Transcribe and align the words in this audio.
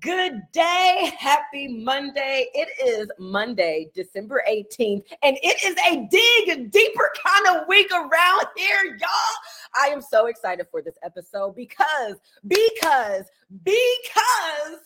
Good 0.00 0.42
day. 0.52 1.12
Happy 1.18 1.68
Monday. 1.68 2.46
It 2.54 2.68
is 2.84 3.10
Monday, 3.18 3.90
December 3.94 4.42
18th, 4.48 5.04
and 5.22 5.36
it 5.42 5.62
is 5.64 5.76
a 5.86 6.08
dig 6.10 6.70
deeper 6.70 7.12
kind 7.24 7.56
of 7.56 7.68
week 7.68 7.90
around 7.92 8.46
here, 8.56 8.96
y'all. 8.98 9.36
I 9.74 9.88
am 9.88 10.00
so 10.00 10.26
excited 10.26 10.66
for 10.70 10.82
this 10.82 10.96
episode 11.04 11.54
because, 11.54 12.16
because, 12.46 13.26
because 13.62 14.80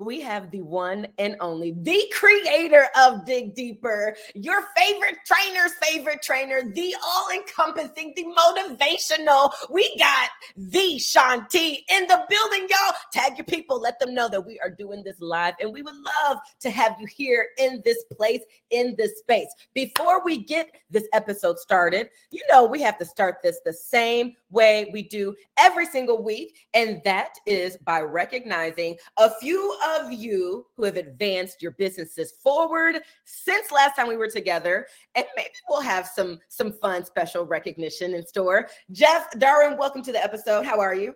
we 0.00 0.20
have 0.20 0.50
the 0.50 0.60
one 0.60 1.06
and 1.18 1.36
only, 1.40 1.74
the 1.82 2.04
creator 2.12 2.86
of 2.98 3.24
Dig 3.24 3.54
Deeper, 3.54 4.16
your 4.34 4.64
favorite 4.76 5.16
trainer's 5.26 5.72
favorite 5.82 6.22
trainer, 6.22 6.62
the 6.62 6.94
all 7.04 7.28
encompassing, 7.34 8.12
the 8.16 8.24
motivational. 8.24 9.52
We 9.70 9.96
got 9.98 10.30
the 10.56 10.98
Shaun 10.98 11.46
T 11.48 11.84
in 11.88 12.06
the 12.06 12.24
building, 12.28 12.68
y'all. 12.68 12.94
Tag 13.12 13.38
your 13.38 13.44
people, 13.44 13.80
let 13.80 13.98
them 14.00 14.14
know 14.14 14.28
that 14.28 14.44
we 14.44 14.58
are 14.60 14.70
doing 14.70 15.02
this 15.02 15.20
live, 15.20 15.54
and 15.60 15.72
we 15.72 15.82
would 15.82 15.94
love 15.94 16.38
to 16.60 16.70
have 16.70 16.96
you 17.00 17.06
here 17.06 17.48
in 17.58 17.82
this 17.84 18.04
place, 18.16 18.42
in 18.70 18.94
this 18.96 19.18
space. 19.18 19.48
Before 19.74 20.24
we 20.24 20.44
get 20.44 20.70
this 20.90 21.06
episode 21.12 21.58
started, 21.58 22.08
you 22.30 22.42
know, 22.50 22.64
we 22.64 22.80
have 22.82 22.98
to 22.98 23.04
start 23.04 23.36
this 23.42 23.60
the 23.64 23.72
same 23.72 24.34
way 24.50 24.90
we 24.92 25.02
do 25.02 25.34
every 25.58 25.86
single 25.86 26.22
week, 26.22 26.66
and 26.74 27.00
that 27.04 27.34
is 27.46 27.76
by 27.78 28.00
recognizing 28.00 28.96
a 29.18 29.30
few 29.40 29.76
of 29.84 30.12
you 30.12 30.66
who 30.76 30.84
have 30.84 30.96
advanced 30.96 31.62
your 31.62 31.72
businesses 31.72 32.34
forward 32.42 33.00
since 33.24 33.70
last 33.70 33.96
time 33.96 34.08
we 34.08 34.16
were 34.16 34.30
together, 34.30 34.86
and 35.14 35.24
maybe 35.36 35.50
we'll 35.68 35.80
have 35.80 36.06
some 36.06 36.38
some 36.48 36.72
fun 36.72 37.04
special 37.04 37.44
recognition 37.44 38.14
in 38.14 38.26
store. 38.26 38.68
Jeff 38.92 39.30
Darwin, 39.38 39.78
welcome 39.78 40.02
to 40.02 40.12
the 40.12 40.22
episode. 40.22 40.64
How 40.64 40.80
are 40.80 40.94
you? 40.94 41.14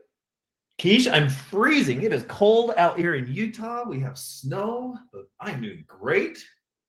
Keish, 0.78 1.12
I'm 1.12 1.28
freezing. 1.28 2.02
It 2.02 2.12
is 2.12 2.24
cold 2.28 2.72
out 2.76 2.98
here 2.98 3.16
in 3.16 3.26
Utah. 3.26 3.82
We 3.88 3.98
have 4.00 4.16
snow, 4.16 4.96
but 5.12 5.24
I'm 5.40 5.60
doing 5.60 5.84
great. 5.88 6.38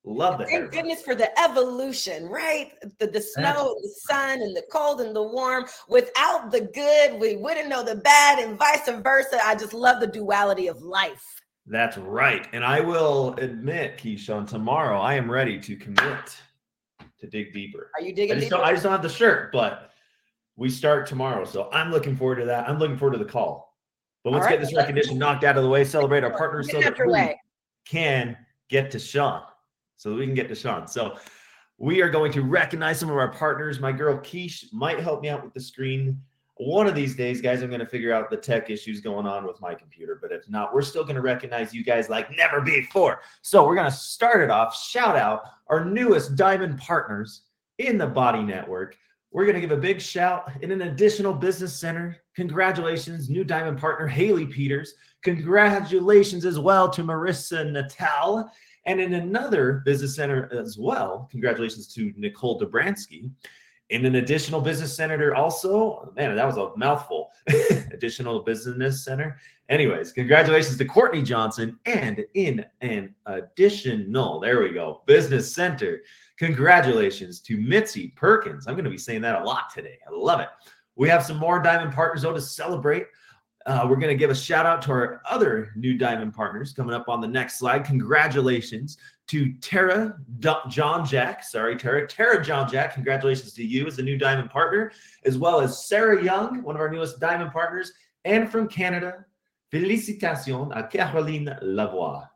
Love 0.05 0.37
that. 0.39 0.47
Thank 0.47 0.71
goodness 0.71 1.01
for 1.01 1.13
the 1.13 1.37
evolution, 1.39 2.25
right? 2.27 2.71
The, 2.99 3.07
the 3.07 3.21
snow, 3.21 3.75
the 3.81 3.89
sun, 4.07 4.41
and 4.41 4.55
the 4.55 4.63
cold 4.71 5.01
and 5.01 5.15
the 5.15 5.23
warm. 5.23 5.65
Without 5.89 6.51
the 6.51 6.61
good, 6.61 7.19
we 7.19 7.35
wouldn't 7.35 7.67
know 7.67 7.83
the 7.83 7.95
bad, 7.95 8.39
and 8.39 8.57
vice 8.57 8.87
versa. 8.87 9.39
I 9.43 9.55
just 9.55 9.73
love 9.73 9.99
the 9.99 10.07
duality 10.07 10.67
of 10.67 10.81
life. 10.81 11.38
That's 11.69 11.97
right. 11.97 12.47
And 12.51 12.65
I 12.65 12.79
will 12.79 13.35
admit, 13.35 13.99
Keyshawn, 13.99 14.47
tomorrow 14.47 14.99
I 14.99 15.13
am 15.13 15.29
ready 15.29 15.59
to 15.59 15.75
commit 15.75 16.41
to 17.19 17.27
dig 17.27 17.53
deeper. 17.53 17.91
Are 17.95 18.01
you 18.01 18.11
digging 18.13 18.31
I 18.31 18.39
just, 18.39 18.49
deeper? 18.49 18.57
Don't, 18.57 18.65
I 18.65 18.71
just 18.71 18.83
don't 18.83 18.91
have 18.91 19.03
the 19.03 19.09
shirt, 19.09 19.51
but 19.51 19.91
we 20.55 20.69
start 20.69 21.05
tomorrow. 21.05 21.45
So 21.45 21.69
I'm 21.71 21.91
looking 21.91 22.17
forward 22.17 22.37
to 22.37 22.45
that. 22.45 22.67
I'm 22.67 22.79
looking 22.79 22.97
forward 22.97 23.17
to 23.17 23.23
the 23.23 23.29
call. 23.29 23.77
But 24.23 24.33
let's 24.33 24.45
right, 24.45 24.59
get 24.59 24.61
this 24.61 24.75
recognition 24.75 25.19
knocked 25.19 25.43
out 25.43 25.57
of 25.57 25.63
the 25.63 25.69
way, 25.69 25.85
celebrate 25.85 26.23
our 26.23 26.35
partners 26.35 26.67
Get 26.67 26.83
so 26.83 26.89
that 26.89 26.97
we 26.99 27.13
way. 27.13 27.39
can 27.85 28.35
get 28.67 28.89
to 28.91 28.99
Shaun. 28.99 29.43
So 29.95 30.09
that 30.09 30.15
we 30.15 30.25
can 30.25 30.35
get 30.35 30.49
to 30.49 30.55
Shaun. 30.55 30.87
So 30.87 31.17
we 31.77 32.01
are 32.01 32.09
going 32.09 32.31
to 32.33 32.41
recognize 32.41 32.99
some 32.99 33.09
of 33.09 33.15
our 33.15 33.31
partners. 33.31 33.79
My 33.79 33.91
girl 33.91 34.17
Keish 34.17 34.65
might 34.73 34.99
help 34.99 35.21
me 35.21 35.29
out 35.29 35.43
with 35.43 35.53
the 35.53 35.61
screen. 35.61 36.19
One 36.61 36.87
of 36.87 36.93
these 36.93 37.15
days, 37.15 37.39
guys, 37.39 37.63
I'm 37.63 37.69
going 37.69 37.79
to 37.79 37.85
figure 37.85 38.11
out 38.11 38.29
the 38.29 38.35
tech 38.35 38.69
issues 38.69 38.99
going 38.99 39.25
on 39.25 39.47
with 39.47 39.61
my 39.61 39.73
computer. 39.73 40.19
But 40.21 40.33
if 40.33 40.49
not, 40.49 40.73
we're 40.73 40.81
still 40.81 41.03
going 41.03 41.15
to 41.15 41.21
recognize 41.21 41.73
you 41.73 41.85
guys 41.85 42.09
like 42.09 42.35
never 42.35 42.59
before. 42.59 43.21
So 43.41 43.65
we're 43.65 43.75
going 43.75 43.89
to 43.89 43.95
start 43.95 44.41
it 44.41 44.51
off. 44.51 44.75
Shout 44.75 45.15
out 45.15 45.43
our 45.67 45.85
newest 45.85 46.35
diamond 46.35 46.77
partners 46.77 47.43
in 47.77 47.97
the 47.97 48.07
Body 48.07 48.43
Network. 48.43 48.97
We're 49.31 49.45
going 49.45 49.55
to 49.55 49.61
give 49.61 49.71
a 49.71 49.77
big 49.77 50.01
shout 50.01 50.51
in 50.61 50.71
an 50.71 50.81
additional 50.81 51.31
business 51.33 51.79
center. 51.79 52.17
Congratulations, 52.35 53.29
new 53.29 53.45
diamond 53.45 53.79
partner 53.79 54.05
Haley 54.05 54.45
Peters. 54.45 54.95
Congratulations 55.23 56.43
as 56.43 56.59
well 56.59 56.89
to 56.89 57.03
Marissa 57.03 57.71
Natal. 57.71 58.51
And 58.85 58.99
in 58.99 59.13
another 59.13 59.81
business 59.85 60.13
center 60.13 60.51
as 60.51 60.77
well, 60.77 61.29
congratulations 61.31 61.87
to 61.93 62.11
Nicole 62.17 62.59
Dobransky. 62.59 63.31
In 63.89 64.05
an 64.05 64.15
additional 64.15 64.61
business 64.61 64.95
center, 64.95 65.33
also, 65.33 66.11
man, 66.15 66.35
that 66.35 66.45
was 66.45 66.57
a 66.57 66.71
mouthful. 66.77 67.31
additional 67.91 68.41
business 68.41 69.03
center. 69.03 69.39
Anyways, 69.69 70.11
congratulations 70.11 70.77
to 70.77 70.85
Courtney 70.85 71.21
Johnson. 71.21 71.77
And 71.85 72.25
in 72.33 72.65
an 72.81 73.13
additional, 73.25 74.39
there 74.39 74.61
we 74.61 74.71
go, 74.71 75.01
business 75.05 75.53
center, 75.53 76.01
congratulations 76.37 77.39
to 77.41 77.57
Mitzi 77.57 78.09
Perkins. 78.15 78.67
I'm 78.67 78.75
going 78.75 78.85
to 78.85 78.89
be 78.89 78.97
saying 78.97 79.21
that 79.21 79.41
a 79.41 79.43
lot 79.43 79.73
today. 79.73 79.99
I 80.07 80.11
love 80.11 80.39
it. 80.39 80.49
We 80.95 81.09
have 81.09 81.25
some 81.25 81.37
more 81.37 81.61
diamond 81.61 81.93
partners 81.93 82.23
though 82.23 82.33
to 82.33 82.41
celebrate. 82.41 83.07
Uh, 83.65 83.85
we're 83.89 83.97
going 83.97 84.09
to 84.09 84.15
give 84.15 84.29
a 84.29 84.35
shout 84.35 84.65
out 84.65 84.81
to 84.81 84.91
our 84.91 85.21
other 85.29 85.71
new 85.75 85.97
diamond 85.97 86.33
partners 86.33 86.73
coming 86.73 86.95
up 86.95 87.09
on 87.09 87.19
the 87.19 87.27
next 87.27 87.59
slide. 87.59 87.83
Congratulations 87.83 88.97
to 89.27 89.53
Tara 89.61 90.17
D- 90.39 90.49
John 90.69 91.05
Jack. 91.05 91.43
Sorry, 91.43 91.75
Tara. 91.75 92.07
Tara 92.07 92.43
John 92.43 92.69
Jack. 92.69 92.93
Congratulations 92.93 93.53
to 93.53 93.63
you 93.63 93.85
as 93.85 93.99
a 93.99 94.01
new 94.01 94.17
diamond 94.17 94.49
partner, 94.49 94.91
as 95.25 95.37
well 95.37 95.59
as 95.59 95.87
Sarah 95.87 96.23
Young, 96.23 96.63
one 96.63 96.75
of 96.75 96.81
our 96.81 96.89
newest 96.89 97.19
diamond 97.19 97.51
partners, 97.51 97.91
and 98.25 98.49
from 98.49 98.67
Canada, 98.67 99.25
Félicitations 99.71 100.71
à 100.73 100.89
Caroline 100.89 101.55
Lavoie. 101.61 102.27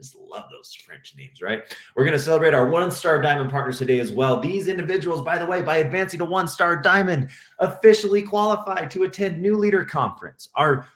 Just 0.00 0.16
love 0.16 0.44
those 0.50 0.72
French 0.86 1.14
names, 1.14 1.42
right? 1.42 1.62
We're 1.94 2.04
going 2.04 2.16
to 2.16 2.22
celebrate 2.22 2.54
our 2.54 2.70
one 2.70 2.90
star 2.90 3.20
diamond 3.20 3.50
partners 3.50 3.76
today 3.76 4.00
as 4.00 4.10
well. 4.10 4.40
These 4.40 4.66
individuals, 4.66 5.20
by 5.20 5.36
the 5.36 5.44
way, 5.44 5.60
by 5.60 5.78
advancing 5.78 6.18
to 6.20 6.24
one 6.24 6.48
star 6.48 6.74
diamond, 6.80 7.28
officially 7.58 8.22
qualified 8.22 8.90
to 8.92 9.02
attend 9.02 9.42
New 9.42 9.58
Leader 9.58 9.84
Conference, 9.84 10.48
our 10.54 10.88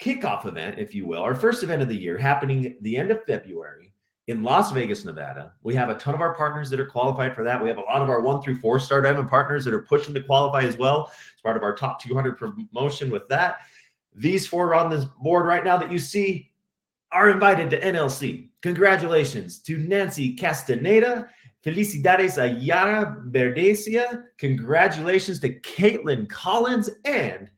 kickoff 0.00 0.46
event, 0.46 0.78
if 0.78 0.94
you 0.94 1.04
will, 1.04 1.20
our 1.20 1.34
first 1.34 1.64
event 1.64 1.82
of 1.82 1.88
the 1.88 1.96
year 1.96 2.16
happening 2.16 2.76
the 2.82 2.96
end 2.96 3.10
of 3.10 3.24
February 3.24 3.92
in 4.28 4.44
Las 4.44 4.70
Vegas, 4.70 5.04
Nevada. 5.04 5.52
We 5.64 5.74
have 5.74 5.88
a 5.88 5.96
ton 5.96 6.14
of 6.14 6.20
our 6.20 6.34
partners 6.34 6.70
that 6.70 6.78
are 6.78 6.86
qualified 6.86 7.34
for 7.34 7.42
that. 7.42 7.60
We 7.60 7.68
have 7.68 7.78
a 7.78 7.82
lot 7.82 8.02
of 8.02 8.08
our 8.08 8.20
one 8.20 8.40
through 8.40 8.60
four 8.60 8.78
star 8.78 9.02
diamond 9.02 9.28
partners 9.28 9.64
that 9.64 9.74
are 9.74 9.82
pushing 9.82 10.14
to 10.14 10.22
qualify 10.22 10.62
as 10.62 10.78
well. 10.78 11.10
It's 11.32 11.42
part 11.42 11.56
of 11.56 11.64
our 11.64 11.74
top 11.74 12.00
200 12.00 12.38
promotion 12.38 13.10
with 13.10 13.26
that. 13.30 13.62
These 14.14 14.46
four 14.46 14.68
are 14.68 14.74
on 14.76 14.90
this 14.90 15.04
board 15.04 15.44
right 15.44 15.64
now 15.64 15.76
that 15.76 15.90
you 15.90 15.98
see 15.98 16.52
are 17.14 17.30
invited 17.30 17.70
to 17.70 17.80
NLC. 17.80 18.48
Congratulations 18.60 19.60
to 19.60 19.78
Nancy 19.78 20.34
Castaneda. 20.34 21.28
Felicidades 21.64 22.42
a 22.42 22.48
Yara 22.48 23.22
Verdesia. 23.28 24.24
Congratulations 24.38 25.38
to 25.40 25.60
Caitlin 25.60 26.28
Collins. 26.28 26.90
And 27.04 27.48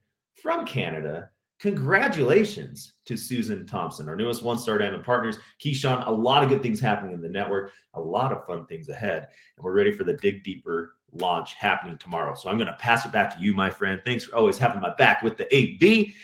from 0.41 0.67
Canada, 0.67 1.31
congratulations 1.59 2.93
to 3.07 3.17
Susan 3.17 3.67
Thompson, 3.67 4.11
our 4.11 4.15
newest 4.15 4.43
one 4.43 4.59
star 4.59 4.77
diamond 4.77 5.05
partners. 5.05 5.39
Keyshawn, 5.65 6.07
a 6.07 6.13
lot 6.13 6.45
of 6.45 6.51
good 6.51 6.63
things 6.63 6.79
happening 6.79 7.15
in 7.15 7.23
the 7.23 7.29
network, 7.29 7.73
a 7.95 8.01
lot 8.01 8.33
of 8.33 8.47
fun 8.47 8.67
things 8.67 8.91
ahead. 8.91 9.27
And 9.57 9.65
we're 9.65 9.73
ready 9.73 9.93
for 9.93 10.05
the 10.05 10.13
Dig 10.13 10.45
Deeper 10.45 10.97
launch 11.13 11.55
happening 11.55 11.97
tomorrow. 11.97 12.35
So 12.35 12.51
I'm 12.51 12.59
going 12.59 12.67
to 12.67 12.75
pass 12.75 13.07
it 13.07 13.13
back 13.13 13.35
to 13.35 13.43
you, 13.43 13.55
my 13.55 13.71
friend. 13.71 14.03
Thanks 14.05 14.25
for 14.25 14.37
always 14.37 14.59
having 14.59 14.83
my 14.83 14.95
back 14.97 15.23
with 15.23 15.39
the 15.39 15.53
AB. 15.57 16.15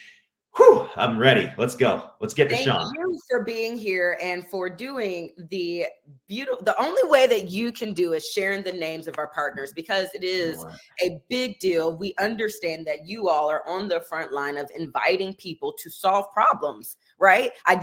Whew, 0.57 0.87
I'm 0.97 1.19
ready. 1.19 1.51
Let's 1.57 1.75
go. 1.75 2.11
Let's 2.21 2.35
get 2.35 2.51
to 2.51 2.55
Thank 2.55 2.67
Shaun. 2.67 2.93
you 2.95 3.19
for 3.31 3.43
being 3.43 3.79
here 3.79 4.19
and 4.21 4.47
for 4.49 4.69
doing 4.69 5.31
the 5.49 5.87
beautiful. 6.29 6.63
The 6.63 6.79
only 6.79 7.03
way 7.05 7.27
that 7.27 7.51
you 7.51 7.73
can 7.73 7.95
do 7.95 8.13
is 8.13 8.29
sharing 8.29 8.63
the 8.63 8.73
names 8.73 9.09
of 9.09 9.17
our 9.17 9.29
partners 9.29 9.73
because 9.73 10.09
it 10.13 10.23
is 10.23 10.63
a 11.03 11.19
big 11.31 11.59
deal. 11.59 11.97
We 11.97 12.15
understand 12.21 12.87
that 12.87 13.07
you 13.07 13.31
all 13.31 13.51
are 13.51 13.67
on 13.67 13.89
the 13.89 14.01
front 14.01 14.31
line 14.31 14.59
of 14.59 14.71
inviting 14.77 15.33
people 15.35 15.73
to 15.79 15.89
solve 15.89 16.27
problems, 16.35 16.99
right? 17.23 17.53
Uh, 17.67 17.77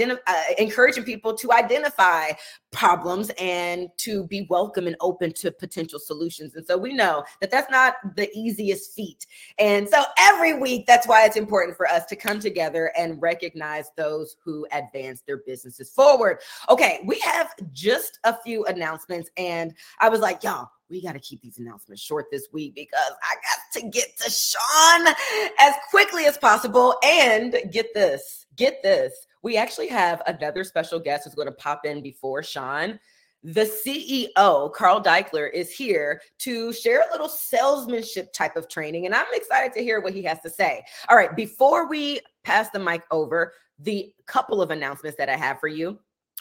encouraging 0.57 1.05
people 1.05 1.33
to 1.33 1.51
identify 1.53 2.31
problems 2.71 3.31
and 3.39 3.87
to 3.95 4.25
be 4.25 4.45
welcome 4.49 4.85
and 4.85 4.97
open 4.99 5.31
to 5.31 5.49
potential 5.49 5.97
solutions. 5.97 6.55
And 6.55 6.67
so 6.67 6.77
we 6.77 6.93
know 6.93 7.23
that 7.39 7.49
that's 7.49 7.71
not 7.71 7.95
the 8.17 8.29
easiest 8.37 8.93
feat. 8.93 9.25
And 9.57 9.87
so 9.87 10.03
every 10.19 10.59
week, 10.59 10.85
that's 10.85 11.07
why 11.07 11.25
it's 11.25 11.37
important 11.37 11.77
for 11.77 11.87
us 11.87 12.05
to 12.07 12.17
come 12.17 12.41
together 12.41 12.91
and 12.97 13.19
recognize 13.21 13.91
those 13.95 14.35
who 14.43 14.67
advance 14.73 15.23
their 15.25 15.37
businesses 15.37 15.89
forward. 15.89 16.39
Okay, 16.69 16.99
we 17.05 17.17
have 17.19 17.51
just 17.71 18.19
a 18.25 18.35
few 18.43 18.65
announcements, 18.65 19.29
and 19.37 19.73
I 19.99 20.09
was 20.09 20.19
like, 20.19 20.43
y'all, 20.43 20.67
we 20.89 21.01
got 21.01 21.13
to 21.13 21.19
keep 21.19 21.41
these 21.41 21.59
announcements 21.59 22.01
short 22.01 22.25
this 22.31 22.47
week 22.51 22.75
because 22.75 23.13
I 23.23 23.35
got 23.35 23.81
to 23.81 23.89
get 23.89 24.17
to 24.17 24.29
Shaun 24.29 25.15
as 25.59 25.75
quickly 25.91 26.25
as 26.25 26.37
possible. 26.37 26.95
And 27.03 27.55
get 27.71 27.93
this, 27.93 28.47
get 28.55 28.81
this. 28.83 29.27
We 29.41 29.57
actually 29.57 29.87
have 29.87 30.21
another 30.27 30.63
special 30.63 30.99
guest 30.99 31.23
who's 31.23 31.35
going 31.35 31.47
to 31.47 31.53
pop 31.53 31.85
in 31.85 32.01
before 32.01 32.43
Shaun. 32.43 32.99
The 33.41 33.61
CEO, 33.61 34.73
Carl 34.73 35.01
Daikeler, 35.01 35.49
is 35.53 35.71
here 35.71 36.21
to 36.39 36.73
share 36.73 37.01
a 37.07 37.11
little 37.11 37.29
salesmanship 37.29 38.33
type 38.33 38.57
of 38.57 38.67
training. 38.67 39.05
And 39.05 39.15
I'm 39.15 39.25
excited 39.31 39.71
to 39.73 39.83
hear 39.83 40.01
what 40.01 40.13
he 40.13 40.23
has 40.23 40.41
to 40.41 40.49
say. 40.49 40.83
All 41.07 41.15
right, 41.15 41.33
before 41.35 41.87
we 41.87 42.19
pass 42.43 42.69
the 42.69 42.79
mic 42.79 43.03
over, 43.11 43.53
the 43.79 44.13
couple 44.25 44.61
of 44.61 44.71
announcements 44.71 45.17
that 45.17 45.29
I 45.29 45.37
have 45.37 45.59
for 45.59 45.69
you. 45.69 45.97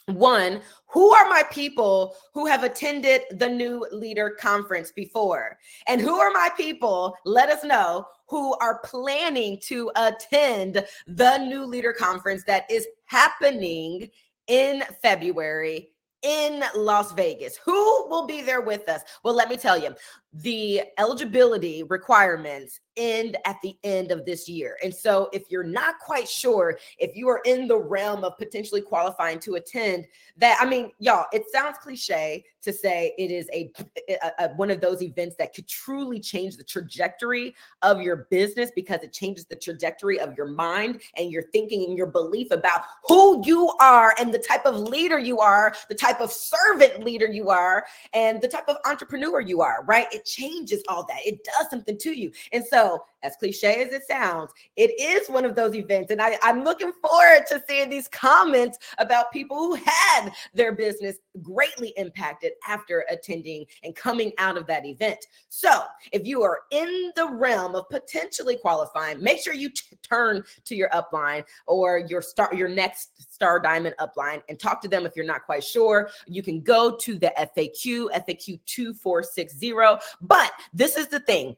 One, 0.08 0.60
who 0.86 1.10
are 1.12 1.28
my 1.28 1.42
people 1.50 2.16
who 2.32 2.46
have 2.46 2.64
attended 2.64 3.22
the 3.32 3.48
new 3.48 3.86
leader 3.92 4.30
conference 4.30 4.90
before? 4.90 5.58
And 5.86 6.00
who 6.00 6.16
are 6.16 6.30
my 6.30 6.50
people, 6.56 7.14
let 7.24 7.50
us 7.50 7.64
know, 7.64 8.06
who 8.28 8.54
are 8.58 8.80
planning 8.84 9.58
to 9.64 9.90
attend 9.96 10.84
the 11.06 11.38
new 11.38 11.64
leader 11.64 11.92
conference 11.92 12.44
that 12.44 12.70
is 12.70 12.86
happening 13.06 14.08
in 14.46 14.82
February 15.02 15.90
in 16.22 16.64
Las 16.74 17.12
Vegas. 17.12 17.56
Who 17.64 18.08
will 18.08 18.26
be 18.26 18.42
there 18.42 18.60
with 18.60 18.88
us? 18.88 19.02
Well, 19.22 19.34
let 19.34 19.48
me 19.48 19.56
tell 19.56 19.78
you, 19.78 19.94
the 20.32 20.82
eligibility 20.98 21.82
requirements 21.84 22.80
end 22.98 23.36
at 23.46 23.56
the 23.62 23.76
end 23.84 24.10
of 24.10 24.26
this 24.26 24.48
year. 24.48 24.76
And 24.82 24.94
so, 24.94 25.30
if 25.32 25.44
you're 25.50 25.62
not 25.62 25.98
quite 26.00 26.28
sure 26.28 26.78
if 26.98 27.16
you 27.16 27.28
are 27.28 27.40
in 27.46 27.68
the 27.68 27.78
realm 27.78 28.24
of 28.24 28.36
potentially 28.36 28.82
qualifying 28.82 29.38
to 29.40 29.54
attend 29.54 30.06
that, 30.36 30.58
I 30.60 30.68
mean, 30.68 30.90
y'all, 30.98 31.26
it 31.32 31.44
sounds 31.50 31.78
cliche 31.78 32.44
to 32.62 32.72
say 32.72 33.14
it 33.16 33.30
is 33.30 33.48
a, 33.52 33.70
a, 34.08 34.44
a, 34.44 34.48
one 34.56 34.70
of 34.70 34.80
those 34.80 35.00
events 35.00 35.36
that 35.36 35.54
could 35.54 35.68
truly 35.68 36.20
change 36.20 36.56
the 36.56 36.64
trajectory 36.64 37.54
of 37.82 38.02
your 38.02 38.26
business 38.30 38.70
because 38.74 39.02
it 39.02 39.12
changes 39.12 39.46
the 39.46 39.56
trajectory 39.56 40.18
of 40.18 40.36
your 40.36 40.48
mind 40.48 41.00
and 41.16 41.30
your 41.30 41.44
thinking 41.52 41.84
and 41.84 41.96
your 41.96 42.06
belief 42.06 42.50
about 42.50 42.82
who 43.04 43.42
you 43.46 43.72
are 43.80 44.14
and 44.18 44.34
the 44.34 44.38
type 44.38 44.66
of 44.66 44.76
leader 44.76 45.18
you 45.18 45.38
are, 45.38 45.74
the 45.88 45.94
type 45.94 46.20
of 46.20 46.32
servant 46.32 47.04
leader 47.04 47.26
you 47.26 47.48
are, 47.48 47.86
and 48.12 48.40
the 48.42 48.48
type 48.48 48.68
of 48.68 48.76
entrepreneur 48.84 49.40
you 49.40 49.62
are, 49.62 49.84
right? 49.86 50.12
It 50.12 50.27
changes 50.28 50.82
all 50.88 51.04
that. 51.06 51.26
It 51.26 51.42
does 51.44 51.70
something 51.70 51.98
to 51.98 52.12
you. 52.12 52.30
And 52.52 52.64
so, 52.64 53.04
as 53.22 53.36
cliche 53.36 53.82
as 53.82 53.92
it 53.92 54.02
sounds, 54.06 54.50
it 54.76 54.90
is 55.00 55.28
one 55.28 55.44
of 55.44 55.54
those 55.54 55.74
events. 55.74 56.10
And 56.10 56.20
I, 56.20 56.38
I'm 56.42 56.64
looking 56.64 56.92
forward 57.02 57.46
to 57.48 57.62
seeing 57.68 57.90
these 57.90 58.08
comments 58.08 58.78
about 58.98 59.32
people 59.32 59.56
who 59.56 59.74
had 59.84 60.30
their 60.54 60.72
business 60.72 61.16
greatly 61.42 61.92
impacted 61.96 62.52
after 62.66 63.04
attending 63.10 63.66
and 63.82 63.94
coming 63.94 64.32
out 64.38 64.56
of 64.56 64.66
that 64.66 64.84
event. 64.84 65.18
So, 65.48 65.82
if 66.12 66.26
you 66.26 66.42
are 66.42 66.60
in 66.70 67.12
the 67.16 67.28
realm 67.28 67.74
of 67.74 67.88
potentially 67.88 68.56
qualifying, 68.56 69.22
make 69.22 69.42
sure 69.42 69.54
you 69.54 69.70
t- 69.70 69.96
turn 70.02 70.44
to 70.64 70.74
your 70.74 70.88
upline 70.90 71.44
or 71.66 71.98
your 71.98 72.22
star, 72.22 72.52
your 72.54 72.68
next 72.68 73.32
star 73.32 73.60
diamond 73.60 73.94
upline 74.00 74.42
and 74.48 74.58
talk 74.58 74.80
to 74.82 74.88
them 74.88 75.06
if 75.06 75.16
you're 75.16 75.24
not 75.24 75.44
quite 75.44 75.64
sure. 75.64 76.10
You 76.26 76.42
can 76.42 76.60
go 76.60 76.96
to 76.96 77.18
the 77.18 77.32
FAQ, 77.38 78.10
FAQ 78.10 78.60
2460. 78.66 79.74
But 80.20 80.52
this 80.72 80.96
is 80.96 81.08
the 81.08 81.20
thing 81.20 81.56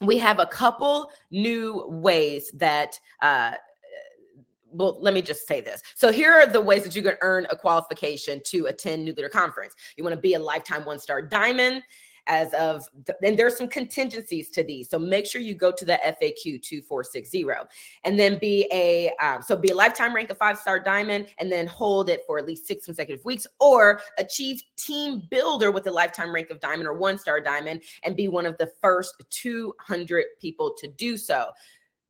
we 0.00 0.18
have 0.18 0.38
a 0.38 0.46
couple 0.46 1.10
new 1.30 1.84
ways 1.88 2.50
that 2.54 2.98
uh, 3.22 3.52
well, 4.70 4.98
let 5.00 5.14
me 5.14 5.22
just 5.22 5.46
say 5.46 5.60
this. 5.60 5.82
So 5.94 6.12
here 6.12 6.32
are 6.32 6.46
the 6.46 6.60
ways 6.60 6.84
that 6.84 6.94
you 6.94 7.02
can 7.02 7.16
earn 7.22 7.46
a 7.50 7.56
qualification 7.56 8.40
to 8.46 8.66
attend 8.66 9.04
New 9.04 9.12
Leader 9.12 9.28
Conference. 9.28 9.74
You 9.96 10.04
want 10.04 10.14
to 10.14 10.20
be 10.20 10.34
a 10.34 10.38
lifetime 10.38 10.84
one 10.84 10.98
star 10.98 11.22
diamond 11.22 11.82
as 12.28 12.52
of, 12.54 12.86
and 13.22 13.38
there's 13.38 13.56
some 13.56 13.68
contingencies 13.68 14.50
to 14.50 14.62
these. 14.62 14.88
So 14.88 14.98
make 14.98 15.26
sure 15.26 15.40
you 15.40 15.54
go 15.54 15.72
to 15.72 15.84
the 15.84 15.98
FAQ 16.04 16.62
2460 16.62 17.46
and 18.04 18.18
then 18.18 18.38
be 18.38 18.68
a, 18.72 19.10
um, 19.22 19.42
so 19.42 19.56
be 19.56 19.70
a 19.70 19.74
lifetime 19.74 20.14
rank 20.14 20.30
of 20.30 20.38
five 20.38 20.58
star 20.58 20.78
diamond 20.78 21.28
and 21.38 21.50
then 21.50 21.66
hold 21.66 22.10
it 22.10 22.22
for 22.26 22.38
at 22.38 22.46
least 22.46 22.66
six 22.66 22.84
consecutive 22.84 23.24
weeks 23.24 23.46
or 23.58 24.00
achieve 24.18 24.62
team 24.76 25.22
builder 25.30 25.70
with 25.70 25.86
a 25.86 25.90
lifetime 25.90 26.32
rank 26.32 26.50
of 26.50 26.60
diamond 26.60 26.86
or 26.86 26.94
one 26.94 27.18
star 27.18 27.40
diamond 27.40 27.82
and 28.04 28.14
be 28.14 28.28
one 28.28 28.46
of 28.46 28.56
the 28.58 28.70
first 28.80 29.14
200 29.30 30.24
people 30.40 30.74
to 30.78 30.88
do 30.88 31.16
so 31.16 31.50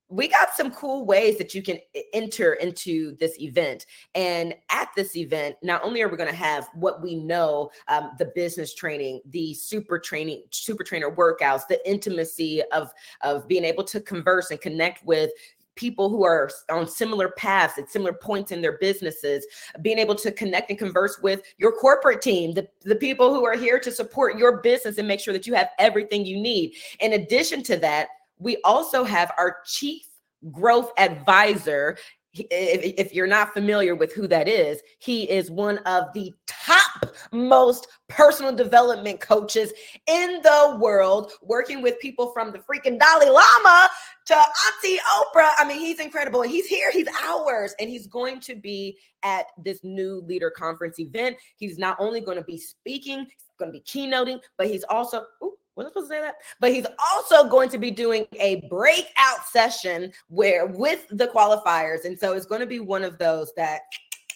we 0.08 0.28
got 0.28 0.54
some 0.54 0.70
cool 0.70 1.04
ways 1.04 1.36
that 1.38 1.54
you 1.54 1.62
can 1.62 1.78
enter 2.14 2.54
into 2.54 3.16
this 3.16 3.38
event. 3.40 3.86
And 4.14 4.54
at 4.70 4.88
this 4.96 5.16
event, 5.16 5.56
not 5.62 5.84
only 5.84 6.02
are 6.02 6.08
we 6.08 6.16
going 6.16 6.30
to 6.30 6.36
have 6.36 6.68
what 6.74 7.02
we 7.02 7.14
know 7.14 7.70
um, 7.88 8.12
the 8.18 8.32
business 8.34 8.74
training, 8.74 9.20
the 9.26 9.52
super 9.54 9.98
training, 9.98 10.44
super 10.50 10.82
trainer 10.82 11.10
workouts, 11.10 11.66
the 11.68 11.86
intimacy 11.88 12.62
of, 12.72 12.90
of 13.22 13.46
being 13.48 13.64
able 13.64 13.84
to 13.84 14.00
converse 14.00 14.50
and 14.50 14.60
connect 14.60 15.04
with 15.04 15.30
people 15.78 16.08
who 16.08 16.24
are 16.24 16.50
on 16.70 16.88
similar 16.88 17.28
paths 17.30 17.78
at 17.78 17.88
similar 17.88 18.12
points 18.12 18.50
in 18.50 18.60
their 18.60 18.78
businesses, 18.78 19.46
being 19.80 19.98
able 19.98 20.14
to 20.16 20.32
connect 20.32 20.70
and 20.70 20.78
converse 20.78 21.20
with 21.22 21.40
your 21.58 21.70
corporate 21.70 22.20
team, 22.20 22.52
the, 22.52 22.66
the 22.82 22.96
people 22.96 23.32
who 23.32 23.46
are 23.46 23.56
here 23.56 23.78
to 23.78 23.92
support 23.92 24.36
your 24.36 24.60
business 24.60 24.98
and 24.98 25.06
make 25.06 25.20
sure 25.20 25.32
that 25.32 25.46
you 25.46 25.54
have 25.54 25.68
everything 25.78 26.26
you 26.26 26.40
need. 26.40 26.74
In 26.98 27.12
addition 27.12 27.62
to 27.62 27.76
that, 27.76 28.08
we 28.38 28.58
also 28.64 29.04
have 29.04 29.32
our 29.38 29.58
chief 29.66 30.02
growth 30.50 30.92
advisor. 30.98 31.96
If, 32.34 33.12
you're 33.14 33.26
not 33.26 33.52
familiar 33.52 33.96
with 33.96 34.12
who 34.12 34.28
that 34.28 34.46
is, 34.46 34.80
he 34.98 35.28
is 35.28 35.50
one 35.50 35.78
of 35.78 36.12
the 36.14 36.32
top 36.46 37.06
most 37.32 37.88
personal 38.08 38.54
development 38.54 39.18
coaches 39.18 39.72
in 40.06 40.40
the 40.42 40.78
world, 40.80 41.32
working 41.42 41.82
with 41.82 41.98
people 41.98 42.30
from 42.32 42.52
the 42.52 42.58
freaking 42.58 42.98
Dalai 42.98 43.30
Lama 43.30 43.88
to 44.26 44.34
Auntie 44.34 44.98
Oprah. 45.16 45.50
I 45.58 45.64
mean, 45.66 45.80
he's 45.80 45.98
incredible. 45.98 46.42
He's 46.42 46.66
here, 46.66 46.92
he's 46.92 47.08
ours, 47.24 47.74
and 47.80 47.90
he's 47.90 48.06
going 48.06 48.40
to 48.40 48.54
be 48.54 48.98
at 49.24 49.46
this 49.64 49.80
new 49.82 50.22
leader 50.26 50.50
conference 50.50 51.00
event. 51.00 51.36
He's 51.56 51.78
not 51.78 51.96
only 51.98 52.20
going 52.20 52.38
to 52.38 52.44
be 52.44 52.58
speaking, 52.58 53.20
he's 53.20 53.56
going 53.58 53.72
to 53.72 53.78
be 53.78 53.84
keynoting, 53.84 54.38
but 54.56 54.68
he's 54.68 54.84
also, 54.84 55.24
ooh, 55.42 55.56
wasn't 55.78 55.94
supposed 55.94 56.10
to 56.10 56.16
say 56.16 56.20
that, 56.20 56.34
but 56.60 56.72
he's 56.72 56.86
also 57.14 57.48
going 57.48 57.68
to 57.70 57.78
be 57.78 57.90
doing 57.90 58.26
a 58.38 58.66
breakout 58.68 59.46
session 59.50 60.12
where 60.28 60.66
with 60.66 61.06
the 61.10 61.28
qualifiers. 61.28 62.04
And 62.04 62.18
so 62.18 62.32
it's 62.32 62.46
going 62.46 62.60
to 62.60 62.66
be 62.66 62.80
one 62.80 63.04
of 63.04 63.16
those 63.16 63.52
that 63.56 63.82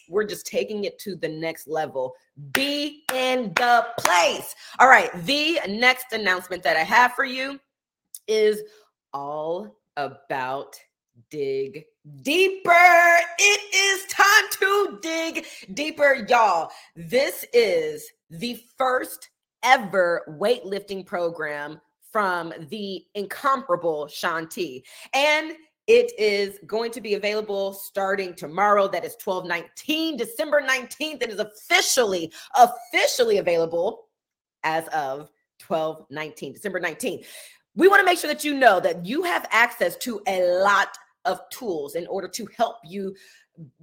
we're 0.08 0.24
just 0.24 0.46
taking 0.46 0.84
it 0.84 0.98
to 1.00 1.16
the 1.16 1.28
next 1.28 1.66
level. 1.66 2.14
Be 2.52 3.04
in 3.12 3.52
the 3.56 3.86
place. 3.98 4.54
All 4.78 4.88
right. 4.88 5.10
The 5.24 5.58
next 5.68 6.12
announcement 6.12 6.62
that 6.62 6.76
I 6.76 6.84
have 6.84 7.12
for 7.14 7.24
you 7.24 7.58
is 8.28 8.62
all 9.12 9.76
about 9.96 10.76
dig 11.30 11.84
deeper. 12.22 12.70
It 13.38 13.74
is 13.74 14.06
time 14.12 14.44
to 14.60 14.98
dig 15.02 15.46
deeper, 15.74 16.24
y'all. 16.28 16.70
This 16.94 17.44
is 17.52 18.06
the 18.30 18.62
first 18.76 19.30
ever 19.62 20.22
weightlifting 20.28 21.04
program 21.04 21.80
from 22.10 22.52
the 22.68 23.04
incomparable 23.14 24.06
Shaun 24.06 24.48
T. 24.48 24.84
And 25.14 25.52
it 25.88 26.12
is 26.18 26.58
going 26.66 26.92
to 26.92 27.00
be 27.00 27.14
available 27.14 27.72
starting 27.72 28.34
tomorrow. 28.34 28.86
That 28.86 29.04
is 29.04 29.16
12 29.16 29.46
19, 29.46 30.16
December 30.16 30.62
19th. 30.62 31.22
It 31.22 31.30
is 31.30 31.40
officially, 31.40 32.32
officially 32.56 33.38
available 33.38 34.04
as 34.62 34.86
of 34.88 35.30
12 35.58 36.06
19, 36.10 36.52
December 36.52 36.80
19th. 36.80 37.24
We 37.74 37.88
want 37.88 38.00
to 38.00 38.06
make 38.06 38.18
sure 38.18 38.28
that 38.28 38.44
you 38.44 38.54
know 38.54 38.78
that 38.80 39.04
you 39.06 39.22
have 39.22 39.48
access 39.50 39.96
to 39.98 40.20
a 40.26 40.60
lot 40.62 40.96
of 41.24 41.40
tools 41.50 41.94
in 41.94 42.06
order 42.06 42.28
to 42.28 42.46
help 42.56 42.76
you 42.84 43.14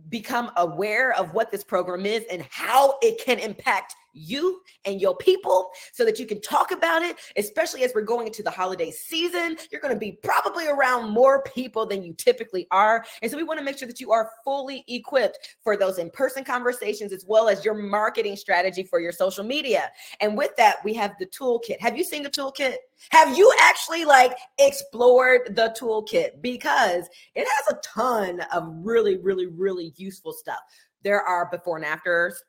become 0.10 0.52
aware 0.58 1.14
of 1.14 1.34
what 1.34 1.52
this 1.52 1.64
program 1.64 2.06
is 2.06 2.24
and 2.32 2.46
how 2.50 2.96
it 3.02 3.24
can 3.24 3.40
impact 3.40 3.96
you 4.14 4.62
and 4.86 5.00
your 5.00 5.16
people 5.18 5.70
so 5.94 6.06
that 6.06 6.20
you 6.20 6.26
can 6.26 6.42
talk 6.42 6.72
about 6.72 7.02
it, 7.02 7.18
especially 7.38 7.84
as 7.84 7.92
we're 7.94 8.02
going 8.02 8.28
into 8.28 8.44
the 8.44 8.52
holiday 8.52 8.92
season. 8.92 9.58
You're 9.72 9.82
going 9.82 9.94
to 9.94 10.00
be 10.00 10.20
probably 10.24 10.68
around 10.68 11.10
more 11.12 11.44
people 11.44 11.86
than 11.86 12.04
you 12.04 12.14
typically 12.14 12.68
are. 12.72 13.06
And 13.22 13.32
so 13.32 13.38
we 13.38 13.44
want 13.44 13.60
to 13.60 13.66
make 13.66 13.78
sure 13.78 13.88
that 13.88 14.00
you 14.00 14.12
are 14.12 14.32
fully 14.44 14.84
equipped 14.88 15.38
for 15.64 15.78
those 15.78 15.98
in 15.98 16.10
person 16.10 16.44
conversations 16.44 17.14
as 17.14 17.26
well 17.28 17.50
as 17.50 17.64
your 17.64 17.74
marketing 17.74 18.36
strategy 18.36 18.84
for 18.84 19.00
your 19.00 19.12
social 19.12 19.44
media. 19.44 19.92
And 20.20 20.38
with 20.38 20.56
that, 20.58 20.78
we 20.84 20.94
have 20.96 21.14
the 21.20 21.26
toolkit. 21.28 21.80
Have 21.80 21.98
you 21.98 22.04
seen 22.04 22.24
the 22.24 22.30
toolkit? 22.30 22.76
Have 23.12 23.38
you 23.38 23.52
actually 23.62 24.06
like 24.06 24.38
explored 24.58 25.56
the 25.56 25.74
toolkit? 25.80 26.42
Because 26.42 27.08
it 27.36 27.48
has 27.48 27.76
a 27.76 27.80
ton 27.82 28.42
of 28.54 28.68
really, 28.82 29.18
really, 29.18 29.48
really 29.48 29.94
useful 29.98 30.34
stuff. 30.34 30.60
There 31.04 31.22
are 31.22 31.50
before 31.50 31.78
and 31.78 31.86
afters 31.86 32.44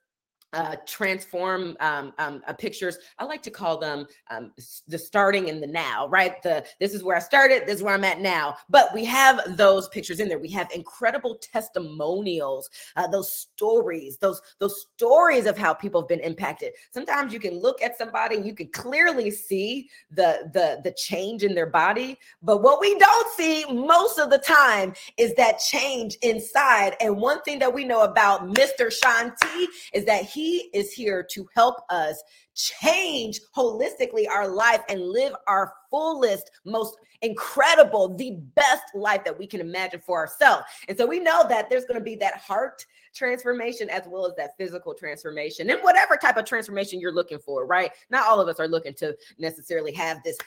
uh, 0.52 0.76
transform 0.86 1.76
um, 1.80 2.12
um, 2.18 2.42
uh, 2.46 2.52
pictures. 2.52 2.98
I 3.18 3.24
like 3.24 3.42
to 3.42 3.50
call 3.50 3.78
them 3.78 4.06
um, 4.30 4.52
the 4.88 4.98
starting 4.98 5.48
and 5.48 5.62
the 5.62 5.66
now, 5.66 6.08
right? 6.08 6.42
The 6.42 6.64
this 6.80 6.94
is 6.94 7.04
where 7.04 7.16
I 7.16 7.20
started, 7.20 7.66
this 7.66 7.76
is 7.76 7.82
where 7.82 7.94
I'm 7.94 8.04
at 8.04 8.20
now. 8.20 8.56
But 8.68 8.92
we 8.92 9.04
have 9.04 9.56
those 9.56 9.88
pictures 9.88 10.20
in 10.20 10.28
there. 10.28 10.38
We 10.38 10.50
have 10.50 10.68
incredible 10.72 11.38
testimonials, 11.40 12.68
uh, 12.96 13.06
those 13.06 13.32
stories, 13.32 14.18
those 14.18 14.40
those 14.58 14.86
stories 14.96 15.46
of 15.46 15.56
how 15.56 15.72
people 15.72 16.00
have 16.00 16.08
been 16.08 16.20
impacted. 16.20 16.72
Sometimes 16.92 17.32
you 17.32 17.40
can 17.40 17.58
look 17.60 17.80
at 17.82 17.96
somebody 17.96 18.36
and 18.36 18.46
you 18.46 18.54
can 18.54 18.68
clearly 18.68 19.30
see 19.30 19.88
the 20.10 20.50
the 20.52 20.80
the 20.82 20.92
change 20.92 21.44
in 21.44 21.54
their 21.54 21.66
body, 21.66 22.18
but 22.42 22.62
what 22.62 22.80
we 22.80 22.98
don't 22.98 23.28
see 23.36 23.64
most 23.72 24.18
of 24.18 24.30
the 24.30 24.38
time 24.38 24.94
is 25.16 25.32
that 25.34 25.58
change 25.58 26.16
inside. 26.22 26.96
And 27.00 27.16
one 27.16 27.40
thing 27.42 27.60
that 27.60 27.72
we 27.72 27.84
know 27.84 28.02
about 28.02 28.48
Mr. 28.48 28.92
Shaun 28.92 29.32
T 29.40 29.68
is 29.92 30.04
that 30.06 30.24
he 30.24 30.39
he 30.40 30.70
is 30.72 30.90
here 30.90 31.22
to 31.22 31.46
help 31.54 31.82
us 31.90 32.22
change 32.54 33.40
holistically 33.54 34.26
our 34.26 34.48
life 34.48 34.80
and 34.88 35.02
live 35.02 35.34
our 35.46 35.74
fullest, 35.90 36.50
most 36.64 36.96
incredible, 37.20 38.16
the 38.16 38.38
best 38.54 38.84
life 38.94 39.22
that 39.24 39.38
we 39.38 39.46
can 39.46 39.60
imagine 39.60 40.00
for 40.00 40.18
ourselves. 40.18 40.64
And 40.88 40.96
so 40.96 41.04
we 41.04 41.20
know 41.20 41.46
that 41.46 41.68
there's 41.68 41.84
going 41.84 42.00
to 42.00 42.04
be 42.04 42.14
that 42.16 42.38
heart 42.38 42.86
transformation 43.14 43.90
as 43.90 44.04
well 44.06 44.24
as 44.24 44.34
that 44.36 44.56
physical 44.56 44.94
transformation 44.94 45.68
and 45.68 45.78
whatever 45.82 46.16
type 46.16 46.38
of 46.38 46.46
transformation 46.46 47.00
you're 47.00 47.12
looking 47.12 47.38
for, 47.38 47.66
right? 47.66 47.90
Not 48.08 48.26
all 48.26 48.40
of 48.40 48.48
us 48.48 48.58
are 48.58 48.68
looking 48.68 48.94
to 48.94 49.14
necessarily 49.38 49.92
have 49.92 50.22
this 50.24 50.38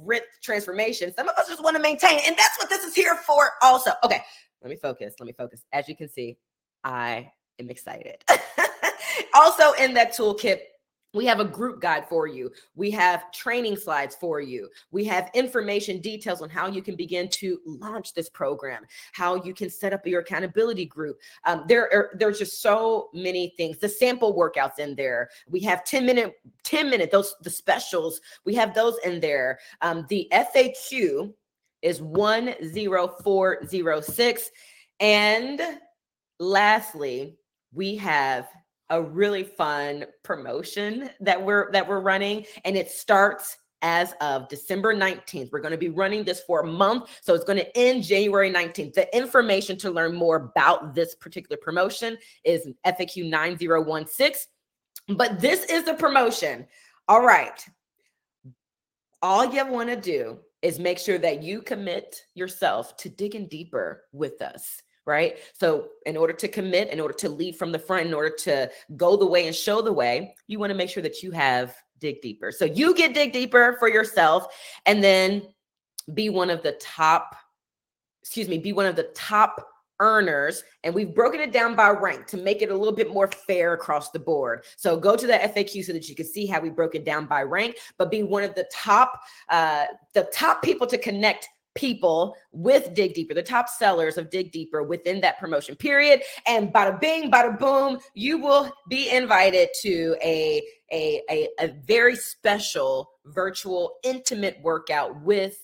rich 0.00 0.24
transformation. 0.42 1.14
Some 1.14 1.28
of 1.28 1.36
us 1.36 1.48
just 1.48 1.62
want 1.62 1.76
to 1.76 1.82
maintain, 1.82 2.18
and 2.26 2.36
that's 2.36 2.58
what 2.58 2.68
this 2.68 2.82
is 2.82 2.92
here 2.92 3.14
for 3.24 3.52
also. 3.62 3.92
Okay, 4.02 4.20
let 4.62 4.70
me 4.70 4.76
focus. 4.76 5.14
Let 5.20 5.26
me 5.28 5.32
focus. 5.32 5.62
As 5.72 5.88
you 5.88 5.94
can 5.94 6.08
see, 6.08 6.38
I 6.82 7.30
am 7.60 7.70
excited. 7.70 8.24
also 9.34 9.72
in 9.72 9.94
that 9.94 10.12
toolkit 10.12 10.60
we 11.14 11.26
have 11.26 11.40
a 11.40 11.44
group 11.44 11.78
guide 11.80 12.08
for 12.08 12.26
you. 12.26 12.50
We 12.74 12.90
have 12.92 13.30
training 13.32 13.76
slides 13.76 14.16
for 14.16 14.40
you. 14.40 14.70
We 14.90 15.04
have 15.04 15.30
information 15.34 16.00
details 16.00 16.40
on 16.40 16.48
how 16.48 16.68
you 16.68 16.80
can 16.80 16.96
begin 16.96 17.28
to 17.28 17.60
launch 17.66 18.14
this 18.14 18.30
program, 18.30 18.86
how 19.12 19.34
you 19.44 19.52
can 19.52 19.68
set 19.68 19.92
up 19.92 20.06
your 20.06 20.22
accountability 20.22 20.86
group. 20.86 21.18
Um, 21.44 21.66
there 21.68 21.92
are 21.92 22.12
there's 22.14 22.38
just 22.38 22.62
so 22.62 23.10
many 23.12 23.52
things. 23.56 23.76
The 23.78 23.90
sample 23.90 24.34
workouts 24.34 24.78
in 24.78 24.94
there. 24.94 25.28
We 25.48 25.60
have 25.60 25.84
10 25.84 26.06
minute, 26.06 26.34
10 26.64 26.88
minute, 26.88 27.10
those 27.10 27.34
the 27.42 27.50
specials. 27.50 28.22
We 28.46 28.54
have 28.54 28.74
those 28.74 28.96
in 29.04 29.20
there. 29.20 29.58
Um, 29.82 30.06
the 30.08 30.26
FAQ 30.32 31.34
is 31.82 31.98
10406. 31.98 34.50
And 35.00 35.60
lastly, 36.38 37.36
we 37.74 37.96
have 37.96 38.48
a 38.92 39.02
really 39.02 39.42
fun 39.42 40.04
promotion 40.22 41.10
that 41.18 41.42
we're 41.42 41.72
that 41.72 41.88
we're 41.88 42.00
running 42.00 42.44
and 42.64 42.76
it 42.76 42.90
starts 42.90 43.56
as 43.80 44.14
of 44.20 44.48
December 44.48 44.94
19th. 44.94 45.50
We're 45.50 45.60
going 45.60 45.72
to 45.72 45.78
be 45.78 45.88
running 45.88 46.22
this 46.22 46.40
for 46.40 46.60
a 46.60 46.66
month. 46.66 47.18
So 47.20 47.34
it's 47.34 47.44
going 47.44 47.58
to 47.58 47.76
end 47.76 48.04
January 48.04 48.48
19th. 48.48 48.94
The 48.94 49.16
information 49.16 49.76
to 49.78 49.90
learn 49.90 50.14
more 50.14 50.36
about 50.36 50.94
this 50.94 51.16
particular 51.16 51.56
promotion 51.56 52.16
is 52.44 52.68
FAQ 52.86 53.28
9016. 53.28 54.48
But 55.16 55.40
this 55.40 55.64
is 55.64 55.84
the 55.84 55.94
promotion. 55.94 56.68
All 57.08 57.22
right. 57.22 57.64
All 59.20 59.52
you 59.52 59.66
want 59.66 59.88
to 59.88 59.96
do 59.96 60.38
is 60.60 60.78
make 60.78 60.98
sure 60.98 61.18
that 61.18 61.42
you 61.42 61.60
commit 61.60 62.24
yourself 62.34 62.96
to 62.98 63.08
digging 63.08 63.48
deeper 63.48 64.04
with 64.12 64.40
us 64.42 64.80
right? 65.06 65.38
So, 65.52 65.88
in 66.06 66.16
order 66.16 66.32
to 66.32 66.48
commit, 66.48 66.90
in 66.90 67.00
order 67.00 67.14
to 67.14 67.28
lead 67.28 67.56
from 67.56 67.72
the 67.72 67.78
front, 67.78 68.06
in 68.06 68.14
order 68.14 68.34
to 68.40 68.70
go 68.96 69.16
the 69.16 69.26
way 69.26 69.46
and 69.46 69.54
show 69.54 69.82
the 69.82 69.92
way, 69.92 70.34
you 70.46 70.58
want 70.58 70.70
to 70.70 70.76
make 70.76 70.90
sure 70.90 71.02
that 71.02 71.22
you 71.22 71.30
have 71.32 71.74
dig 71.98 72.20
deeper. 72.20 72.52
So, 72.52 72.64
you 72.64 72.94
get 72.94 73.14
dig 73.14 73.32
deeper 73.32 73.76
for 73.78 73.88
yourself 73.88 74.46
and 74.86 75.02
then 75.02 75.42
be 76.14 76.30
one 76.30 76.50
of 76.50 76.62
the 76.62 76.72
top, 76.72 77.36
excuse 78.22 78.48
me, 78.48 78.58
be 78.58 78.72
one 78.72 78.86
of 78.86 78.96
the 78.96 79.10
top 79.14 79.66
earners 80.02 80.64
and 80.82 80.92
we've 80.92 81.14
broken 81.14 81.40
it 81.40 81.52
down 81.52 81.76
by 81.76 81.88
rank 81.88 82.26
to 82.26 82.36
make 82.36 82.60
it 82.60 82.70
a 82.70 82.76
little 82.76 82.94
bit 82.94 83.12
more 83.12 83.28
fair 83.28 83.72
across 83.74 84.10
the 84.10 84.18
board 84.18 84.64
so 84.76 84.96
go 84.96 85.14
to 85.14 85.28
the 85.28 85.32
faq 85.32 85.84
so 85.84 85.92
that 85.92 86.08
you 86.08 86.16
can 86.16 86.26
see 86.26 86.44
how 86.44 86.60
we 86.60 86.70
broke 86.70 86.96
it 86.96 87.04
down 87.04 87.24
by 87.24 87.40
rank 87.40 87.76
but 87.98 88.10
be 88.10 88.24
one 88.24 88.42
of 88.42 88.52
the 88.56 88.68
top 88.72 89.20
uh 89.48 89.84
the 90.12 90.24
top 90.32 90.60
people 90.60 90.88
to 90.88 90.98
connect 90.98 91.48
people 91.74 92.36
with 92.52 92.94
Dig 92.94 93.14
Deeper, 93.14 93.34
the 93.34 93.42
top 93.42 93.68
sellers 93.68 94.18
of 94.18 94.30
Dig 94.30 94.52
Deeper 94.52 94.82
within 94.82 95.20
that 95.20 95.38
promotion 95.38 95.74
period. 95.74 96.22
And 96.46 96.72
bada 96.72 97.00
bing, 97.00 97.30
bada 97.30 97.58
boom, 97.58 97.98
you 98.14 98.38
will 98.38 98.70
be 98.88 99.10
invited 99.10 99.68
to 99.82 100.16
a, 100.22 100.62
a, 100.92 101.22
a, 101.30 101.48
a 101.60 101.68
very 101.84 102.16
special 102.16 103.10
virtual 103.26 103.96
intimate 104.02 104.58
workout 104.62 105.20
with 105.22 105.56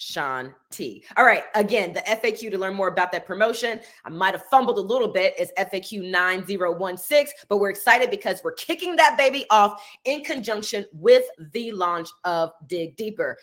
Shaun 0.00 0.54
T. 0.70 1.04
All 1.16 1.24
right, 1.24 1.42
again, 1.56 1.92
the 1.92 2.00
FAQ 2.02 2.52
to 2.52 2.58
learn 2.58 2.74
more 2.74 2.86
about 2.86 3.10
that 3.10 3.26
promotion. 3.26 3.80
I 4.04 4.10
might 4.10 4.32
have 4.32 4.44
fumbled 4.44 4.78
a 4.78 4.80
little 4.80 5.08
bit, 5.08 5.34
is 5.40 5.50
FAQ 5.58 6.08
9016, 6.08 7.26
but 7.48 7.56
we're 7.56 7.70
excited 7.70 8.08
because 8.08 8.40
we're 8.44 8.52
kicking 8.52 8.94
that 8.94 9.18
baby 9.18 9.44
off 9.50 9.84
in 10.04 10.22
conjunction 10.22 10.86
with 10.92 11.24
the 11.52 11.72
launch 11.72 12.08
of 12.22 12.52
Dig 12.68 12.94
Deeper. 12.94 13.36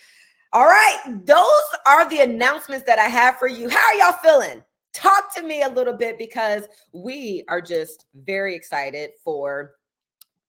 All 0.55 0.67
right, 0.67 1.01
those 1.25 1.79
are 1.85 2.09
the 2.09 2.21
announcements 2.21 2.85
that 2.85 2.97
I 2.97 3.09
have 3.09 3.37
for 3.37 3.49
you. 3.49 3.67
How 3.67 3.87
are 3.87 3.95
y'all 3.95 4.19
feeling? 4.23 4.63
Talk 4.93 5.35
to 5.35 5.43
me 5.43 5.63
a 5.63 5.67
little 5.67 5.91
bit 5.91 6.17
because 6.17 6.63
we 6.93 7.43
are 7.49 7.59
just 7.59 8.05
very 8.15 8.55
excited 8.55 9.09
for 9.21 9.73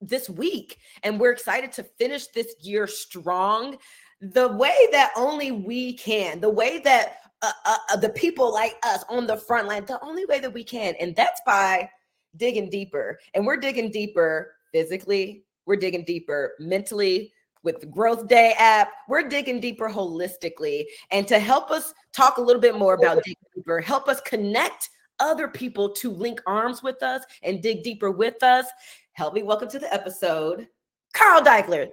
this 0.00 0.30
week 0.30 0.78
and 1.02 1.18
we're 1.18 1.32
excited 1.32 1.72
to 1.72 1.82
finish 1.82 2.28
this 2.28 2.54
year 2.60 2.86
strong 2.86 3.78
the 4.20 4.46
way 4.46 4.76
that 4.92 5.10
only 5.16 5.50
we 5.50 5.94
can, 5.94 6.38
the 6.38 6.50
way 6.50 6.78
that 6.78 7.16
uh, 7.42 7.50
uh, 7.64 7.76
uh 7.90 7.96
the 7.96 8.10
people 8.10 8.54
like 8.54 8.76
us 8.84 9.02
on 9.08 9.26
the 9.26 9.36
front 9.36 9.66
line, 9.66 9.84
the 9.86 10.00
only 10.04 10.24
way 10.26 10.38
that 10.38 10.54
we 10.54 10.62
can. 10.62 10.94
And 11.00 11.16
that's 11.16 11.40
by 11.44 11.90
digging 12.36 12.70
deeper. 12.70 13.18
And 13.34 13.44
we're 13.44 13.56
digging 13.56 13.90
deeper 13.90 14.54
physically, 14.70 15.42
we're 15.66 15.74
digging 15.74 16.04
deeper 16.04 16.52
mentally, 16.60 17.32
with 17.66 17.80
the 17.80 17.86
Growth 17.86 18.28
Day 18.28 18.54
app. 18.58 18.92
We're 19.08 19.28
digging 19.28 19.60
deeper 19.60 19.90
holistically. 19.90 20.84
And 21.10 21.28
to 21.28 21.38
help 21.38 21.70
us 21.70 21.92
talk 22.14 22.38
a 22.38 22.40
little 22.40 22.62
bit 22.62 22.78
more 22.78 22.94
about 22.94 23.22
Dig 23.24 23.36
deeper, 23.54 23.80
help 23.80 24.08
us 24.08 24.20
connect 24.22 24.88
other 25.18 25.48
people 25.48 25.90
to 25.90 26.10
link 26.10 26.40
arms 26.46 26.82
with 26.82 27.02
us 27.02 27.24
and 27.42 27.60
dig 27.62 27.82
deeper 27.82 28.10
with 28.10 28.42
us, 28.42 28.66
help 29.12 29.34
me 29.34 29.42
welcome 29.42 29.68
to 29.68 29.78
the 29.78 29.92
episode, 29.92 30.68
Carl 31.12 31.42
Daikeler. 31.42 31.88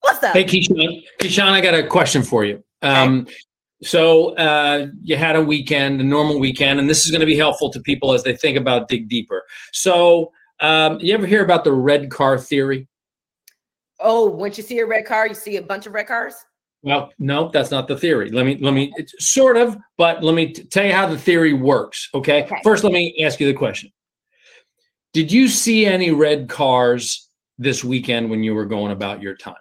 What's 0.00 0.22
up? 0.22 0.34
Hey, 0.34 0.44
Keyshawn. 0.44 1.02
Keyshawn, 1.20 1.48
I 1.48 1.60
got 1.60 1.74
a 1.74 1.86
question 1.86 2.22
for 2.22 2.44
you. 2.44 2.62
Um, 2.82 3.20
okay. 3.20 3.34
So 3.82 4.34
uh, 4.36 4.88
you 5.02 5.16
had 5.16 5.36
a 5.36 5.42
weekend, 5.42 6.00
a 6.00 6.04
normal 6.04 6.38
weekend, 6.38 6.78
and 6.80 6.88
this 6.88 7.04
is 7.04 7.10
going 7.10 7.20
to 7.20 7.26
be 7.26 7.36
helpful 7.36 7.70
to 7.70 7.80
people 7.80 8.12
as 8.12 8.22
they 8.22 8.36
think 8.36 8.58
about 8.58 8.88
dig 8.88 9.08
deeper. 9.08 9.42
So 9.72 10.32
um, 10.60 10.98
you 11.00 11.14
ever 11.14 11.26
hear 11.26 11.42
about 11.42 11.64
the 11.64 11.72
red 11.72 12.10
car 12.10 12.38
theory? 12.38 12.88
Oh, 14.04 14.26
once 14.26 14.58
you 14.58 14.62
see 14.62 14.78
a 14.80 14.86
red 14.86 15.06
car, 15.06 15.26
you 15.26 15.34
see 15.34 15.56
a 15.56 15.62
bunch 15.62 15.86
of 15.86 15.94
red 15.94 16.06
cars? 16.06 16.34
Well, 16.82 17.10
no, 17.18 17.48
that's 17.48 17.70
not 17.70 17.88
the 17.88 17.96
theory. 17.96 18.30
Let 18.30 18.44
me 18.44 18.58
let 18.60 18.74
me 18.74 18.92
it's 18.96 19.14
sort 19.18 19.56
of, 19.56 19.78
but 19.96 20.22
let 20.22 20.34
me 20.34 20.52
t- 20.52 20.64
tell 20.64 20.84
you 20.84 20.92
how 20.92 21.06
the 21.06 21.16
theory 21.16 21.54
works. 21.54 22.10
Okay? 22.14 22.44
okay. 22.44 22.60
First, 22.62 22.84
let 22.84 22.92
me 22.92 23.24
ask 23.24 23.40
you 23.40 23.46
the 23.46 23.54
question. 23.54 23.90
Did 25.14 25.32
you 25.32 25.48
see 25.48 25.86
any 25.86 26.10
red 26.10 26.50
cars 26.50 27.30
this 27.56 27.82
weekend 27.82 28.28
when 28.28 28.42
you 28.42 28.54
were 28.54 28.66
going 28.66 28.92
about 28.92 29.22
your 29.22 29.34
time? 29.34 29.54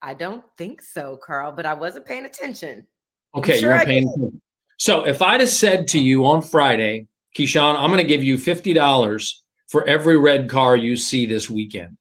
I 0.00 0.14
don't 0.14 0.44
think 0.56 0.80
so, 0.80 1.16
Carl, 1.16 1.50
but 1.50 1.66
I 1.66 1.74
wasn't 1.74 2.06
paying 2.06 2.24
attention. 2.24 2.86
Okay, 3.34 3.58
sure 3.58 3.74
you're 3.74 3.84
paying 3.84 4.08
attention. 4.08 4.40
So 4.76 5.04
if 5.04 5.20
I'd 5.20 5.40
have 5.40 5.48
said 5.48 5.88
to 5.88 5.98
you 5.98 6.24
on 6.24 6.40
Friday, 6.40 7.08
Keyshawn, 7.36 7.74
I'm 7.74 7.90
going 7.90 7.98
to 7.98 8.04
give 8.04 8.22
you 8.22 8.38
$50 8.38 9.32
for 9.66 9.84
every 9.88 10.16
red 10.16 10.48
car 10.48 10.76
you 10.76 10.96
see 10.96 11.26
this 11.26 11.50
weekend 11.50 11.96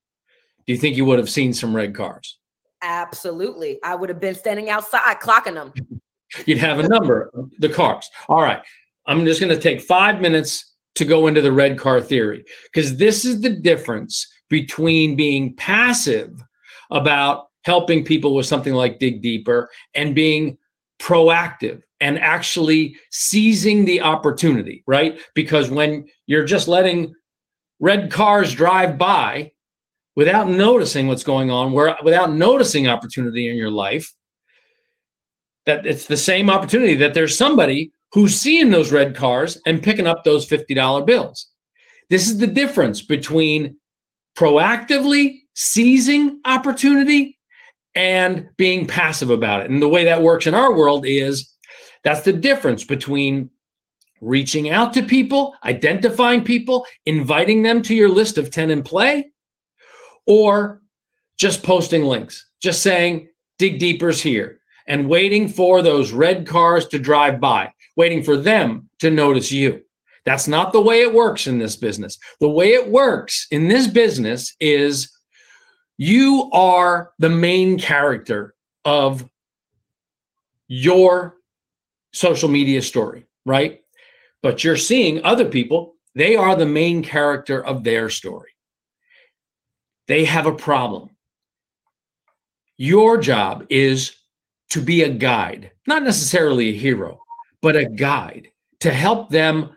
do 0.68 0.74
you 0.74 0.80
think 0.80 0.98
you 0.98 1.06
would 1.06 1.18
have 1.18 1.30
seen 1.30 1.54
some 1.54 1.76
red 1.76 1.96
cars? 1.96 2.38
Absolutely. 2.82 3.80
I 3.84 3.96
would 3.96 4.10
have 4.10 4.20
been 4.20 4.36
standing 4.36 4.70
outside 4.70 5.20
clocking 5.20 5.54
them. 5.54 5.74
You'd 6.46 6.58
have 6.58 6.80
a 6.80 6.88
number 6.88 7.32
of 7.34 7.50
the 7.60 7.70
cars. 7.70 8.10
All 8.28 8.42
right. 8.42 8.62
I'm 9.06 9.26
just 9.26 9.40
going 9.40 9.56
to 9.56 9.62
take 9.62 9.82
five 9.82 10.20
minutes 10.20 10.76
to 10.96 11.06
go 11.06 11.28
into 11.28 11.42
the 11.42 11.52
red 11.52 11.80
car 11.80 12.02
theory 12.02 12.44
because 12.66 12.98
this 12.98 13.24
is 13.24 13.40
the 13.42 13.50
difference 13.50 14.28
between 14.50 15.16
being 15.16 15.56
passive 15.56 16.44
about 16.92 17.48
helping 17.64 18.04
people 18.04 18.36
with 18.36 18.46
something 18.46 18.74
like 18.74 19.00
Dig 19.00 19.22
Deeper 19.22 19.70
and 19.94 20.14
being 20.14 20.58
proactive 21.00 21.82
and 22.02 22.20
actually 22.20 22.98
seizing 23.12 23.86
the 23.86 24.02
opportunity, 24.02 24.84
right? 24.88 25.20
Because 25.34 25.70
when 25.70 26.08
you're 26.26 26.46
just 26.46 26.68
letting 26.68 27.14
red 27.80 28.12
cars 28.12 28.54
drive 28.54 28.98
by, 28.98 29.52
without 30.18 30.50
noticing 30.50 31.08
what's 31.08 31.24
going 31.24 31.52
on, 31.52 31.72
where 31.72 31.96
without 32.04 32.34
noticing 32.34 32.88
opportunity 32.88 33.50
in 33.50 33.56
your 33.56 33.70
life, 33.70 34.12
that 35.68 35.86
it's 35.86 36.08
the 36.08 36.18
same 36.18 36.50
opportunity 36.50 36.96
that 36.96 37.14
there's 37.14 37.38
somebody 37.38 37.92
who's 38.14 38.36
seeing 38.36 38.72
those 38.72 38.92
red 38.92 39.16
cars 39.16 39.62
and 39.68 39.84
picking 39.84 40.08
up 40.08 40.24
those 40.24 40.48
$50 40.50 41.06
bills. 41.06 41.48
This 42.10 42.28
is 42.28 42.40
the 42.40 42.48
difference 42.48 43.04
between 43.04 43.78
proactively 44.36 45.42
seizing 45.54 46.42
opportunity 46.46 47.38
and 47.94 48.50
being 48.58 48.88
passive 48.88 49.30
about 49.30 49.62
it. 49.62 49.70
And 49.70 49.80
the 49.80 49.88
way 49.88 50.06
that 50.06 50.24
works 50.24 50.48
in 50.48 50.56
our 50.56 50.74
world 50.74 51.06
is 51.06 51.54
that's 52.04 52.22
the 52.22 52.34
difference 52.34 52.84
between 52.84 53.52
reaching 54.20 54.72
out 54.72 54.96
to 54.96 55.04
people, 55.04 55.54
identifying 55.64 56.44
people, 56.44 56.88
inviting 57.06 57.62
them 57.62 57.84
to 57.84 57.94
your 57.94 58.10
list 58.10 58.40
of 58.40 58.50
10 58.50 58.72
in 58.72 58.82
play, 58.82 59.30
or 60.28 60.82
just 61.38 61.64
posting 61.64 62.04
links, 62.04 62.46
just 62.62 62.82
saying 62.82 63.30
dig 63.58 63.80
deeper's 63.80 64.22
here 64.22 64.60
and 64.88 65.10
waiting 65.10 65.48
for 65.48 65.82
those 65.82 66.12
red 66.12 66.48
cars 66.48 66.88
to 66.88 67.00
drive 67.00 67.40
by, 67.40 67.72
waiting 67.96 68.24
for 68.24 68.38
them 68.38 68.90
to 69.00 69.10
notice 69.10 69.52
you. 69.52 69.82
That's 70.26 70.48
not 70.48 70.74
the 70.74 70.82
way 70.82 71.02
it 71.02 71.14
works 71.14 71.48
in 71.48 71.58
this 71.58 71.76
business. 71.76 72.18
The 72.40 72.50
way 72.50 72.74
it 72.74 72.90
works 72.90 73.48
in 73.52 73.68
this 73.68 73.88
business 73.88 74.56
is 74.60 75.12
you 75.98 76.50
are 76.52 77.12
the 77.18 77.30
main 77.30 77.80
character 77.80 78.54
of 78.86 79.28
your 80.68 81.38
social 82.14 82.50
media 82.50 82.82
story, 82.82 83.26
right? 83.46 83.82
But 84.44 84.64
you're 84.64 84.78
seeing 84.78 85.24
other 85.24 85.46
people, 85.46 85.96
they 86.14 86.36
are 86.36 86.56
the 86.56 86.66
main 86.66 87.04
character 87.04 87.66
of 87.66 87.84
their 87.84 88.10
story. 88.10 88.50
They 90.08 90.26
have 90.26 90.46
a 90.46 90.54
problem. 90.54 91.10
Your 92.78 93.18
job 93.18 93.66
is 93.70 94.16
to 94.70 94.82
be 94.82 95.04
a 95.04 95.10
guide, 95.10 95.72
not 95.88 96.04
necessarily 96.04 96.70
a 96.70 96.78
hero, 96.78 97.20
but 97.62 97.76
a 97.76 97.86
guide 97.86 98.50
to 98.82 98.94
help 98.94 99.30
them 99.30 99.76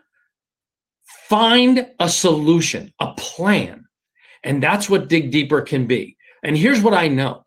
find 1.27 1.87
a 1.99 2.09
solution, 2.09 2.93
a 2.99 3.13
plan. 3.13 3.85
And 4.43 4.61
that's 4.61 4.89
what 4.89 5.09
Dig 5.09 5.31
Deeper 5.31 5.61
can 5.61 5.87
be. 5.87 6.17
And 6.43 6.57
here's 6.57 6.81
what 6.81 6.93
I 6.93 7.07
know 7.07 7.45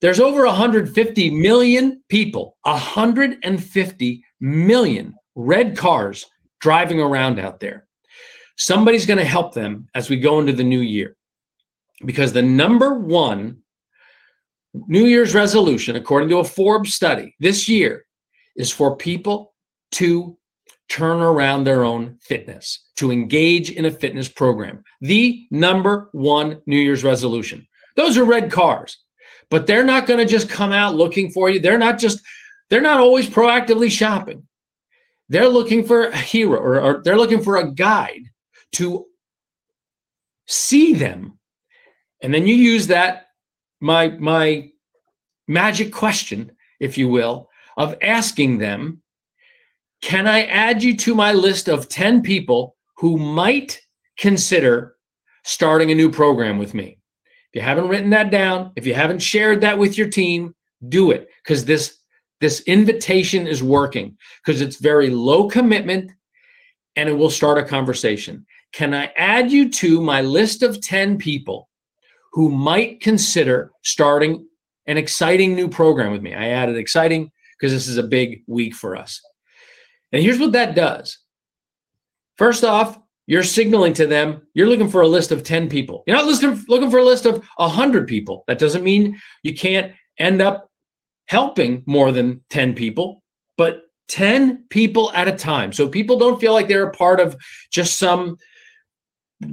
there's 0.00 0.20
over 0.20 0.46
150 0.46 1.30
million 1.30 2.02
people, 2.08 2.56
150 2.62 4.24
million 4.40 5.14
red 5.34 5.76
cars 5.76 6.26
driving 6.60 7.00
around 7.00 7.38
out 7.38 7.60
there. 7.60 7.86
Somebody's 8.56 9.06
going 9.06 9.18
to 9.18 9.24
help 9.24 9.54
them 9.54 9.88
as 9.94 10.10
we 10.10 10.16
go 10.16 10.40
into 10.40 10.52
the 10.52 10.64
new 10.64 10.80
year 10.80 11.16
because 12.04 12.32
the 12.32 12.42
number 12.42 12.94
one 12.94 13.58
New 14.72 15.04
Year's 15.04 15.34
resolution, 15.34 15.96
according 15.96 16.28
to 16.28 16.38
a 16.38 16.44
Forbes 16.44 16.94
study 16.94 17.34
this 17.40 17.68
year, 17.68 18.04
is 18.56 18.70
for 18.70 18.96
people 18.96 19.54
to 19.92 20.36
turn 20.88 21.20
around 21.20 21.64
their 21.64 21.84
own 21.84 22.18
fitness, 22.20 22.84
to 22.96 23.10
engage 23.10 23.70
in 23.70 23.84
a 23.84 23.90
fitness 23.90 24.28
program. 24.28 24.82
The 25.00 25.46
number 25.50 26.08
one 26.12 26.60
New 26.66 26.78
Year's 26.78 27.04
resolution. 27.04 27.66
Those 27.96 28.16
are 28.16 28.24
red 28.24 28.50
cars, 28.50 28.98
but 29.50 29.66
they're 29.66 29.84
not 29.84 30.06
going 30.06 30.18
to 30.18 30.26
just 30.26 30.48
come 30.48 30.72
out 30.72 30.94
looking 30.94 31.30
for 31.30 31.50
you. 31.50 31.60
They're 31.60 31.78
not 31.78 31.98
just, 31.98 32.20
they're 32.68 32.80
not 32.80 33.00
always 33.00 33.28
proactively 33.28 33.90
shopping. 33.90 34.46
They're 35.28 35.48
looking 35.48 35.84
for 35.84 36.06
a 36.06 36.16
hero 36.16 36.58
or, 36.58 36.80
or 36.80 37.02
they're 37.04 37.16
looking 37.16 37.42
for 37.42 37.56
a 37.56 37.70
guide 37.72 38.24
to 38.72 39.06
see 40.46 40.94
them. 40.94 41.38
And 42.22 42.32
then 42.32 42.46
you 42.46 42.54
use 42.54 42.86
that, 42.88 43.26
my, 43.80 44.08
my 44.08 44.70
magic 45.48 45.92
question, 45.92 46.52
if 46.78 46.98
you 46.98 47.08
will, 47.08 47.48
of 47.76 47.96
asking 48.02 48.58
them, 48.58 49.02
can 50.02 50.26
I 50.26 50.44
add 50.44 50.82
you 50.82 50.96
to 50.98 51.14
my 51.14 51.32
list 51.32 51.68
of 51.68 51.88
10 51.88 52.22
people 52.22 52.76
who 52.96 53.18
might 53.18 53.80
consider 54.18 54.96
starting 55.44 55.90
a 55.90 55.94
new 55.94 56.10
program 56.10 56.58
with 56.58 56.74
me? 56.74 56.98
If 57.52 57.56
you 57.56 57.62
haven't 57.62 57.88
written 57.88 58.10
that 58.10 58.30
down, 58.30 58.72
if 58.76 58.86
you 58.86 58.94
haven't 58.94 59.20
shared 59.20 59.60
that 59.62 59.78
with 59.78 59.98
your 59.98 60.08
team, 60.08 60.54
do 60.88 61.10
it 61.10 61.28
because 61.42 61.64
this 61.64 61.98
this 62.40 62.60
invitation 62.60 63.46
is 63.46 63.62
working 63.62 64.16
because 64.42 64.62
it's 64.62 64.76
very 64.76 65.10
low 65.10 65.48
commitment 65.48 66.10
and 66.96 67.08
it 67.08 67.12
will 67.12 67.30
start 67.30 67.58
a 67.58 67.64
conversation. 67.64 68.46
Can 68.72 68.94
I 68.94 69.12
add 69.16 69.52
you 69.52 69.68
to 69.72 70.00
my 70.00 70.22
list 70.22 70.62
of 70.62 70.80
10 70.80 71.18
people 71.18 71.68
who 72.32 72.50
might 72.50 73.00
consider 73.00 73.70
starting 73.82 74.46
an 74.86 74.96
exciting 74.96 75.54
new 75.54 75.68
program 75.68 76.12
with 76.12 76.22
me? 76.22 76.34
I 76.34 76.48
added 76.48 76.76
exciting 76.76 77.30
because 77.58 77.72
this 77.72 77.88
is 77.88 77.98
a 77.98 78.02
big 78.02 78.42
week 78.46 78.74
for 78.74 78.96
us. 78.96 79.20
And 80.12 80.22
here's 80.22 80.38
what 80.38 80.52
that 80.52 80.74
does. 80.74 81.18
First 82.36 82.64
off, 82.64 82.98
you're 83.26 83.44
signaling 83.44 83.92
to 83.92 84.06
them 84.06 84.42
you're 84.54 84.66
looking 84.66 84.88
for 84.88 85.02
a 85.02 85.08
list 85.08 85.30
of 85.30 85.44
10 85.44 85.68
people. 85.68 86.02
You're 86.06 86.16
not 86.16 86.26
looking, 86.26 86.64
looking 86.66 86.90
for 86.90 86.98
a 86.98 87.04
list 87.04 87.26
of 87.26 87.44
100 87.56 88.08
people. 88.08 88.44
That 88.48 88.58
doesn't 88.58 88.82
mean 88.82 89.20
you 89.42 89.54
can't 89.54 89.92
end 90.18 90.42
up 90.42 90.68
helping 91.28 91.84
more 91.86 92.10
than 92.10 92.42
10 92.50 92.74
people, 92.74 93.22
but 93.56 93.82
10 94.08 94.64
people 94.68 95.12
at 95.14 95.28
a 95.28 95.32
time. 95.32 95.72
So 95.72 95.88
people 95.88 96.18
don't 96.18 96.40
feel 96.40 96.52
like 96.52 96.66
they're 96.66 96.88
a 96.88 96.92
part 96.92 97.20
of 97.20 97.36
just 97.70 97.98
some 97.98 98.36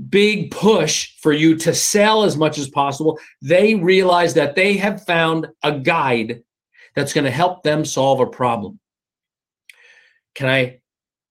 big 0.10 0.52
push 0.52 1.18
for 1.20 1.34
you 1.34 1.56
to 1.56 1.74
sell 1.74 2.24
as 2.24 2.36
much 2.36 2.58
as 2.58 2.70
possible. 2.70 3.20
They 3.42 3.76
realize 3.76 4.34
that 4.34 4.56
they 4.56 4.78
have 4.78 5.06
found 5.06 5.48
a 5.64 5.80
guide 5.80 6.44
that's 6.96 7.14
going 7.14 7.26
to 7.26 7.32
help 7.32 7.64
them 7.64 7.86
solve 7.86 8.20
a 8.20 8.26
problem. 8.26 8.80
Can 10.36 10.50
I 10.50 10.80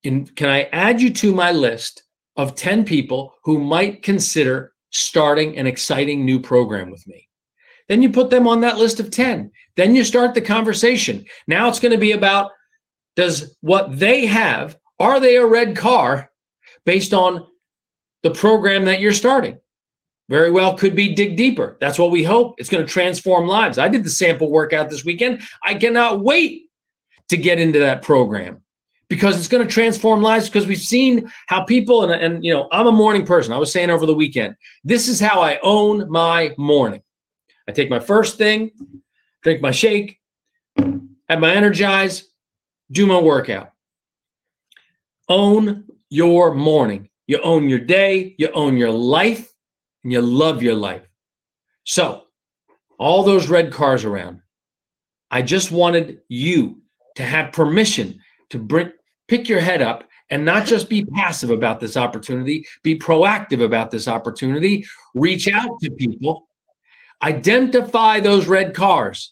in, 0.03 0.25
can 0.25 0.49
I 0.49 0.63
add 0.71 1.01
you 1.01 1.11
to 1.11 1.33
my 1.33 1.51
list 1.51 2.03
of 2.37 2.55
10 2.55 2.85
people 2.85 3.33
who 3.43 3.59
might 3.59 4.03
consider 4.03 4.73
starting 4.91 5.57
an 5.57 5.67
exciting 5.67 6.23
new 6.23 6.39
program 6.39 6.91
with 6.91 7.05
me. 7.07 7.27
Then 7.89 8.01
you 8.01 8.09
put 8.09 8.29
them 8.29 8.47
on 8.47 8.61
that 8.61 8.77
list 8.77 8.99
of 8.99 9.11
10. 9.11 9.51
Then 9.75 9.95
you 9.95 10.03
start 10.03 10.33
the 10.33 10.41
conversation. 10.41 11.25
Now 11.47 11.67
it's 11.67 11.79
going 11.79 11.91
to 11.91 11.97
be 11.97 12.11
about 12.11 12.51
does 13.15 13.55
what 13.61 13.97
they 13.97 14.25
have, 14.27 14.77
are 14.99 15.19
they 15.19 15.37
a 15.37 15.45
red 15.45 15.75
car 15.75 16.29
based 16.85 17.13
on 17.13 17.45
the 18.27 18.39
program 18.39 18.85
that 18.85 18.99
you're 18.99 19.13
starting? 19.13 19.59
Very 20.29 20.51
well 20.51 20.77
could 20.77 20.95
be 20.95 21.15
dig 21.15 21.37
deeper. 21.37 21.77
That's 21.79 21.97
what 21.97 22.11
we 22.11 22.23
hope. 22.23 22.55
It's 22.57 22.69
going 22.69 22.85
to 22.85 22.91
transform 22.91 23.47
lives. 23.47 23.77
I 23.77 23.87
did 23.87 24.03
the 24.03 24.09
sample 24.09 24.51
workout 24.51 24.89
this 24.89 25.05
weekend. 25.05 25.41
I 25.63 25.75
cannot 25.75 26.19
wait 26.19 26.69
to 27.29 27.37
get 27.37 27.59
into 27.59 27.79
that 27.79 28.01
program 28.01 28.61
because 29.09 29.37
it's 29.37 29.47
going 29.47 29.65
to 29.65 29.73
transform 29.73 30.21
lives 30.21 30.49
because 30.49 30.67
we've 30.67 30.79
seen 30.79 31.31
how 31.47 31.63
people 31.63 32.03
and, 32.03 32.21
and 32.21 32.43
you 32.43 32.53
know 32.53 32.67
i'm 32.71 32.87
a 32.87 32.91
morning 32.91 33.25
person 33.25 33.53
i 33.53 33.57
was 33.57 33.71
saying 33.71 33.89
over 33.89 34.05
the 34.05 34.13
weekend 34.13 34.55
this 34.83 35.07
is 35.07 35.19
how 35.19 35.41
i 35.41 35.59
own 35.63 36.09
my 36.09 36.53
morning 36.57 37.01
i 37.67 37.71
take 37.71 37.89
my 37.89 37.99
first 37.99 38.37
thing 38.37 38.71
drink 39.43 39.61
my 39.61 39.71
shake 39.71 40.19
have 40.77 41.39
my 41.39 41.53
energize 41.53 42.25
do 42.91 43.05
my 43.05 43.19
workout 43.19 43.71
own 45.29 45.85
your 46.09 46.53
morning 46.53 47.06
you 47.27 47.39
own 47.41 47.69
your 47.69 47.79
day 47.79 48.35
you 48.37 48.49
own 48.51 48.77
your 48.77 48.91
life 48.91 49.53
and 50.03 50.11
you 50.11 50.21
love 50.21 50.63
your 50.63 50.75
life 50.75 51.07
so 51.83 52.23
all 52.97 53.23
those 53.23 53.47
red 53.47 53.71
cars 53.71 54.05
around 54.05 54.41
i 55.29 55.41
just 55.41 55.71
wanted 55.71 56.19
you 56.27 56.81
to 57.15 57.23
have 57.23 57.51
permission 57.51 58.19
to 58.49 58.57
bring 58.57 58.91
pick 59.27 59.49
your 59.49 59.59
head 59.59 59.81
up 59.81 60.07
and 60.29 60.43
not 60.43 60.65
just 60.65 60.89
be 60.89 61.05
passive 61.05 61.49
about 61.49 61.79
this 61.79 61.95
opportunity, 61.95 62.65
be 62.83 62.97
proactive 62.97 63.63
about 63.63 63.91
this 63.91 64.07
opportunity, 64.07 64.85
reach 65.13 65.47
out 65.47 65.79
to 65.81 65.89
people, 65.91 66.47
identify 67.23 68.19
those 68.19 68.47
red 68.47 68.73
cars. 68.73 69.31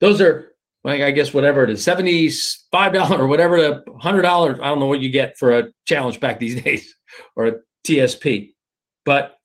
Those 0.00 0.20
are 0.20 0.53
like 0.84 1.00
I 1.00 1.10
guess 1.10 1.34
whatever 1.34 1.64
it 1.64 1.70
is, 1.70 1.84
$75 1.84 3.18
or 3.18 3.26
whatever 3.26 3.60
the 3.60 3.82
$100, 3.88 4.24
I 4.60 4.68
don't 4.68 4.80
know 4.80 4.86
what 4.86 5.00
you 5.00 5.10
get 5.10 5.38
for 5.38 5.58
a 5.58 5.68
challenge 5.86 6.20
pack 6.20 6.38
these 6.38 6.62
days 6.62 6.94
or 7.36 7.46
a 7.46 7.54
TSP. 7.86 8.52
But 9.04 9.36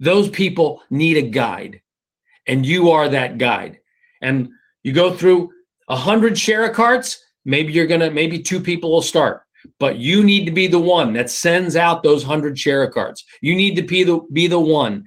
those 0.00 0.28
people 0.28 0.82
need 0.90 1.16
a 1.16 1.22
guide 1.22 1.80
and 2.46 2.64
you 2.64 2.90
are 2.90 3.08
that 3.08 3.38
guide. 3.38 3.78
And 4.20 4.50
you 4.82 4.92
go 4.92 5.14
through 5.14 5.50
a 5.88 5.96
hundred 5.96 6.38
share 6.38 6.68
carts 6.70 7.22
Maybe 7.44 7.72
you're 7.72 7.86
gonna, 7.86 8.10
maybe 8.10 8.38
two 8.38 8.60
people 8.60 8.90
will 8.90 9.02
start, 9.02 9.42
but 9.78 9.96
you 9.96 10.22
need 10.22 10.44
to 10.46 10.52
be 10.52 10.66
the 10.66 10.78
one 10.78 11.12
that 11.14 11.30
sends 11.30 11.76
out 11.76 12.02
those 12.02 12.22
hundred 12.22 12.58
share 12.58 12.88
cards. 12.88 13.24
You 13.40 13.54
need 13.54 13.74
to 13.76 13.82
be 13.82 14.04
the 14.04 14.20
be 14.32 14.46
the 14.46 14.60
one 14.60 15.04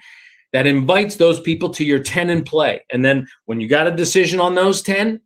that 0.52 0.68
invites 0.68 1.16
those 1.16 1.40
people 1.40 1.70
to 1.70 1.84
your 1.84 2.00
10 2.00 2.30
and 2.30 2.46
play. 2.46 2.82
And 2.92 3.04
then 3.04 3.28
when 3.46 3.60
you 3.60 3.68
got 3.68 3.88
a 3.88 3.92
decision 3.92 4.40
on 4.40 4.56
those 4.56 4.82
10, 4.82 5.20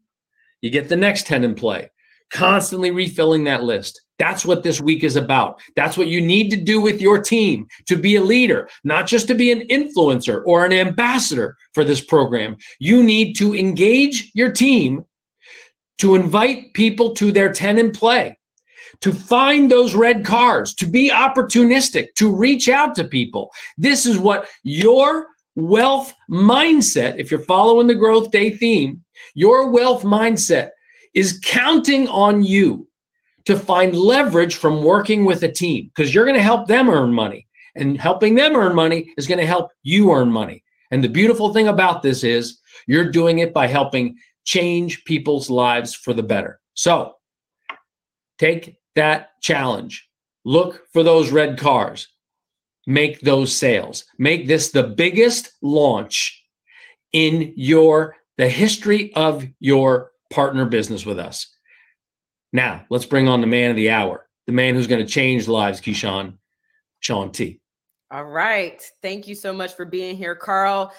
you 0.62 0.70
get 0.70 0.90
the 0.90 0.96
next 0.96 1.28
10 1.28 1.44
in 1.44 1.56
play. 1.56 1.92
Constantly 2.30 2.92
refilling 2.92 3.44
that 3.46 3.64
list. 3.64 4.02
That's 4.20 4.46
what 4.46 4.64
this 4.64 4.82
week 4.82 5.04
is 5.04 5.16
about. 5.16 5.62
That's 5.76 5.98
what 5.98 6.08
you 6.08 6.20
need 6.20 6.50
to 6.52 6.58
do 6.58 6.82
with 6.82 7.02
your 7.02 7.22
team 7.22 7.68
to 7.88 7.96
be 7.96 8.18
a 8.18 8.22
leader, 8.22 8.70
not 8.84 9.08
just 9.08 9.28
to 9.30 9.34
be 9.34 9.52
an 9.52 9.62
influencer 9.70 10.44
or 10.46 10.66
an 10.66 10.74
ambassador 10.74 11.56
for 11.74 11.86
this 11.86 12.02
program. 12.02 12.58
You 12.80 13.02
need 13.02 13.36
to 13.38 13.56
engage 13.56 14.30
your 14.36 14.52
team 14.52 15.06
to 16.00 16.16
invite 16.16 16.74
people 16.74 17.14
to 17.16 17.32
their 17.32 17.52
10 17.52 17.78
in 17.78 17.92
play, 17.92 18.38
to 19.02 19.14
find 19.14 19.72
those 19.72 19.96
red 19.96 20.26
cards, 20.26 20.74
to 20.76 20.86
be 20.86 21.10
opportunistic, 21.10 22.08
to 22.16 22.36
reach 22.36 22.68
out 22.68 22.96
to 22.96 23.06
people. 23.06 23.52
This 23.78 24.06
is 24.06 24.18
what 24.18 24.50
your 24.64 25.28
wealth 25.60 26.14
mindset, 26.30 27.18
if 27.18 27.32
you're 27.32 27.40
following 27.42 27.88
the 27.88 27.96
growth 27.96 28.32
day 28.32 28.50
theme, 28.50 29.04
your 29.34 29.70
wealth 29.70 30.04
mindset 30.04 30.72
is 31.14 31.40
counting 31.44 32.08
on 32.08 32.44
you 32.44 32.88
to 33.46 33.58
find 33.58 33.96
leverage 33.96 34.56
from 34.56 34.84
working 34.84 35.26
with 35.26 35.44
a 35.44 35.52
team 35.52 35.92
because 35.94 36.14
you're 36.14 36.26
going 36.26 36.36
to 36.38 36.42
help 36.42 36.68
them 36.68 36.90
earn 36.90 37.14
money. 37.14 37.48
And 37.76 38.00
helping 38.00 38.36
them 38.36 38.56
earn 38.56 38.76
money 38.76 39.14
is 39.18 39.28
going 39.28 39.40
to 39.40 39.46
help 39.46 39.72
you 39.84 40.12
earn 40.12 40.32
money. 40.32 40.64
And 40.92 41.04
the 41.04 41.10
beautiful 41.10 41.54
thing 41.54 41.68
about 41.68 42.02
this 42.02 42.24
is 42.24 42.60
you're 42.88 43.12
doing 43.12 43.40
it 43.40 43.54
by 43.54 43.68
helping 43.68 44.18
change 44.44 45.04
people's 45.06 45.50
lives 45.50 45.94
for 45.94 46.14
the 46.14 46.24
better. 46.24 46.60
So 46.74 47.16
take 48.38 48.78
that 48.96 49.40
challenge. 49.42 50.08
Look 50.46 50.88
for 50.92 51.04
those 51.04 51.32
red 51.32 51.58
cars. 51.58 52.08
Make 52.90 53.22
those 53.22 53.56
sales. 53.56 54.06
Make 54.18 54.48
this 54.48 54.72
the 54.72 54.82
biggest 54.82 55.52
launch 55.62 56.44
in 57.14 57.54
your 57.56 58.16
the 58.40 58.50
history 58.50 59.14
of 59.14 59.46
your 59.60 60.12
partner 60.32 60.66
business 60.66 61.06
with 61.06 61.20
us. 61.20 61.56
Now, 62.52 62.86
let's 62.90 63.06
bring 63.06 63.28
on 63.28 63.42
the 63.42 63.48
man 63.48 63.70
of 63.70 63.76
the 63.76 63.92
hour, 63.92 64.28
the 64.48 64.54
man 64.54 64.74
who's 64.74 64.88
going 64.88 65.06
to 65.06 65.12
change 65.12 65.48
lives, 65.48 65.80
Keyshawn, 65.80 66.38
Shaun 67.00 67.32
T. 67.32 67.62
All 68.10 68.26
right. 68.26 68.82
Thank 69.04 69.28
you 69.28 69.36
so 69.36 69.54
much 69.54 69.76
for 69.76 69.86
being 69.86 70.18
here, 70.18 70.34
Carl. 70.34 70.92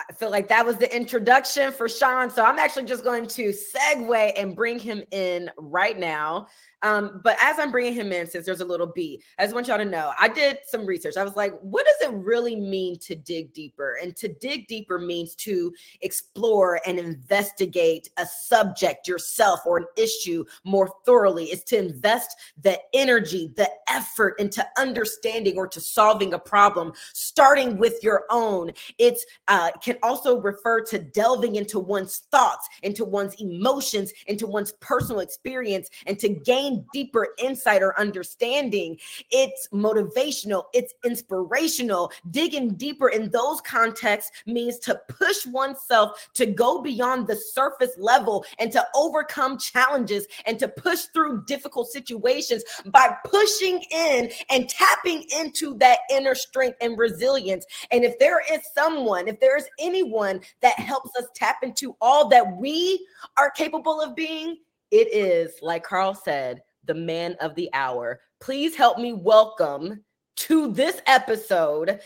I 0.00 0.12
feel 0.14 0.30
like 0.30 0.48
that 0.48 0.66
was 0.66 0.78
the 0.78 0.94
introduction 0.94 1.70
for 1.70 1.88
Shaun. 1.88 2.28
So 2.28 2.44
I'm 2.44 2.58
actually 2.58 2.86
just 2.86 3.04
going 3.04 3.28
to 3.28 3.52
segue 3.52 4.32
and 4.36 4.56
bring 4.56 4.80
him 4.80 5.04
in 5.12 5.48
right 5.56 5.96
now. 5.96 6.48
Um, 6.82 7.20
but 7.24 7.36
as 7.40 7.58
I'm 7.58 7.70
bringing 7.70 7.94
him 7.94 8.12
in, 8.12 8.26
since 8.26 8.44
there's 8.44 8.60
a 8.60 8.64
little 8.64 8.86
B, 8.86 9.22
I 9.38 9.44
just 9.44 9.54
want 9.54 9.68
y'all 9.68 9.78
to 9.78 9.84
know 9.84 10.12
I 10.18 10.28
did 10.28 10.58
some 10.66 10.84
research. 10.84 11.16
I 11.16 11.24
was 11.24 11.36
like, 11.36 11.58
what 11.60 11.86
does 11.86 12.08
it 12.08 12.14
really 12.14 12.56
mean 12.56 12.98
to 13.00 13.14
dig 13.14 13.52
deeper? 13.54 13.98
And 14.02 14.14
to 14.16 14.28
dig 14.28 14.66
deeper 14.66 14.98
means 14.98 15.34
to 15.36 15.72
explore 16.02 16.80
and 16.86 16.98
investigate 16.98 18.10
a 18.18 18.26
subject, 18.26 19.08
yourself, 19.08 19.60
or 19.64 19.78
an 19.78 19.86
issue 19.96 20.44
more 20.64 20.90
thoroughly. 21.04 21.46
Is 21.46 21.64
to 21.64 21.78
invest 21.78 22.36
the 22.60 22.78
energy, 22.92 23.52
the 23.56 23.70
effort 23.88 24.34
into 24.38 24.66
understanding 24.76 25.56
or 25.56 25.66
to 25.68 25.80
solving 25.80 26.34
a 26.34 26.38
problem, 26.38 26.92
starting 27.12 27.78
with 27.78 28.02
your 28.02 28.24
own. 28.30 28.70
It 28.98 29.18
uh, 29.48 29.70
can 29.82 29.96
also 30.02 30.40
refer 30.40 30.82
to 30.82 30.98
delving 30.98 31.56
into 31.56 31.78
one's 31.78 32.18
thoughts, 32.30 32.68
into 32.82 33.04
one's 33.04 33.34
emotions, 33.34 34.12
into 34.26 34.46
one's 34.46 34.72
personal 34.80 35.20
experience, 35.20 35.88
and 36.06 36.18
to 36.18 36.28
gain 36.28 36.65
gain 36.66 36.84
deeper 36.92 37.28
insight 37.38 37.82
or 37.82 37.98
understanding. 37.98 38.98
It's 39.30 39.68
motivational, 39.72 40.64
it's 40.72 40.94
inspirational. 41.04 42.12
Digging 42.30 42.74
deeper 42.74 43.08
in 43.08 43.30
those 43.30 43.60
contexts 43.60 44.32
means 44.46 44.78
to 44.80 45.00
push 45.08 45.46
oneself 45.46 46.28
to 46.34 46.46
go 46.46 46.82
beyond 46.82 47.26
the 47.26 47.36
surface 47.36 47.92
level 47.98 48.44
and 48.58 48.70
to 48.72 48.84
overcome 48.94 49.58
challenges 49.58 50.26
and 50.46 50.58
to 50.58 50.68
push 50.68 51.04
through 51.14 51.44
difficult 51.44 51.88
situations 51.88 52.64
by 52.86 53.14
pushing 53.24 53.82
in 53.90 54.30
and 54.50 54.68
tapping 54.68 55.24
into 55.38 55.74
that 55.78 56.00
inner 56.10 56.34
strength 56.34 56.76
and 56.80 56.98
resilience. 56.98 57.64
And 57.90 58.04
if 58.04 58.18
there 58.18 58.42
is 58.52 58.60
someone, 58.74 59.28
if 59.28 59.40
there 59.40 59.56
is 59.56 59.66
anyone 59.78 60.40
that 60.60 60.78
helps 60.78 61.16
us 61.16 61.26
tap 61.34 61.56
into 61.62 61.96
all 62.00 62.28
that 62.28 62.56
we 62.56 63.06
are 63.38 63.50
capable 63.50 64.00
of 64.00 64.14
being, 64.14 64.58
it 64.90 65.12
is, 65.12 65.52
like 65.62 65.84
Carl 65.84 66.14
said, 66.14 66.62
the 66.84 66.94
man 66.94 67.36
of 67.40 67.54
the 67.54 67.68
hour. 67.72 68.20
Please 68.40 68.74
help 68.74 68.98
me 68.98 69.12
welcome 69.12 70.04
to 70.36 70.72
this 70.72 71.00
episode 71.06 71.98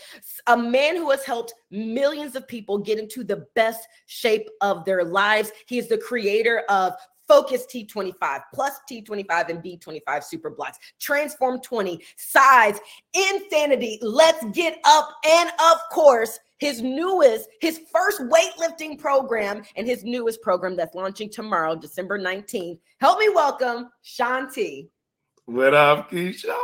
a 0.47 0.57
man 0.57 0.95
who 0.95 1.11
has 1.11 1.25
helped 1.25 1.53
millions 1.69 2.35
of 2.35 2.47
people 2.47 2.77
get 2.77 2.97
into 2.97 3.23
the 3.23 3.45
best 3.55 3.87
shape 4.05 4.49
of 4.61 4.85
their 4.85 5.03
lives. 5.03 5.51
He 5.67 5.77
is 5.77 5.89
the 5.89 5.97
creator 5.97 6.63
of 6.69 6.93
Focus 7.27 7.65
T25 7.65 8.41
plus 8.53 8.73
T25 8.89 9.49
and 9.49 9.63
B25 9.63 10.23
super 10.23 10.49
blocks, 10.49 10.77
Transform 10.99 11.61
20, 11.61 12.01
Cize, 12.17 12.77
insanity. 13.13 13.99
Let's 14.01 14.43
get 14.53 14.79
up. 14.85 15.09
And 15.29 15.49
of 15.49 15.77
course, 15.91 16.39
his 16.61 16.81
newest, 16.83 17.49
his 17.59 17.81
first 17.91 18.21
weightlifting 18.21 18.97
program, 18.97 19.63
and 19.75 19.87
his 19.87 20.03
newest 20.03 20.43
program 20.43 20.75
that's 20.75 20.93
launching 20.93 21.27
tomorrow, 21.27 21.75
December 21.75 22.19
19th. 22.19 22.77
Help 22.99 23.17
me 23.17 23.29
welcome 23.29 23.89
Shaun 24.03 24.53
T. 24.53 24.87
What 25.45 25.73
up, 25.73 26.11
Keisha? 26.11 26.55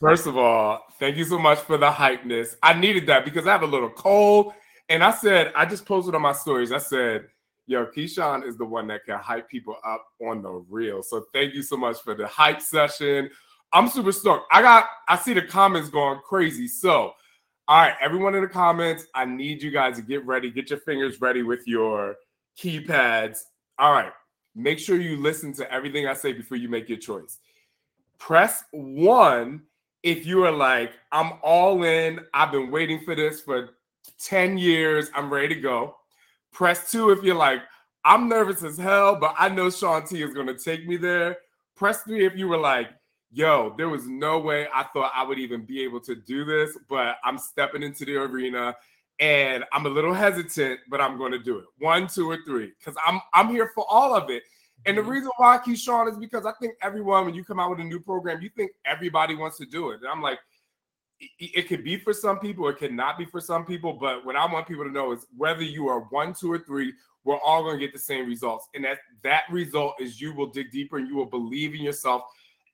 First 0.00 0.28
of 0.28 0.36
all, 0.36 0.80
thank 1.00 1.16
you 1.16 1.24
so 1.24 1.40
much 1.40 1.58
for 1.58 1.76
the 1.76 1.90
hypeness. 1.90 2.54
I 2.62 2.72
needed 2.72 3.08
that 3.08 3.24
because 3.24 3.48
I 3.48 3.52
have 3.52 3.62
a 3.62 3.66
little 3.66 3.90
cold. 3.90 4.52
And 4.88 5.02
I 5.02 5.10
said, 5.10 5.52
I 5.56 5.66
just 5.66 5.84
posted 5.84 6.14
on 6.14 6.22
my 6.22 6.32
stories, 6.32 6.70
I 6.70 6.78
said, 6.78 7.26
yo, 7.66 7.86
Keyshawn 7.86 8.46
is 8.46 8.56
the 8.56 8.64
one 8.64 8.86
that 8.86 9.04
can 9.04 9.18
hype 9.18 9.48
people 9.48 9.74
up 9.84 10.06
on 10.22 10.40
the 10.40 10.64
real. 10.70 11.02
So 11.02 11.24
thank 11.34 11.52
you 11.52 11.62
so 11.62 11.76
much 11.76 12.00
for 12.02 12.14
the 12.14 12.28
hype 12.28 12.62
session. 12.62 13.28
I'm 13.72 13.88
super 13.88 14.12
stoked. 14.12 14.44
I 14.52 14.62
got, 14.62 14.86
I 15.08 15.16
see 15.16 15.34
the 15.34 15.42
comments 15.42 15.88
going 15.88 16.20
crazy. 16.24 16.68
So 16.68 17.14
all 17.68 17.80
right, 17.80 17.94
everyone 18.00 18.34
in 18.34 18.42
the 18.42 18.48
comments, 18.48 19.06
I 19.14 19.24
need 19.24 19.62
you 19.62 19.70
guys 19.70 19.96
to 19.96 20.02
get 20.02 20.24
ready, 20.24 20.50
get 20.50 20.70
your 20.70 20.78
fingers 20.80 21.20
ready 21.20 21.42
with 21.42 21.66
your 21.66 22.16
keypads. 22.56 23.40
All 23.78 23.92
right, 23.92 24.12
make 24.54 24.78
sure 24.78 25.00
you 25.00 25.16
listen 25.16 25.52
to 25.54 25.72
everything 25.72 26.06
I 26.06 26.14
say 26.14 26.32
before 26.32 26.58
you 26.58 26.68
make 26.68 26.88
your 26.88 26.98
choice. 26.98 27.38
Press 28.18 28.64
one 28.70 29.62
if 30.04 30.24
you 30.24 30.44
are 30.44 30.52
like, 30.52 30.92
I'm 31.10 31.32
all 31.42 31.82
in, 31.82 32.20
I've 32.32 32.52
been 32.52 32.70
waiting 32.70 33.00
for 33.00 33.16
this 33.16 33.40
for 33.40 33.70
10 34.20 34.56
years, 34.56 35.10
I'm 35.16 35.32
ready 35.32 35.48
to 35.48 35.60
go. 35.60 35.96
Press 36.52 36.92
two 36.92 37.10
if 37.10 37.24
you're 37.24 37.34
like, 37.34 37.62
I'm 38.04 38.28
nervous 38.28 38.62
as 38.62 38.78
hell, 38.78 39.16
but 39.16 39.34
I 39.36 39.48
know 39.48 39.68
Shaun 39.68 40.06
T 40.06 40.22
is 40.22 40.32
going 40.32 40.46
to 40.46 40.56
take 40.56 40.86
me 40.86 40.96
there. 40.96 41.38
Press 41.74 42.02
three 42.02 42.24
if 42.24 42.36
you 42.36 42.46
were 42.46 42.56
like, 42.56 42.90
yo, 43.30 43.74
there 43.76 43.88
was 43.88 44.06
no 44.06 44.38
way 44.38 44.66
I 44.74 44.84
thought 44.84 45.12
I 45.14 45.24
would 45.24 45.38
even 45.38 45.64
be 45.64 45.82
able 45.82 46.00
to 46.00 46.14
do 46.14 46.44
this, 46.44 46.76
but 46.88 47.16
I'm 47.24 47.38
stepping 47.38 47.82
into 47.82 48.04
the 48.04 48.16
arena 48.16 48.74
and 49.18 49.64
I'm 49.72 49.86
a 49.86 49.88
little 49.88 50.12
hesitant, 50.12 50.80
but 50.88 51.00
I'm 51.00 51.16
going 51.16 51.32
to 51.32 51.38
do 51.38 51.58
it. 51.58 51.64
One, 51.78 52.06
two, 52.06 52.30
or 52.30 52.38
three, 52.46 52.72
because 52.78 52.96
I'm 53.04 53.20
I'm 53.32 53.48
here 53.48 53.70
for 53.74 53.84
all 53.88 54.14
of 54.14 54.30
it. 54.30 54.42
And 54.84 54.96
the 54.96 55.02
mm-hmm. 55.02 55.10
reason 55.10 55.30
why 55.38 55.56
I 55.56 55.58
keep 55.58 55.78
Shaun 55.78 56.08
is 56.08 56.18
because 56.18 56.44
I 56.44 56.52
think 56.60 56.74
everyone, 56.82 57.24
when 57.24 57.34
you 57.34 57.44
come 57.44 57.58
out 57.58 57.70
with 57.70 57.80
a 57.80 57.84
new 57.84 57.98
program, 57.98 58.42
you 58.42 58.50
think 58.50 58.72
everybody 58.84 59.34
wants 59.34 59.56
to 59.58 59.66
do 59.66 59.90
it. 59.90 60.00
And 60.00 60.08
I'm 60.08 60.20
like, 60.20 60.38
it, 61.18 61.30
it 61.38 61.68
could 61.68 61.82
be 61.82 61.96
for 61.96 62.12
some 62.12 62.38
people, 62.38 62.68
it 62.68 62.78
cannot 62.78 63.18
be 63.18 63.24
for 63.24 63.40
some 63.40 63.64
people. 63.64 63.94
But 63.94 64.24
what 64.24 64.36
I 64.36 64.50
want 64.52 64.68
people 64.68 64.84
to 64.84 64.90
know 64.90 65.12
is 65.12 65.26
whether 65.36 65.62
you 65.62 65.88
are 65.88 66.00
one, 66.10 66.34
two, 66.34 66.52
or 66.52 66.58
three, 66.58 66.92
we're 67.24 67.40
all 67.40 67.62
going 67.62 67.78
to 67.78 67.84
get 67.84 67.92
the 67.92 67.98
same 67.98 68.26
results. 68.26 68.68
And 68.74 68.84
that 68.84 68.98
that 69.22 69.44
result 69.50 69.94
is 69.98 70.20
you 70.20 70.34
will 70.34 70.46
dig 70.46 70.70
deeper 70.70 70.98
and 70.98 71.08
you 71.08 71.16
will 71.16 71.26
believe 71.26 71.74
in 71.74 71.80
yourself 71.80 72.22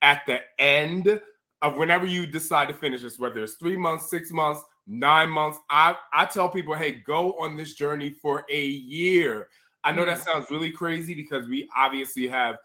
at 0.02 0.26
the 0.26 0.40
end 0.58 1.20
of 1.62 1.76
whenever 1.76 2.04
you 2.04 2.26
decide 2.26 2.68
to 2.68 2.74
finish 2.74 3.02
this, 3.02 3.18
whether 3.18 3.42
it's 3.42 3.54
three 3.54 3.76
months, 3.76 4.10
six 4.10 4.32
months, 4.32 4.60
nine 4.86 5.30
months, 5.30 5.58
I, 5.70 5.94
I 6.12 6.26
tell 6.26 6.48
people, 6.48 6.74
hey, 6.74 7.02
go 7.06 7.32
on 7.38 7.56
this 7.56 7.74
journey 7.74 8.10
for 8.10 8.44
a 8.50 8.64
year. 8.66 9.48
I 9.84 9.92
know 9.92 10.04
that 10.04 10.18
mm. 10.18 10.24
sounds 10.24 10.50
really 10.50 10.70
crazy 10.70 11.14
because 11.14 11.46
we 11.48 11.68
obviously 11.76 12.26
have 12.28 12.56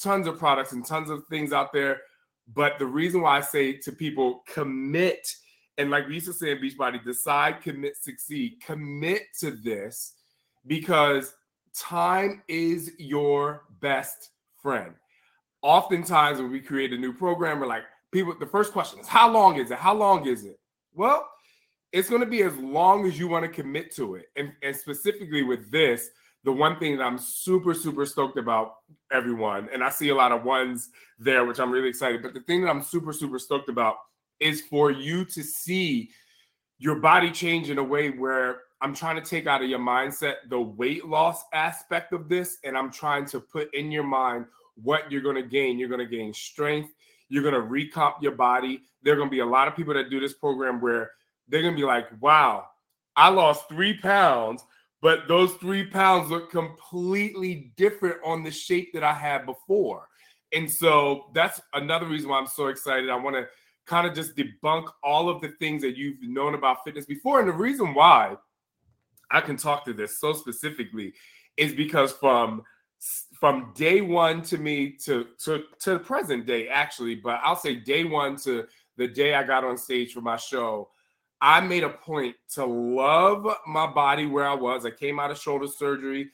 tons 0.00 0.26
of 0.26 0.38
products 0.38 0.72
and 0.72 0.84
tons 0.84 1.10
of 1.10 1.26
things 1.26 1.52
out 1.52 1.72
there. 1.72 2.00
But 2.52 2.78
the 2.78 2.86
reason 2.86 3.20
why 3.20 3.36
I 3.38 3.42
say 3.42 3.74
to 3.74 3.92
people, 3.92 4.42
commit, 4.46 5.36
and 5.76 5.90
like 5.90 6.08
we 6.08 6.14
used 6.14 6.26
to 6.26 6.32
say 6.32 6.52
in 6.52 6.58
Beachbody, 6.58 7.04
decide, 7.04 7.60
commit, 7.60 7.96
succeed, 7.96 8.60
commit 8.64 9.22
to 9.40 9.50
this 9.50 10.14
because 10.66 11.34
time 11.74 12.42
is 12.48 12.92
your 12.98 13.64
best 13.80 14.30
friend 14.60 14.94
oftentimes 15.62 16.38
when 16.38 16.50
we 16.50 16.60
create 16.60 16.92
a 16.92 16.98
new 16.98 17.12
program, 17.12 17.60
we're 17.60 17.66
like, 17.66 17.84
people, 18.12 18.34
the 18.38 18.46
first 18.46 18.72
question 18.72 19.00
is, 19.00 19.06
how 19.06 19.30
long 19.30 19.56
is 19.56 19.70
it? 19.70 19.78
How 19.78 19.94
long 19.94 20.26
is 20.26 20.44
it? 20.44 20.58
Well, 20.94 21.28
it's 21.92 22.08
going 22.08 22.20
to 22.22 22.26
be 22.26 22.42
as 22.42 22.56
long 22.56 23.06
as 23.06 23.18
you 23.18 23.28
want 23.28 23.44
to 23.44 23.50
commit 23.50 23.94
to 23.96 24.14
it. 24.14 24.26
And, 24.36 24.52
and 24.62 24.74
specifically 24.74 25.42
with 25.42 25.70
this, 25.70 26.08
the 26.44 26.52
one 26.52 26.78
thing 26.78 26.96
that 26.96 27.04
I'm 27.04 27.18
super, 27.18 27.74
super 27.74 28.06
stoked 28.06 28.38
about, 28.38 28.76
everyone, 29.12 29.68
and 29.72 29.84
I 29.84 29.90
see 29.90 30.08
a 30.08 30.14
lot 30.14 30.32
of 30.32 30.44
ones 30.44 30.88
there, 31.18 31.44
which 31.44 31.60
I'm 31.60 31.70
really 31.70 31.88
excited. 31.88 32.22
But 32.22 32.32
the 32.32 32.40
thing 32.40 32.62
that 32.62 32.70
I'm 32.70 32.82
super, 32.82 33.12
super 33.12 33.38
stoked 33.38 33.68
about 33.68 33.96
is 34.38 34.62
for 34.62 34.90
you 34.90 35.24
to 35.26 35.42
see 35.42 36.10
your 36.78 36.96
body 36.96 37.30
change 37.30 37.68
in 37.68 37.76
a 37.76 37.84
way 37.84 38.08
where 38.08 38.62
I'm 38.80 38.94
trying 38.94 39.16
to 39.16 39.22
take 39.22 39.46
out 39.46 39.62
of 39.62 39.68
your 39.68 39.80
mindset 39.80 40.36
the 40.48 40.58
weight 40.58 41.04
loss 41.04 41.44
aspect 41.52 42.14
of 42.14 42.30
this, 42.30 42.56
and 42.64 42.78
I'm 42.78 42.90
trying 42.90 43.26
to 43.26 43.40
put 43.40 43.74
in 43.74 43.92
your 43.92 44.04
mind 44.04 44.46
what 44.82 45.10
you're 45.10 45.20
going 45.20 45.36
to 45.36 45.42
gain. 45.42 45.78
You're 45.78 45.88
going 45.88 46.00
to 46.00 46.16
gain 46.16 46.32
strength. 46.32 46.92
You're 47.28 47.42
going 47.42 47.54
to 47.54 47.60
recomp 47.60 48.20
your 48.20 48.32
body. 48.32 48.82
There 49.02 49.14
are 49.14 49.16
going 49.16 49.28
to 49.28 49.34
be 49.34 49.40
a 49.40 49.46
lot 49.46 49.68
of 49.68 49.76
people 49.76 49.94
that 49.94 50.10
do 50.10 50.20
this 50.20 50.34
program 50.34 50.80
where 50.80 51.10
they're 51.48 51.62
going 51.62 51.74
to 51.74 51.80
be 51.80 51.86
like, 51.86 52.06
wow, 52.20 52.66
I 53.16 53.28
lost 53.28 53.68
three 53.68 53.96
pounds, 53.98 54.64
but 55.00 55.28
those 55.28 55.52
three 55.54 55.86
pounds 55.86 56.30
look 56.30 56.50
completely 56.50 57.72
different 57.76 58.16
on 58.24 58.42
the 58.42 58.50
shape 58.50 58.92
that 58.94 59.04
I 59.04 59.12
had 59.12 59.46
before. 59.46 60.08
And 60.52 60.70
so 60.70 61.26
that's 61.34 61.60
another 61.74 62.06
reason 62.06 62.28
why 62.28 62.38
I'm 62.38 62.46
so 62.46 62.66
excited. 62.66 63.08
I 63.08 63.16
want 63.16 63.36
to 63.36 63.46
kind 63.86 64.06
of 64.06 64.14
just 64.14 64.36
debunk 64.36 64.88
all 65.02 65.28
of 65.28 65.40
the 65.40 65.48
things 65.58 65.82
that 65.82 65.96
you've 65.96 66.22
known 66.22 66.54
about 66.54 66.84
fitness 66.84 67.06
before. 67.06 67.40
And 67.40 67.48
the 67.48 67.52
reason 67.52 67.94
why 67.94 68.36
I 69.30 69.40
can 69.40 69.56
talk 69.56 69.84
to 69.84 69.92
this 69.92 70.18
so 70.18 70.32
specifically 70.32 71.14
is 71.56 71.74
because 71.74 72.12
from 72.12 72.62
from 73.40 73.72
day 73.74 74.00
one 74.00 74.42
to 74.42 74.58
me 74.58 74.90
to 74.90 75.26
to 75.38 75.64
to 75.80 75.92
the 75.92 75.98
present 75.98 76.46
day 76.46 76.68
actually 76.68 77.14
but 77.14 77.40
i'll 77.42 77.56
say 77.56 77.74
day 77.74 78.04
one 78.04 78.36
to 78.36 78.66
the 78.96 79.08
day 79.08 79.34
i 79.34 79.42
got 79.42 79.64
on 79.64 79.76
stage 79.76 80.12
for 80.12 80.20
my 80.20 80.36
show 80.36 80.88
i 81.40 81.60
made 81.60 81.82
a 81.82 81.88
point 81.88 82.36
to 82.48 82.64
love 82.64 83.46
my 83.66 83.86
body 83.86 84.26
where 84.26 84.46
i 84.46 84.54
was 84.54 84.84
i 84.84 84.90
came 84.90 85.18
out 85.18 85.30
of 85.30 85.38
shoulder 85.38 85.66
surgery 85.66 86.30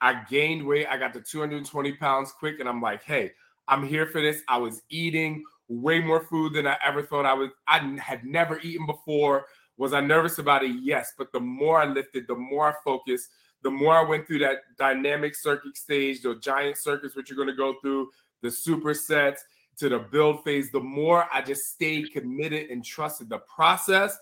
i 0.00 0.22
gained 0.28 0.64
weight 0.64 0.86
i 0.88 0.96
got 0.98 1.12
to 1.14 1.20
220 1.20 1.92
pounds 1.94 2.32
quick 2.32 2.60
and 2.60 2.68
i'm 2.68 2.80
like 2.80 3.02
hey 3.02 3.30
I'm 3.70 3.86
here 3.86 4.04
for 4.06 4.20
this. 4.20 4.42
I 4.48 4.58
was 4.58 4.82
eating 4.90 5.44
way 5.68 6.00
more 6.00 6.24
food 6.24 6.52
than 6.54 6.66
I 6.66 6.76
ever 6.84 7.02
thought 7.02 7.24
I 7.24 7.32
was. 7.32 7.50
I 7.68 7.78
had 8.00 8.24
never 8.24 8.58
eaten 8.60 8.84
before. 8.84 9.46
Was 9.78 9.92
I 9.92 10.00
nervous 10.00 10.38
about 10.38 10.64
it? 10.64 10.74
Yes. 10.82 11.12
But 11.16 11.32
the 11.32 11.40
more 11.40 11.80
I 11.80 11.86
lifted, 11.86 12.26
the 12.26 12.34
more 12.34 12.68
I 12.68 12.74
focused, 12.84 13.28
the 13.62 13.70
more 13.70 13.96
I 13.96 14.02
went 14.02 14.26
through 14.26 14.40
that 14.40 14.58
dynamic 14.78 15.34
circuit 15.34 15.76
stage, 15.76 16.22
the 16.22 16.36
giant 16.36 16.78
circuits, 16.78 17.14
which 17.14 17.30
you're 17.30 17.36
going 17.36 17.48
to 17.48 17.54
go 17.54 17.74
through, 17.80 18.10
the 18.42 18.48
supersets 18.48 19.38
to 19.78 19.88
the 19.88 19.98
build 19.98 20.44
phase, 20.44 20.70
the 20.70 20.80
more 20.80 21.26
I 21.32 21.42
just 21.42 21.62
stayed 21.72 22.12
committed 22.12 22.70
and 22.70 22.84
trusted 22.84 23.28
the 23.28 23.38
process, 23.54 24.16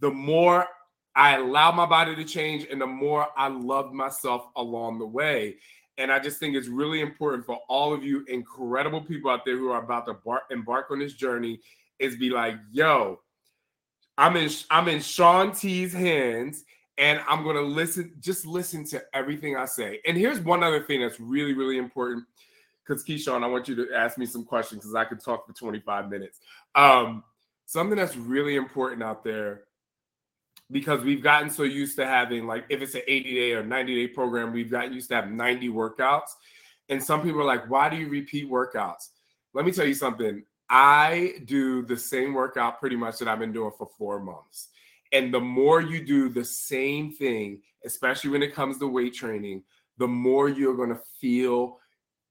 the 0.00 0.10
more 0.10 0.66
I 1.14 1.36
allowed 1.36 1.74
my 1.74 1.86
body 1.86 2.16
to 2.16 2.24
change 2.24 2.66
and 2.70 2.80
the 2.80 2.86
more 2.86 3.28
I 3.36 3.48
loved 3.48 3.92
myself 3.92 4.46
along 4.56 4.98
the 4.98 5.06
way. 5.06 5.56
And 5.98 6.10
I 6.10 6.18
just 6.18 6.40
think 6.40 6.56
it's 6.56 6.68
really 6.68 7.00
important 7.00 7.44
for 7.44 7.58
all 7.68 7.92
of 7.92 8.02
you 8.02 8.24
incredible 8.28 9.02
people 9.02 9.30
out 9.30 9.44
there 9.44 9.58
who 9.58 9.70
are 9.70 9.82
about 9.82 10.06
to 10.06 10.14
bar- 10.14 10.44
embark 10.50 10.90
on 10.90 10.98
this 10.98 11.12
journey 11.12 11.60
is 11.98 12.16
be 12.16 12.30
like, 12.30 12.56
yo, 12.70 13.20
I'm 14.16 14.36
in 14.36 14.50
I'm 14.70 14.88
in 14.88 15.00
Shaun 15.00 15.52
T's 15.52 15.92
hands 15.92 16.64
and 16.98 17.20
I'm 17.28 17.42
going 17.42 17.56
to 17.56 17.62
listen 17.62 18.12
just 18.20 18.46
listen 18.46 18.84
to 18.86 19.02
everything 19.14 19.56
I 19.56 19.64
say. 19.64 20.00
And 20.06 20.16
here's 20.16 20.40
one 20.40 20.62
other 20.62 20.82
thing 20.82 21.00
that's 21.00 21.20
really 21.20 21.54
really 21.54 21.78
important 21.78 22.24
cuz 22.86 23.04
Keyshawn, 23.04 23.42
I 23.42 23.46
want 23.46 23.68
you 23.68 23.76
to 23.76 23.94
ask 23.94 24.18
me 24.18 24.26
some 24.26 24.44
questions 24.44 24.84
cuz 24.84 24.94
I 24.94 25.04
could 25.04 25.20
talk 25.20 25.46
for 25.46 25.52
25 25.52 26.10
minutes. 26.10 26.40
Um 26.74 27.24
something 27.66 27.96
that's 27.96 28.16
really 28.16 28.56
important 28.56 29.02
out 29.02 29.24
there 29.24 29.64
because 30.70 31.02
we've 31.04 31.22
gotten 31.22 31.50
so 31.50 31.62
used 31.62 31.96
to 31.96 32.06
having 32.06 32.46
like 32.46 32.64
if 32.68 32.80
it's 32.82 32.94
an 32.94 33.02
80 33.06 33.34
day 33.34 33.52
or 33.52 33.62
90 33.62 33.94
day 33.94 34.12
program, 34.12 34.52
we've 34.52 34.70
gotten 34.70 34.92
used 34.92 35.08
to 35.08 35.14
have 35.14 35.30
90 35.30 35.68
workouts. 35.68 36.30
And 36.88 37.02
some 37.02 37.22
people 37.22 37.40
are 37.40 37.44
like, 37.44 37.70
why 37.70 37.88
do 37.88 37.96
you 37.96 38.08
repeat 38.08 38.50
workouts? 38.50 39.08
Let 39.54 39.64
me 39.64 39.72
tell 39.72 39.86
you 39.86 39.94
something. 39.94 40.42
I 40.68 41.34
do 41.44 41.82
the 41.82 41.96
same 41.96 42.32
workout 42.32 42.80
pretty 42.80 42.96
much 42.96 43.18
that 43.18 43.28
I've 43.28 43.38
been 43.38 43.52
doing 43.52 43.72
for 43.76 43.88
four 43.98 44.20
months. 44.20 44.68
And 45.12 45.32
the 45.32 45.40
more 45.40 45.80
you 45.80 46.04
do 46.04 46.28
the 46.28 46.44
same 46.44 47.12
thing, 47.12 47.60
especially 47.84 48.30
when 48.30 48.42
it 48.42 48.54
comes 48.54 48.78
to 48.78 48.88
weight 48.88 49.14
training, 49.14 49.62
the 49.98 50.08
more 50.08 50.48
you're 50.48 50.76
going 50.76 50.88
to 50.90 51.00
feel 51.20 51.78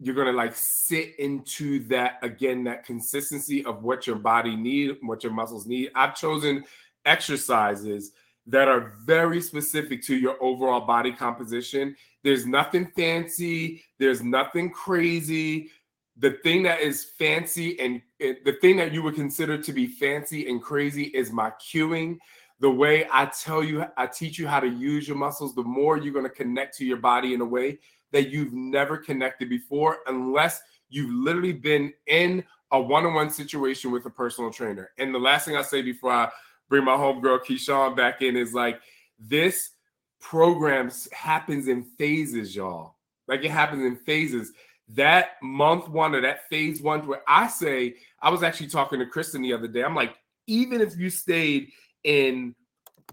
you're 0.04 0.16
going 0.16 0.26
to 0.26 0.34
like 0.34 0.56
sit 0.56 1.14
into 1.20 1.78
that 1.88 2.18
again 2.24 2.64
that 2.64 2.84
consistency 2.84 3.64
of 3.66 3.84
what 3.84 4.08
your 4.08 4.16
body 4.16 4.56
need 4.56 4.98
what 5.04 5.24
your 5.24 5.32
muscles 5.32 5.68
need 5.68 5.92
i've 5.94 6.16
chosen 6.16 6.64
exercises 7.06 8.12
that 8.48 8.68
are 8.68 8.94
very 9.06 9.42
specific 9.42 10.02
to 10.04 10.16
your 10.16 10.42
overall 10.42 10.82
body 10.82 11.12
composition. 11.12 11.96
There's 12.24 12.46
nothing 12.46 12.92
fancy, 12.96 13.84
there's 14.00 14.24
nothing 14.24 14.72
crazy. 14.72 15.70
The 16.18 16.32
thing 16.44 16.64
that 16.64 16.82
is 16.82 17.06
fancy 17.18 17.80
and 17.80 18.02
the 18.20 18.58
thing 18.62 18.78
that 18.78 18.94
you 18.94 19.02
would 19.04 19.16
consider 19.16 19.58
to 19.58 19.74
be 19.74 19.88
fancy 19.88 20.50
and 20.50 20.62
crazy 20.62 21.06
is 21.06 21.32
my 21.32 21.52
cueing. 21.52 22.18
The 22.62 22.70
way 22.70 23.08
I 23.12 23.26
tell 23.26 23.64
you, 23.64 23.86
I 23.98 24.06
teach 24.08 24.38
you 24.38 24.48
how 24.48 24.60
to 24.60 24.68
use 24.68 25.08
your 25.08 25.18
muscles, 25.18 25.56
the 25.56 25.64
more 25.64 25.98
you're 25.98 26.14
going 26.14 26.26
to 26.26 26.30
connect 26.30 26.78
to 26.78 26.86
your 26.86 26.98
body 26.98 27.34
in 27.34 27.42
a 27.42 27.46
way 27.46 27.80
that 28.12 28.30
you've 28.30 28.54
never 28.54 28.98
connected 28.98 29.50
before, 29.50 30.00
unless 30.06 30.62
you've 30.90 31.14
literally 31.14 31.54
been 31.54 31.92
in 32.06 32.44
a 32.72 32.80
one 32.80 33.06
on 33.06 33.16
one 33.16 33.32
situation 33.32 33.92
with 33.92 34.06
a 34.06 34.10
personal 34.10 34.52
trainer. 34.52 34.92
And 35.00 35.14
the 35.14 35.20
last 35.20 35.46
thing 35.46 35.58
I 35.58 35.64
say 35.64 35.82
before 35.82 36.12
I 36.12 36.30
bring 36.70 36.86
my 36.86 36.96
homegirl 36.96 37.44
Keyshawn 37.46 37.98
back 37.98 38.22
in 38.22 38.38
is 38.38 38.54
like 38.54 38.80
this 39.20 39.72
program 40.20 40.92
happens 41.12 41.68
in 41.68 41.84
phases, 41.84 42.56
y'all. 42.56 42.96
Like 43.28 43.44
it 43.44 43.52
happens 43.52 43.84
in 43.84 43.96
phases. 43.96 44.52
That 44.90 45.32
month 45.42 45.90
one 45.90 46.14
or 46.14 46.22
that 46.22 46.48
phase 46.50 46.82
one, 46.82 47.08
where 47.08 47.24
I 47.28 47.48
say, 47.48 47.96
I 48.22 48.30
was 48.30 48.44
actually 48.44 48.68
talking 48.68 49.00
to 49.00 49.06
Kristen 49.06 49.42
the 49.42 49.54
other 49.54 49.68
day. 49.68 49.84
I'm 49.84 49.96
like, 49.96 50.16
even 50.48 50.80
if 50.80 50.98
you 50.98 51.10
stayed 51.10 51.72
in 52.04 52.56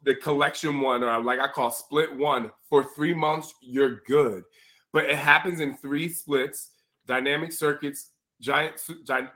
the 0.04 0.14
collection 0.14 0.80
one, 0.80 1.02
or 1.02 1.22
like 1.22 1.40
I 1.40 1.48
call 1.48 1.70
split 1.70 2.14
one 2.14 2.50
for 2.68 2.84
three 2.94 3.14
months, 3.14 3.54
you're 3.60 4.00
good. 4.06 4.44
But 4.92 5.06
it 5.06 5.16
happens 5.16 5.60
in 5.60 5.76
three 5.76 6.08
splits, 6.08 6.70
dynamic 7.06 7.52
circuits, 7.52 8.10
giant 8.40 8.80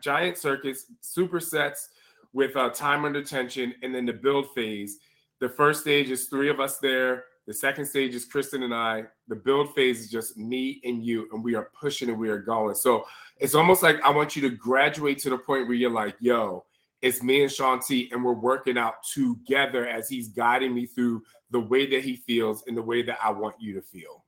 giant 0.01 0.39
circuits, 0.39 0.87
supersets, 1.03 1.89
with 2.33 2.57
uh, 2.57 2.71
time 2.71 3.05
under 3.05 3.23
tension 3.23 3.75
and 3.83 3.95
then 3.95 4.07
the 4.07 4.13
build 4.13 4.53
phase. 4.55 4.99
The 5.41 5.49
first 5.49 5.81
stage 5.83 6.11
is 6.11 6.27
three 6.27 6.49
of 6.49 6.61
us 6.61 6.79
there. 6.79 7.25
The 7.47 7.53
second 7.55 7.87
stage 7.87 8.15
is 8.15 8.25
Kristen 8.25 8.63
and 8.63 8.75
I. 8.75 9.05
The 9.29 9.35
build 9.35 9.75
phase 9.75 10.01
is 10.01 10.11
just 10.11 10.37
me 10.37 10.81
and 10.85 11.05
you, 11.05 11.29
and 11.33 11.43
we 11.43 11.55
are 11.57 11.71
pushing 11.79 12.09
and 12.09 12.19
we 12.19 12.29
are 12.29 12.39
going. 12.39 12.77
So 12.77 13.05
it's 13.39 13.55
almost 13.55 13.83
like 13.83 14.01
I 14.03 14.11
want 14.11 14.37
you 14.37 14.43
to 14.43 14.51
graduate 14.51 15.19
to 15.21 15.31
the 15.31 15.39
point 15.39 15.67
where 15.67 15.77
you're 15.77 15.91
like, 15.91 16.15
yo, 16.21 16.65
it's 17.03 17.23
me 17.23 17.43
and 17.43 17.51
Shaun 17.51 17.81
T, 17.81 18.09
and 18.13 18.25
we're 18.25 18.33
working 18.33 18.79
out 18.79 19.03
together 19.13 19.87
as 19.87 20.09
he's 20.09 20.29
guiding 20.29 20.73
me 20.73 20.87
through 20.87 21.23
the 21.51 21.61
way 21.61 21.85
that 21.91 22.03
he 22.03 22.17
feels 22.17 22.65
and 22.67 22.77
the 22.77 22.83
way 22.83 23.03
that 23.03 23.19
I 23.23 23.31
want 23.31 23.57
you 23.61 23.75
to 23.75 23.83
feel. 23.83 24.25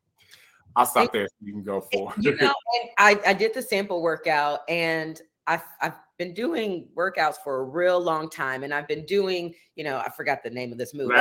I'll 0.76 0.84
stop 0.84 1.12
there 1.12 1.28
so 1.28 1.34
you 1.40 1.52
can 1.52 1.62
go 1.62 1.82
for. 1.92 2.12
You 2.18 2.36
know, 2.36 2.52
I, 2.98 3.18
I 3.24 3.32
did 3.32 3.54
the 3.54 3.62
sample 3.62 4.02
workout 4.02 4.60
and 4.68 5.20
I've, 5.46 5.62
I've 5.80 5.94
been 6.18 6.34
doing 6.34 6.88
workouts 6.96 7.36
for 7.44 7.60
a 7.60 7.62
real 7.62 8.00
long 8.00 8.28
time 8.28 8.64
and 8.64 8.74
I've 8.74 8.88
been 8.88 9.06
doing, 9.06 9.54
you 9.76 9.84
know, 9.84 9.98
I 9.98 10.10
forgot 10.10 10.42
the 10.42 10.50
name 10.50 10.72
of 10.72 10.78
this 10.78 10.92
move 10.92 11.12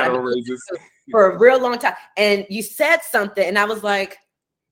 for 1.10 1.30
a 1.30 1.38
real 1.38 1.60
long 1.60 1.78
time. 1.78 1.94
And 2.16 2.44
you 2.50 2.62
said 2.62 2.98
something 3.02 3.46
and 3.46 3.56
I 3.56 3.64
was 3.64 3.84
like, 3.84 4.18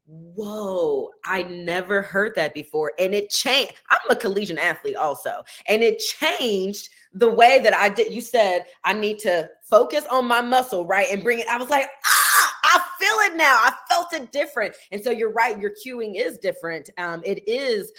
whoa, 0.06 1.10
I 1.24 1.42
never 1.44 2.02
heard 2.02 2.34
that 2.36 2.54
before. 2.54 2.92
And 2.98 3.14
it 3.14 3.30
changed. 3.30 3.74
I'm 3.90 4.10
a 4.10 4.16
collegiate 4.16 4.58
athlete 4.58 4.96
also. 4.96 5.42
And 5.68 5.82
it 5.82 5.98
changed 5.98 6.88
the 7.12 7.30
way 7.30 7.60
that 7.60 7.74
I 7.74 7.88
did. 7.88 8.12
You 8.12 8.20
said 8.20 8.64
I 8.84 8.92
need 8.92 9.18
to 9.20 9.48
focus 9.68 10.04
on 10.10 10.26
my 10.26 10.40
muscle, 10.40 10.86
right? 10.86 11.08
And 11.10 11.22
bring 11.22 11.38
it. 11.38 11.48
I 11.48 11.56
was 11.56 11.70
like, 11.70 11.88
ah, 12.04 12.54
I 12.64 12.82
feel 12.98 13.32
it 13.32 13.36
now. 13.36 13.54
I 13.54 13.72
felt 13.88 14.12
it 14.12 14.32
different. 14.32 14.74
And 14.90 15.02
so 15.02 15.10
you're 15.10 15.32
right. 15.32 15.58
Your 15.58 15.72
cueing 15.72 16.14
is 16.16 16.38
different. 16.38 16.90
Um, 16.98 17.22
it 17.24 17.46
is 17.48 17.92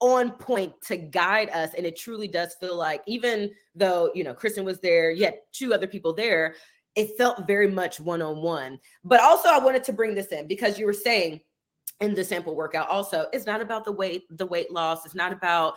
on 0.00 0.32
point 0.32 0.72
to 0.88 0.96
guide 0.96 1.48
us. 1.50 1.70
And 1.76 1.86
it 1.86 1.96
truly 1.96 2.28
does 2.28 2.54
feel 2.60 2.76
like, 2.76 3.02
even 3.06 3.50
though, 3.74 4.10
you 4.14 4.24
know, 4.24 4.34
Kristen 4.34 4.64
was 4.64 4.80
there, 4.80 5.14
had 5.16 5.34
two 5.52 5.72
other 5.72 5.86
people 5.86 6.12
there, 6.12 6.54
it 6.94 7.16
felt 7.16 7.46
very 7.46 7.68
much 7.68 8.00
one 8.00 8.22
on 8.22 8.42
one. 8.42 8.78
But 9.04 9.20
also, 9.20 9.48
I 9.48 9.58
wanted 9.58 9.84
to 9.84 9.92
bring 9.92 10.14
this 10.14 10.28
in 10.28 10.46
because 10.46 10.78
you 10.78 10.86
were 10.86 10.92
saying, 10.92 11.40
in 12.00 12.14
the 12.14 12.24
sample 12.24 12.56
workout 12.56 12.88
also 12.88 13.26
it's 13.32 13.46
not 13.46 13.60
about 13.60 13.84
the 13.84 13.92
weight 13.92 14.24
the 14.30 14.46
weight 14.46 14.72
loss 14.72 15.06
it's 15.06 15.14
not 15.14 15.32
about 15.32 15.74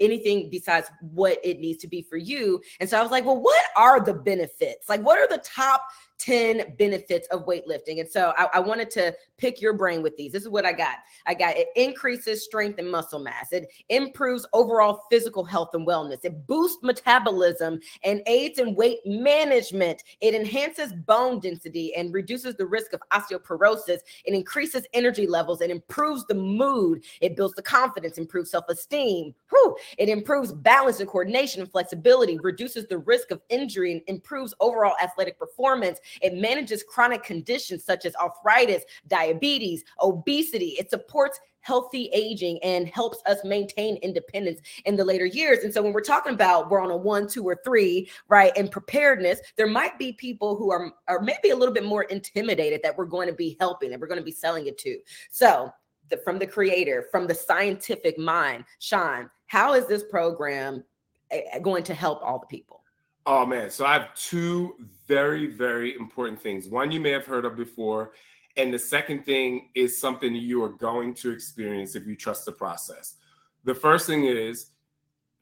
anything 0.00 0.48
besides 0.50 0.90
what 1.00 1.38
it 1.44 1.60
needs 1.60 1.78
to 1.82 1.88
be 1.88 2.02
for 2.02 2.16
you. 2.16 2.60
And 2.80 2.88
so 2.88 2.98
i 2.98 3.02
was 3.02 3.10
like 3.10 3.24
well 3.24 3.40
what 3.40 3.64
are 3.76 4.00
the 4.00 4.14
benefits? 4.14 4.88
Like 4.88 5.02
what 5.02 5.18
are 5.18 5.28
the 5.28 5.42
top 5.42 5.82
10 6.18 6.76
benefits 6.78 7.28
of 7.28 7.46
weightlifting. 7.46 8.00
And 8.00 8.08
so 8.08 8.32
I, 8.36 8.48
I, 8.54 8.60
wanted 8.60 8.90
to 8.92 9.14
pick 9.36 9.60
your 9.60 9.74
brain 9.74 10.02
with 10.02 10.16
these. 10.16 10.32
This 10.32 10.42
is 10.42 10.48
what 10.48 10.64
I 10.64 10.72
got. 10.72 10.96
I 11.26 11.34
got 11.34 11.56
it 11.56 11.68
increases 11.76 12.44
strength 12.44 12.78
and 12.78 12.90
muscle 12.90 13.18
mass, 13.18 13.52
it 13.52 13.68
improves 13.88 14.46
overall 14.52 15.02
physical 15.10 15.44
health 15.44 15.70
and 15.74 15.86
wellness, 15.86 16.24
it 16.24 16.46
boosts 16.46 16.82
metabolism 16.82 17.80
and 18.02 18.22
aids 18.26 18.58
in 18.58 18.74
weight 18.74 18.98
management, 19.04 20.02
it 20.20 20.34
enhances 20.34 20.92
bone 20.92 21.38
density 21.38 21.94
and 21.94 22.14
reduces 22.14 22.54
the 22.56 22.66
risk 22.66 22.92
of 22.92 23.02
osteoporosis, 23.12 23.98
it 24.24 24.34
increases 24.34 24.86
energy 24.94 25.26
levels, 25.26 25.60
it 25.60 25.70
improves 25.70 26.24
the 26.26 26.34
mood, 26.34 27.04
it 27.20 27.36
builds 27.36 27.54
the 27.54 27.62
confidence, 27.62 28.18
improves 28.18 28.50
self 28.50 28.64
esteem, 28.68 29.34
it 29.98 30.08
improves 30.08 30.52
balance 30.52 31.00
and 31.00 31.08
coordination 31.08 31.60
and 31.60 31.70
flexibility, 31.70 32.38
reduces 32.38 32.86
the 32.86 32.98
risk 32.98 33.30
of 33.30 33.40
injury, 33.48 33.92
and 33.92 34.02
improves 34.06 34.54
overall 34.60 34.94
athletic 35.02 35.38
performance 35.38 35.98
it 36.22 36.34
manages 36.34 36.82
chronic 36.82 37.22
conditions 37.22 37.84
such 37.84 38.04
as 38.04 38.14
arthritis, 38.16 38.84
diabetes, 39.08 39.84
obesity. 40.00 40.76
It 40.78 40.90
supports 40.90 41.40
healthy 41.60 42.08
aging 42.12 42.62
and 42.62 42.86
helps 42.88 43.18
us 43.26 43.38
maintain 43.44 43.96
independence 43.96 44.60
in 44.84 44.94
the 44.94 45.04
later 45.04 45.26
years. 45.26 45.64
And 45.64 45.74
so 45.74 45.82
when 45.82 45.92
we're 45.92 46.00
talking 46.00 46.32
about 46.32 46.70
we're 46.70 46.80
on 46.80 46.92
a 46.92 46.96
one, 46.96 47.26
two, 47.26 47.42
or 47.42 47.58
three, 47.64 48.08
right, 48.28 48.52
and 48.56 48.70
preparedness, 48.70 49.40
there 49.56 49.66
might 49.66 49.98
be 49.98 50.12
people 50.12 50.54
who 50.56 50.70
are, 50.70 50.92
are 51.08 51.20
maybe 51.20 51.50
a 51.50 51.56
little 51.56 51.74
bit 51.74 51.84
more 51.84 52.04
intimidated 52.04 52.80
that 52.84 52.96
we're 52.96 53.04
going 53.04 53.28
to 53.28 53.34
be 53.34 53.56
helping 53.58 53.92
and 53.92 54.00
we're 54.00 54.06
going 54.06 54.20
to 54.20 54.24
be 54.24 54.30
selling 54.30 54.68
it 54.68 54.78
to. 54.78 54.98
So 55.30 55.72
from 56.22 56.38
the 56.38 56.46
creator, 56.46 57.06
from 57.10 57.26
the 57.26 57.34
scientific 57.34 58.16
mind, 58.16 58.64
Shaun, 58.78 59.28
how 59.46 59.74
is 59.74 59.86
this 59.86 60.02
program 60.02 60.84
eh, 61.30 61.42
eh, 61.52 61.58
going 61.58 61.84
to 61.84 61.94
help 61.94 62.22
all 62.22 62.38
the 62.38 62.46
people? 62.46 62.82
Oh 63.26 63.44
man, 63.44 63.70
so 63.70 63.84
I 63.84 63.94
have 63.94 64.14
two 64.14 64.76
very, 65.08 65.46
very 65.46 65.96
important 65.96 66.40
things. 66.40 66.68
One 66.68 66.92
you 66.92 67.00
may 67.00 67.10
have 67.10 67.26
heard 67.26 67.44
of 67.44 67.56
before, 67.56 68.12
and 68.56 68.72
the 68.72 68.78
second 68.78 69.24
thing 69.24 69.70
is 69.74 70.00
something 70.00 70.34
you 70.34 70.62
are 70.62 70.70
going 70.70 71.14
to 71.14 71.30
experience 71.30 71.96
if 71.96 72.06
you 72.06 72.16
trust 72.16 72.44
the 72.44 72.52
process. 72.52 73.16
The 73.64 73.74
first 73.74 74.06
thing 74.06 74.24
is 74.24 74.70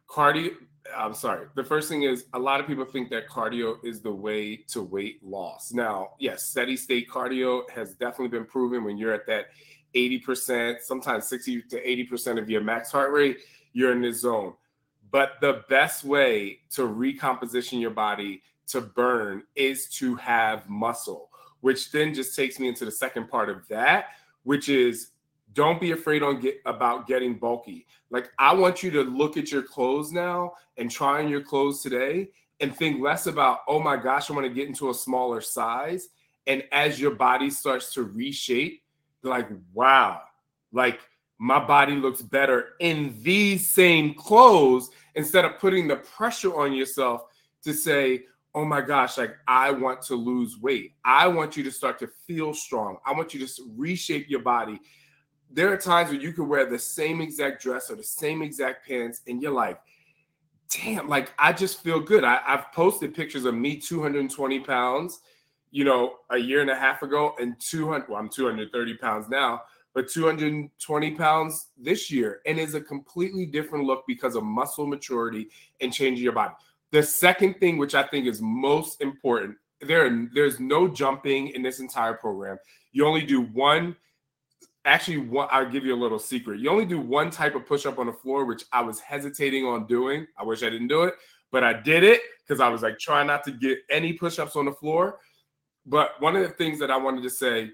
cardio. 0.08 0.52
I'm 0.94 1.14
sorry. 1.14 1.46
The 1.54 1.64
first 1.64 1.88
thing 1.88 2.02
is 2.02 2.26
a 2.34 2.38
lot 2.38 2.60
of 2.60 2.66
people 2.66 2.84
think 2.84 3.08
that 3.10 3.28
cardio 3.28 3.76
is 3.84 4.00
the 4.00 4.12
way 4.12 4.56
to 4.68 4.82
weight 4.82 5.22
loss. 5.22 5.72
Now, 5.72 6.10
yes, 6.18 6.44
steady 6.44 6.76
state 6.76 7.08
cardio 7.08 7.68
has 7.70 7.94
definitely 7.94 8.28
been 8.28 8.44
proven 8.44 8.84
when 8.84 8.98
you're 8.98 9.14
at 9.14 9.26
that 9.26 9.46
80%, 9.94 10.80
sometimes 10.80 11.26
60 11.28 11.62
to 11.62 11.82
80% 11.82 12.38
of 12.38 12.50
your 12.50 12.60
max 12.60 12.90
heart 12.90 13.12
rate 13.12 13.38
you're 13.74 13.92
in 13.92 14.00
this 14.00 14.22
zone. 14.22 14.54
But 15.10 15.32
the 15.42 15.62
best 15.68 16.02
way 16.02 16.60
to 16.70 16.86
recomposition 16.86 17.78
your 17.78 17.90
body 17.90 18.42
to 18.68 18.80
burn 18.80 19.42
is 19.54 19.88
to 19.90 20.14
have 20.16 20.68
muscle, 20.68 21.28
which 21.60 21.92
then 21.92 22.14
just 22.14 22.34
takes 22.34 22.58
me 22.58 22.68
into 22.68 22.86
the 22.86 22.90
second 22.90 23.28
part 23.28 23.50
of 23.50 23.68
that, 23.68 24.06
which 24.44 24.68
is 24.68 25.10
don't 25.52 25.80
be 25.80 25.92
afraid 25.92 26.22
on 26.22 26.40
get 26.40 26.60
about 26.66 27.06
getting 27.06 27.34
bulky. 27.34 27.86
Like 28.10 28.30
I 28.38 28.52
want 28.54 28.82
you 28.82 28.90
to 28.92 29.02
look 29.02 29.36
at 29.36 29.52
your 29.52 29.62
clothes 29.62 30.10
now 30.10 30.54
and 30.78 30.90
try 30.90 31.22
on 31.22 31.28
your 31.28 31.42
clothes 31.42 31.82
today 31.82 32.30
and 32.60 32.74
think 32.74 33.00
less 33.02 33.26
about, 33.26 33.60
oh 33.68 33.80
my 33.80 33.96
gosh, 33.96 34.30
I 34.30 34.34
want 34.34 34.46
to 34.46 34.52
get 34.52 34.68
into 34.68 34.90
a 34.90 34.94
smaller 34.94 35.40
size. 35.40 36.08
And 36.46 36.64
as 36.72 37.00
your 37.00 37.12
body 37.12 37.50
starts 37.50 37.92
to 37.94 38.02
reshape, 38.02 38.82
like, 39.22 39.48
wow, 39.72 40.22
like 40.72 41.00
my 41.38 41.64
body 41.64 41.96
looks 41.96 42.22
better 42.22 42.70
in 42.80 43.16
these 43.22 43.68
same 43.68 44.14
clothes 44.14 44.90
instead 45.14 45.44
of 45.44 45.58
putting 45.58 45.88
the 45.88 45.96
pressure 45.96 46.54
on 46.58 46.72
yourself 46.72 47.24
to 47.62 47.72
say, 47.72 48.24
oh 48.54 48.64
my 48.64 48.80
gosh, 48.80 49.18
like 49.18 49.36
I 49.48 49.70
want 49.70 50.02
to 50.02 50.14
lose 50.14 50.58
weight. 50.58 50.94
I 51.04 51.26
want 51.26 51.56
you 51.56 51.64
to 51.64 51.70
start 51.70 51.98
to 52.00 52.08
feel 52.26 52.54
strong. 52.54 52.98
I 53.04 53.12
want 53.12 53.34
you 53.34 53.44
to 53.44 53.52
reshape 53.76 54.30
your 54.30 54.40
body. 54.40 54.80
There 55.50 55.72
are 55.72 55.76
times 55.76 56.10
where 56.10 56.20
you 56.20 56.32
can 56.32 56.48
wear 56.48 56.66
the 56.66 56.78
same 56.78 57.20
exact 57.20 57.62
dress 57.62 57.90
or 57.90 57.96
the 57.96 58.04
same 58.04 58.42
exact 58.42 58.86
pants, 58.86 59.22
and 59.26 59.42
you're 59.42 59.52
like, 59.52 59.80
damn, 60.70 61.08
like 61.08 61.32
I 61.38 61.52
just 61.52 61.82
feel 61.82 62.00
good. 62.00 62.24
I, 62.24 62.40
have 62.46 62.66
posted 62.72 63.14
pictures 63.14 63.44
of 63.44 63.54
me 63.54 63.76
220 63.76 64.60
pounds, 64.60 65.20
you 65.70 65.84
know, 65.84 66.14
a 66.30 66.38
year 66.38 66.60
and 66.60 66.70
a 66.70 66.76
half 66.76 67.02
ago, 67.02 67.34
and 67.40 67.58
200, 67.60 68.08
well, 68.08 68.18
I'm 68.18 68.28
230 68.28 68.96
pounds 68.98 69.28
now, 69.28 69.62
but 69.94 70.08
220 70.08 71.10
pounds 71.12 71.68
this 71.78 72.10
year. 72.10 72.40
And 72.46 72.58
is 72.58 72.74
a 72.74 72.80
completely 72.80 73.46
different 73.46 73.84
look 73.84 74.04
because 74.06 74.34
of 74.34 74.42
muscle 74.42 74.86
maturity 74.86 75.48
and 75.80 75.92
changing 75.92 76.22
your 76.22 76.32
body. 76.32 76.52
The 76.90 77.02
second 77.02 77.54
thing, 77.54 77.78
which 77.78 77.94
I 77.94 78.02
think 78.02 78.26
is 78.26 78.42
most 78.42 79.00
important, 79.00 79.56
there 79.80 80.28
there's 80.34 80.60
no 80.60 80.88
jumping 80.88 81.48
in 81.48 81.62
this 81.62 81.80
entire 81.80 82.14
program. 82.14 82.58
You 82.92 83.06
only 83.06 83.24
do 83.24 83.40
one 83.40 83.96
actually 84.84 85.18
what 85.18 85.48
I'll 85.50 85.68
give 85.68 85.84
you 85.84 85.94
a 85.94 85.96
little 85.96 86.18
secret. 86.18 86.60
You 86.60 86.70
only 86.70 86.84
do 86.84 87.00
one 87.00 87.30
type 87.30 87.54
of 87.54 87.66
push 87.66 87.86
up 87.86 87.98
on 87.98 88.06
the 88.06 88.12
floor, 88.12 88.44
which 88.44 88.64
I 88.72 88.82
was 88.82 89.00
hesitating 89.00 89.64
on 89.64 89.86
doing. 89.86 90.26
I 90.38 90.44
wish 90.44 90.62
I 90.62 90.70
didn't 90.70 90.88
do 90.88 91.04
it, 91.04 91.14
but 91.50 91.64
I 91.64 91.72
did 91.72 92.04
it 92.04 92.20
because 92.46 92.60
I 92.60 92.68
was 92.68 92.82
like 92.82 92.98
trying 92.98 93.26
not 93.26 93.44
to 93.44 93.52
get 93.52 93.78
any 93.90 94.12
push 94.12 94.38
ups 94.38 94.56
on 94.56 94.66
the 94.66 94.72
floor. 94.72 95.18
But 95.86 96.20
one 96.20 96.36
of 96.36 96.42
the 96.42 96.50
things 96.50 96.78
that 96.80 96.90
I 96.90 96.96
wanted 96.96 97.22
to 97.22 97.30
say 97.30 97.70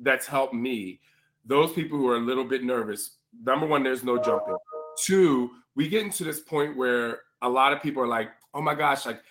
that's 0.00 0.26
helped 0.26 0.54
me, 0.54 1.00
those 1.44 1.72
people 1.72 1.98
who 1.98 2.08
are 2.08 2.16
a 2.16 2.20
little 2.20 2.44
bit 2.44 2.64
nervous, 2.64 3.16
number 3.44 3.66
one, 3.66 3.82
there's 3.82 4.04
no 4.04 4.18
jumping. 4.18 4.56
Two, 5.02 5.50
we 5.74 5.88
get 5.88 6.04
into 6.04 6.24
this 6.24 6.40
point 6.40 6.76
where 6.76 7.20
a 7.42 7.48
lot 7.48 7.72
of 7.72 7.82
people 7.82 8.02
are 8.02 8.08
like, 8.08 8.30
oh 8.54 8.60
my 8.60 8.74
gosh, 8.74 9.06
like 9.06 9.22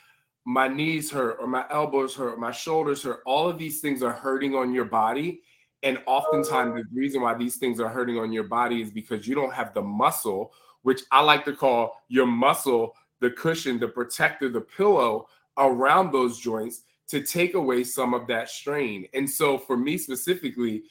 my 0.46 0.68
knees 0.68 1.12
hurt 1.12 1.38
or 1.40 1.48
my 1.48 1.66
elbows 1.70 2.16
hurt, 2.16 2.36
or 2.36 2.38
my 2.38 2.52
shoulders 2.52 3.04
hurt. 3.04 3.22
All 3.26 3.50
of 3.50 3.58
these 3.58 3.82
things 3.82 4.02
are 4.02 4.14
hurting 4.14 4.56
on 4.56 4.74
your 4.74 4.86
body 4.86 5.42
and 5.84 6.00
oftentimes, 6.06 6.76
the 6.76 7.00
reason 7.00 7.22
why 7.22 7.34
these 7.36 7.56
things 7.56 7.80
are 7.80 7.88
hurting 7.88 8.18
on 8.18 8.34
your 8.34 8.44
body 8.44 8.82
is 8.82 8.92
because 8.92 9.28
you 9.28 9.36
don't 9.36 9.54
have 9.54 9.74
the 9.74 9.82
muscle, 9.82 10.54
which 10.82 11.02
I 11.12 11.22
like 11.22 11.46
to 11.46 11.56
call 11.56 12.02
your 12.10 12.26
muscle, 12.26 12.96
the 13.22 13.32
cushion, 13.32 13.80
the 13.80 13.88
protector, 13.88 14.50
the 14.50 14.62
pillow 14.62 15.28
around 15.58 16.12
those 16.12 16.40
joints 16.40 16.84
to 17.10 17.22
take 17.22 17.56
away 17.56 17.84
some 17.84 18.14
of 18.14 18.28
that 18.28 18.50
strain. 18.50 19.08
And 19.14 19.30
so, 19.30 19.58
for 19.58 19.76
me 19.76 19.98
specifically, 19.98 20.84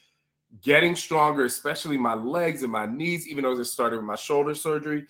getting 0.63 0.97
stronger, 0.97 1.45
especially 1.45 1.97
my 1.97 2.15
legs 2.15 2.63
and 2.63 2.73
my 2.73 2.87
knees, 2.87 3.29
even 3.29 3.45
though 3.45 3.59
it 3.59 3.65
started 3.65 3.97
with 3.97 4.07
my 4.07 4.17
shoulder 4.17 4.55
surgery, 4.55 5.07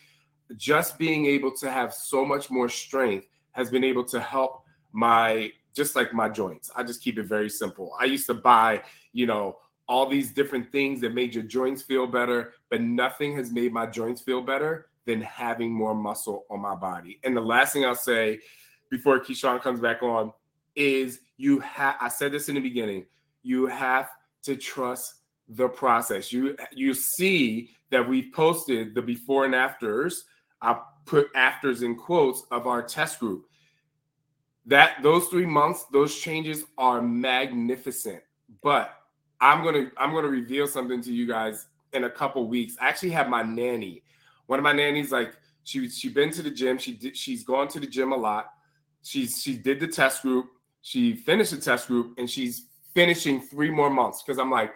just 0.56 0.98
being 0.98 1.26
able 1.26 1.52
to 1.52 1.70
have 1.70 1.92
so 1.92 2.24
much 2.24 2.50
more 2.50 2.68
strength 2.68 3.26
has 3.52 3.70
been 3.70 3.84
able 3.84 4.04
to 4.04 4.20
help 4.20 4.62
my 4.92 5.50
just 5.74 5.94
like 5.94 6.12
my 6.12 6.28
joints. 6.28 6.70
I 6.74 6.82
just 6.82 7.02
keep 7.02 7.18
it 7.18 7.24
very 7.24 7.48
simple. 7.48 7.92
I 8.00 8.04
used 8.04 8.26
to 8.26 8.34
buy, 8.34 8.82
you 9.12 9.26
know, 9.26 9.58
all 9.86 10.08
these 10.08 10.32
different 10.32 10.70
things 10.72 11.00
that 11.00 11.14
made 11.14 11.34
your 11.34 11.44
joints 11.44 11.82
feel 11.82 12.06
better, 12.06 12.54
but 12.68 12.80
nothing 12.80 13.36
has 13.36 13.52
made 13.52 13.72
my 13.72 13.86
joints 13.86 14.20
feel 14.20 14.42
better 14.42 14.88
than 15.06 15.20
having 15.22 15.72
more 15.72 15.94
muscle 15.94 16.44
on 16.50 16.60
my 16.60 16.74
body. 16.74 17.20
And 17.24 17.36
the 17.36 17.40
last 17.40 17.72
thing 17.72 17.84
I'll 17.84 17.94
say 17.94 18.40
before 18.90 19.20
Keyshawn 19.20 19.62
comes 19.62 19.80
back 19.80 20.02
on 20.02 20.32
is 20.78 21.20
you 21.36 21.58
have 21.60 21.96
I 22.00 22.08
said 22.08 22.32
this 22.32 22.48
in 22.48 22.54
the 22.54 22.60
beginning, 22.60 23.04
you 23.42 23.66
have 23.66 24.08
to 24.44 24.56
trust 24.56 25.14
the 25.48 25.68
process. 25.68 26.32
You 26.32 26.56
you 26.72 26.94
see 26.94 27.70
that 27.90 28.06
we've 28.06 28.32
posted 28.32 28.94
the 28.94 29.02
before 29.02 29.44
and 29.44 29.54
afters. 29.54 30.24
I 30.62 30.80
put 31.04 31.28
afters 31.34 31.82
in 31.82 31.96
quotes 31.96 32.42
of 32.50 32.66
our 32.66 32.82
test 32.82 33.18
group. 33.20 33.46
That 34.66 35.02
those 35.02 35.26
three 35.28 35.46
months, 35.46 35.86
those 35.92 36.18
changes 36.18 36.64
are 36.76 37.00
magnificent. 37.00 38.22
But 38.62 38.94
I'm 39.40 39.64
gonna 39.64 39.90
I'm 39.96 40.12
gonna 40.12 40.28
reveal 40.28 40.66
something 40.66 41.02
to 41.02 41.12
you 41.12 41.26
guys 41.26 41.66
in 41.92 42.04
a 42.04 42.10
couple 42.10 42.46
weeks. 42.46 42.76
I 42.80 42.88
actually 42.88 43.10
have 43.10 43.28
my 43.28 43.42
nanny. 43.42 44.02
One 44.46 44.58
of 44.58 44.62
my 44.62 44.72
nannies, 44.72 45.10
like 45.10 45.34
she 45.64 45.88
she 45.88 46.08
been 46.08 46.30
to 46.32 46.42
the 46.42 46.50
gym. 46.50 46.78
She 46.78 46.94
did 46.94 47.16
she's 47.16 47.44
gone 47.44 47.68
to 47.68 47.80
the 47.80 47.86
gym 47.86 48.12
a 48.12 48.16
lot. 48.16 48.52
She's 49.02 49.42
she 49.42 49.56
did 49.56 49.80
the 49.80 49.88
test 49.88 50.22
group. 50.22 50.50
She 50.82 51.14
finished 51.14 51.50
the 51.50 51.58
test 51.58 51.88
group, 51.88 52.18
and 52.18 52.28
she's 52.28 52.66
finishing 52.94 53.40
three 53.40 53.70
more 53.70 53.90
months 53.90 54.22
because 54.22 54.38
I'm 54.38 54.50
like, 54.50 54.74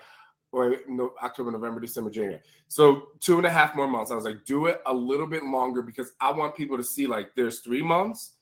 wait, 0.53 0.89
no, 0.89 1.13
October, 1.23 1.51
November, 1.51 1.81
December, 1.81 2.11
January. 2.11 2.41
So 2.69 3.09
two 3.21 3.39
and 3.39 3.47
a 3.47 3.51
half 3.51 3.75
more 3.75 3.89
months. 3.89 4.11
I 4.11 4.15
was 4.15 4.25
like, 4.25 4.45
do 4.45 4.67
it 4.67 4.81
a 4.87 4.93
little 4.93 5.27
bit 5.27 5.45
longer 5.45 5.83
because 5.83 6.13
I 6.21 6.31
want 6.31 6.57
people 6.57 6.77
to 6.77 6.85
see 6.85 7.07
like 7.07 7.35
there's 7.35 7.61
three 7.61 7.83
months, 7.83 8.33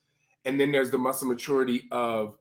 and 0.44 0.58
then 0.58 0.72
there's 0.72 0.90
the 0.90 0.98
muscle 0.98 1.28
maturity 1.28 1.88
of 1.90 2.36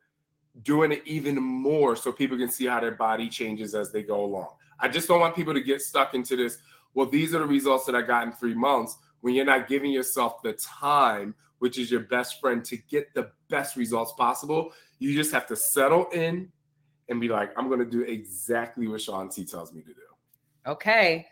doing 0.63 0.91
it 0.91 1.03
even 1.05 1.35
more 1.41 1.95
so 1.95 2.11
people 2.11 2.37
can 2.37 2.49
see 2.49 2.65
how 2.65 2.79
their 2.79 2.95
body 2.95 3.29
changes 3.29 3.75
as 3.75 3.91
they 3.91 4.03
go 4.03 4.23
along. 4.23 4.49
I 4.79 4.87
just 4.87 5.07
don't 5.07 5.19
want 5.19 5.35
people 5.35 5.53
to 5.53 5.61
get 5.61 5.81
stuck 5.81 6.13
into 6.13 6.35
this. 6.35 6.57
Well, 6.93 7.05
these 7.05 7.35
are 7.35 7.39
the 7.39 7.45
results 7.45 7.85
that 7.85 7.95
I 7.95 8.01
got 8.01 8.25
in 8.25 8.33
three 8.33 8.55
months 8.55 8.97
when 9.21 9.33
you're 9.33 9.45
not 9.45 9.67
giving 9.67 9.91
yourself 9.91 10.41
the 10.41 10.53
time, 10.53 11.35
which 11.59 11.77
is 11.77 11.91
your 11.91 12.01
best 12.01 12.39
friend, 12.39 12.63
to 12.65 12.77
get 12.77 13.13
the 13.13 13.31
best 13.49 13.75
results 13.75 14.13
possible. 14.17 14.71
You 14.99 15.15
just 15.15 15.31
have 15.31 15.47
to 15.47 15.55
settle 15.55 16.07
in 16.09 16.51
and 17.09 17.19
be 17.19 17.27
like, 17.27 17.51
I'm 17.57 17.67
going 17.67 17.79
to 17.79 17.85
do 17.85 18.01
exactly 18.01 18.87
what 18.87 19.01
Shaun 19.01 19.29
T 19.29 19.45
tells 19.45 19.73
me 19.73 19.81
to 19.81 19.87
do. 19.87 20.01
Okay. 20.67 21.25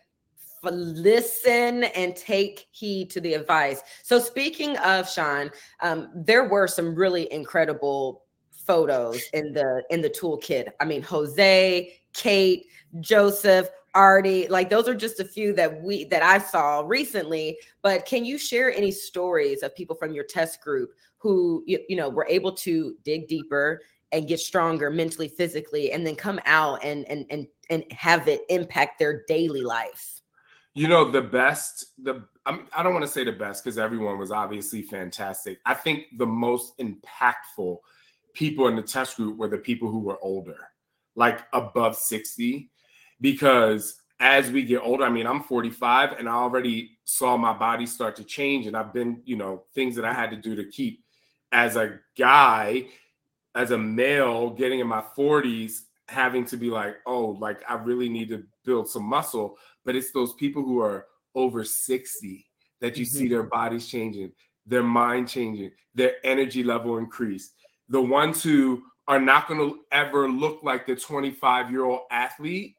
Listen 0.64 1.84
and 1.84 2.16
take 2.16 2.68
heed 2.72 3.10
to 3.12 3.22
the 3.22 3.36
advice. 3.36 3.82
So, 4.04 4.20
speaking 4.20 4.76
of 4.80 5.10
Shaun, 5.10 5.52
um, 5.82 6.10
there 6.14 6.50
were 6.50 6.68
some 6.68 6.96
really 6.96 7.32
incredible 7.32 8.24
photos 8.52 9.22
in 9.34 9.54
the 9.54 9.84
in 9.90 10.02
the 10.02 10.10
toolkit. 10.10 10.68
I 10.82 10.86
mean, 10.86 11.02
Jose, 11.04 11.94
Kate, 12.14 12.66
Joseph, 13.00 13.70
Artie, 13.94 14.48
like 14.48 14.70
those 14.70 14.88
are 14.88 14.94
just 14.94 15.20
a 15.20 15.26
few 15.26 15.54
that 15.54 15.82
we 15.82 16.04
that 16.06 16.22
I 16.22 16.38
saw 16.38 16.84
recently. 16.86 17.58
But 17.82 18.06
can 18.06 18.26
you 18.26 18.38
share 18.38 18.72
any 18.72 18.92
stories 18.92 19.64
of 19.64 19.74
people 19.76 19.96
from 19.96 20.14
your 20.14 20.26
test 20.26 20.62
group 20.62 20.92
who 21.18 21.64
you, 21.66 21.80
you 21.90 21.96
know 21.96 22.10
were 22.10 22.28
able 22.30 22.52
to 22.52 22.96
dig 23.04 23.28
deeper 23.28 23.82
and 24.12 24.28
get 24.28 24.40
stronger 24.40 24.90
mentally, 24.90 25.28
physically, 25.28 25.92
and 25.92 26.06
then 26.06 26.16
come 26.16 26.40
out 26.46 26.84
and 26.84 27.06
and 27.08 27.26
and 27.30 27.48
and 27.70 27.84
have 27.92 28.28
it 28.28 28.42
impact 28.50 29.00
their 29.00 29.24
daily 29.28 29.62
life? 29.62 30.22
You 30.74 30.88
know, 30.88 31.10
the 31.10 31.22
best, 31.22 31.88
the 32.04 32.24
I'm, 32.46 32.68
I 32.76 32.84
don't 32.84 32.94
want 32.94 33.04
to 33.04 33.12
say 33.12 33.24
the 33.24 33.32
best 33.32 33.64
because 33.64 33.78
everyone 33.78 34.18
was 34.20 34.32
obviously 34.32 34.84
fantastic. 34.84 35.60
I 35.66 35.74
think 35.74 36.06
the 36.18 36.26
most 36.26 36.78
impactful 36.78 37.78
people 38.34 38.68
in 38.68 38.76
the 38.76 38.84
test 38.84 39.18
group 39.18 39.38
were 39.38 39.48
the 39.48 39.58
people 39.58 39.90
who 39.90 40.00
were 40.00 40.20
older, 40.22 40.70
like 41.16 41.42
above 41.52 41.96
60, 41.96 42.70
because 43.20 44.00
as 44.20 44.52
we 44.52 44.64
get 44.64 44.82
older, 44.82 45.04
I 45.04 45.10
mean, 45.10 45.28
I'm 45.28 45.44
45 45.44 46.14
and 46.14 46.30
I 46.30 46.34
already 46.34 47.00
saw 47.04 47.38
my 47.38 47.54
body 47.54 47.86
start 47.86 48.16
to 48.18 48.24
change. 48.24 48.68
And 48.68 48.76
I've 48.76 48.94
been, 48.94 49.22
you 49.26 49.36
know, 49.36 49.64
things 49.74 49.96
that 49.96 50.06
I 50.06 50.14
had 50.14 50.32
to 50.32 50.38
do 50.38 50.56
to 50.56 50.66
keep 50.66 51.04
as 51.52 51.76
a 51.76 52.00
guy, 52.18 52.88
as 53.56 53.72
a 53.72 53.78
male, 53.78 54.50
getting 54.52 54.80
in 54.80 54.88
my 54.88 55.04
40s, 55.18 55.82
having 56.08 56.46
to 56.46 56.58
be 56.58 56.70
like, 56.70 56.98
oh, 57.06 57.38
like 57.40 57.62
I 57.70 57.76
really 57.76 58.10
need 58.10 58.30
to 58.30 58.44
build 58.66 58.90
some 58.90 59.04
muscle. 59.04 59.58
But 59.86 59.96
it's 59.96 60.12
those 60.12 60.34
people 60.34 60.64
who 60.64 60.80
are 60.80 61.08
over 61.36 61.64
60 61.64 62.46
that 62.82 62.98
you 62.98 63.06
mm-hmm. 63.06 63.18
see 63.18 63.28
their 63.28 63.44
bodies 63.44 63.88
changing, 63.88 64.32
their 64.66 64.84
mind 64.84 65.30
changing, 65.30 65.72
their 65.96 66.14
energy 66.24 66.64
level 66.64 66.98
increase 66.98 67.52
the 67.90 68.02
ones 68.02 68.44
who 68.44 68.84
are 69.08 69.20
not 69.20 69.48
going 69.48 69.60
to 69.60 69.80
ever 69.92 70.30
look 70.30 70.64
like 70.64 70.86
the 70.86 70.96
25 70.96 71.72
year 71.72 71.86
old 71.86 72.02
athlete, 72.12 72.76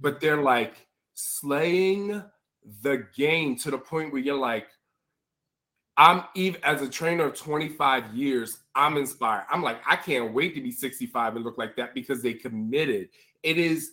but 0.00 0.20
they're 0.20 0.42
like 0.42 0.86
slaying 1.14 2.22
the 2.82 3.06
game 3.14 3.56
to 3.56 3.70
the 3.70 3.78
point 3.78 4.12
where 4.12 4.20
you're 4.20 4.36
like, 4.36 4.66
I'm 5.96 6.24
even 6.34 6.62
as 6.64 6.82
a 6.82 6.88
trainer 6.88 7.24
of 7.26 7.34
25 7.34 8.14
years, 8.14 8.58
I'm 8.74 8.96
inspired. 8.96 9.44
I'm 9.50 9.62
like, 9.62 9.80
I 9.86 9.96
can't 9.96 10.32
wait 10.32 10.54
to 10.54 10.60
be 10.60 10.70
65 10.70 11.36
and 11.36 11.44
look 11.44 11.58
like 11.58 11.76
that 11.76 11.94
because 11.94 12.22
they 12.22 12.32
committed. 12.32 13.08
It 13.42 13.58
is 13.58 13.92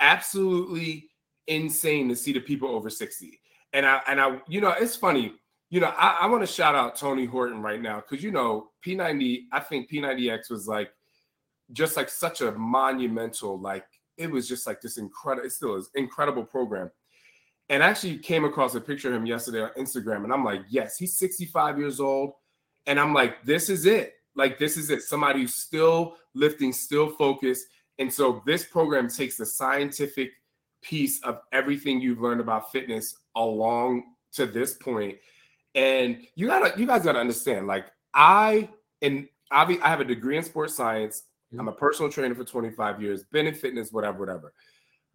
absolutely 0.00 1.10
insane 1.46 2.08
to 2.08 2.16
see 2.16 2.32
the 2.32 2.40
people 2.40 2.68
over 2.68 2.90
60. 2.90 3.40
And 3.72 3.86
I 3.86 4.00
and 4.06 4.20
I, 4.20 4.40
you 4.48 4.60
know, 4.60 4.70
it's 4.70 4.96
funny. 4.96 5.34
You 5.70 5.80
know, 5.80 5.92
I, 5.98 6.18
I 6.22 6.26
want 6.26 6.42
to 6.42 6.46
shout 6.46 6.74
out 6.74 6.96
Tony 6.96 7.26
Horton 7.26 7.60
right 7.60 7.82
now 7.82 7.96
because 7.96 8.22
you 8.22 8.30
know 8.30 8.70
P90. 8.84 9.44
I 9.52 9.60
think 9.60 9.90
P90X 9.90 10.50
was 10.50 10.66
like 10.66 10.90
just 11.72 11.96
like 11.96 12.08
such 12.08 12.40
a 12.40 12.52
monumental, 12.52 13.60
like 13.60 13.84
it 14.16 14.30
was 14.30 14.48
just 14.48 14.66
like 14.66 14.80
this 14.80 14.96
incredible. 14.96 15.46
It 15.46 15.50
still 15.50 15.76
is 15.76 15.90
incredible 15.94 16.44
program. 16.44 16.90
And 17.68 17.82
I 17.82 17.88
actually 17.88 18.18
came 18.18 18.44
across 18.44 18.74
a 18.74 18.80
picture 18.80 19.08
of 19.08 19.14
him 19.14 19.26
yesterday 19.26 19.62
on 19.62 19.70
Instagram, 19.78 20.24
and 20.24 20.32
I'm 20.32 20.44
like, 20.44 20.62
yes, 20.68 20.96
he's 20.96 21.18
65 21.18 21.78
years 21.78 22.00
old, 22.00 22.32
and 22.86 22.98
I'm 22.98 23.12
like, 23.12 23.44
this 23.44 23.68
is 23.68 23.84
it. 23.84 24.14
Like 24.34 24.58
this 24.58 24.76
is 24.76 24.88
it. 24.90 25.02
Somebody 25.02 25.40
who's 25.40 25.56
still 25.56 26.14
lifting, 26.34 26.72
still 26.72 27.10
focused. 27.10 27.66
And 27.98 28.10
so 28.12 28.42
this 28.46 28.64
program 28.64 29.08
takes 29.08 29.36
the 29.36 29.44
scientific 29.44 30.30
piece 30.80 31.20
of 31.24 31.40
everything 31.52 32.00
you've 32.00 32.20
learned 32.20 32.40
about 32.40 32.70
fitness 32.70 33.16
along 33.34 34.04
to 34.34 34.46
this 34.46 34.74
point. 34.74 35.18
And 35.74 36.22
you 36.36 36.46
gotta, 36.46 36.78
you 36.78 36.86
guys 36.86 37.02
gotta 37.02 37.18
understand, 37.18 37.66
like 37.66 37.86
I 38.14 38.68
and 39.02 39.28
I 39.50 39.78
have 39.82 40.00
a 40.00 40.04
degree 40.04 40.36
in 40.36 40.44
sports 40.44 40.74
science. 40.74 41.24
Mm-hmm. 41.52 41.60
I'm 41.60 41.68
a 41.68 41.72
personal 41.72 42.10
trainer 42.10 42.34
for 42.34 42.44
25 42.44 43.02
years, 43.02 43.24
been 43.24 43.46
in 43.46 43.54
fitness, 43.54 43.90
whatever, 43.90 44.20
whatever. 44.20 44.52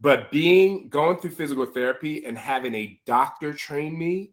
But 0.01 0.31
being 0.31 0.89
going 0.89 1.17
through 1.17 1.31
physical 1.31 1.65
therapy 1.65 2.25
and 2.25 2.37
having 2.37 2.75
a 2.75 2.99
doctor 3.05 3.53
train 3.53 3.97
me 3.97 4.31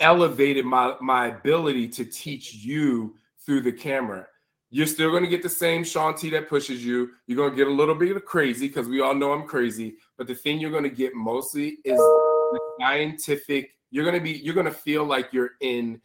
elevated 0.00 0.64
my 0.64 0.94
my 1.00 1.28
ability 1.28 1.88
to 1.88 2.04
teach 2.04 2.54
you 2.54 3.16
through 3.44 3.60
the 3.60 3.72
camera. 3.72 4.26
You're 4.70 4.86
still 4.86 5.10
going 5.10 5.22
to 5.22 5.28
get 5.28 5.42
the 5.42 5.48
same 5.48 5.84
Shaun 5.84 6.16
T 6.16 6.30
that 6.30 6.48
pushes 6.48 6.84
you. 6.84 7.10
You're 7.26 7.36
going 7.36 7.50
to 7.50 7.56
get 7.56 7.68
a 7.68 7.70
little 7.70 7.94
bit 7.94 8.16
of 8.16 8.24
crazy 8.24 8.66
because 8.66 8.88
we 8.88 9.00
all 9.00 9.14
know 9.14 9.32
I'm 9.32 9.46
crazy. 9.46 9.96
But 10.18 10.26
the 10.26 10.34
thing 10.34 10.58
you're 10.58 10.72
going 10.72 10.82
to 10.82 10.90
get 10.90 11.14
mostly 11.14 11.78
is 11.84 11.96
the 11.96 12.60
scientific. 12.80 13.70
You're 13.90 14.04
going 14.04 14.16
to 14.16 14.20
be. 14.20 14.32
You're 14.32 14.54
going 14.54 14.66
to 14.66 14.72
feel 14.72 15.04
like 15.04 15.32
you're 15.32 15.52
in 15.60 16.00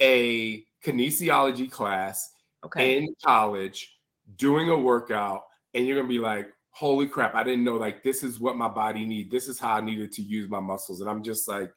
a 0.00 0.64
kinesiology 0.84 1.70
class 1.70 2.32
okay. 2.64 2.98
in 2.98 3.14
college 3.24 3.96
doing 4.36 4.68
a 4.68 4.76
workout, 4.76 5.44
and 5.72 5.86
you're 5.86 5.96
going 5.96 6.08
to 6.08 6.12
be 6.12 6.20
like, 6.20 6.52
"Holy 6.80 7.06
crap! 7.06 7.34
I 7.34 7.44
didn't 7.44 7.62
know 7.62 7.76
like 7.76 8.02
this 8.02 8.22
is 8.22 8.40
what 8.40 8.56
my 8.56 8.68
body 8.68 9.04
need. 9.04 9.30
This 9.30 9.48
is 9.48 9.58
how 9.58 9.74
I 9.74 9.82
needed 9.82 10.12
to 10.12 10.22
use 10.22 10.48
my 10.48 10.60
muscles." 10.60 11.02
And 11.02 11.10
I'm 11.10 11.22
just 11.22 11.46
like 11.46 11.70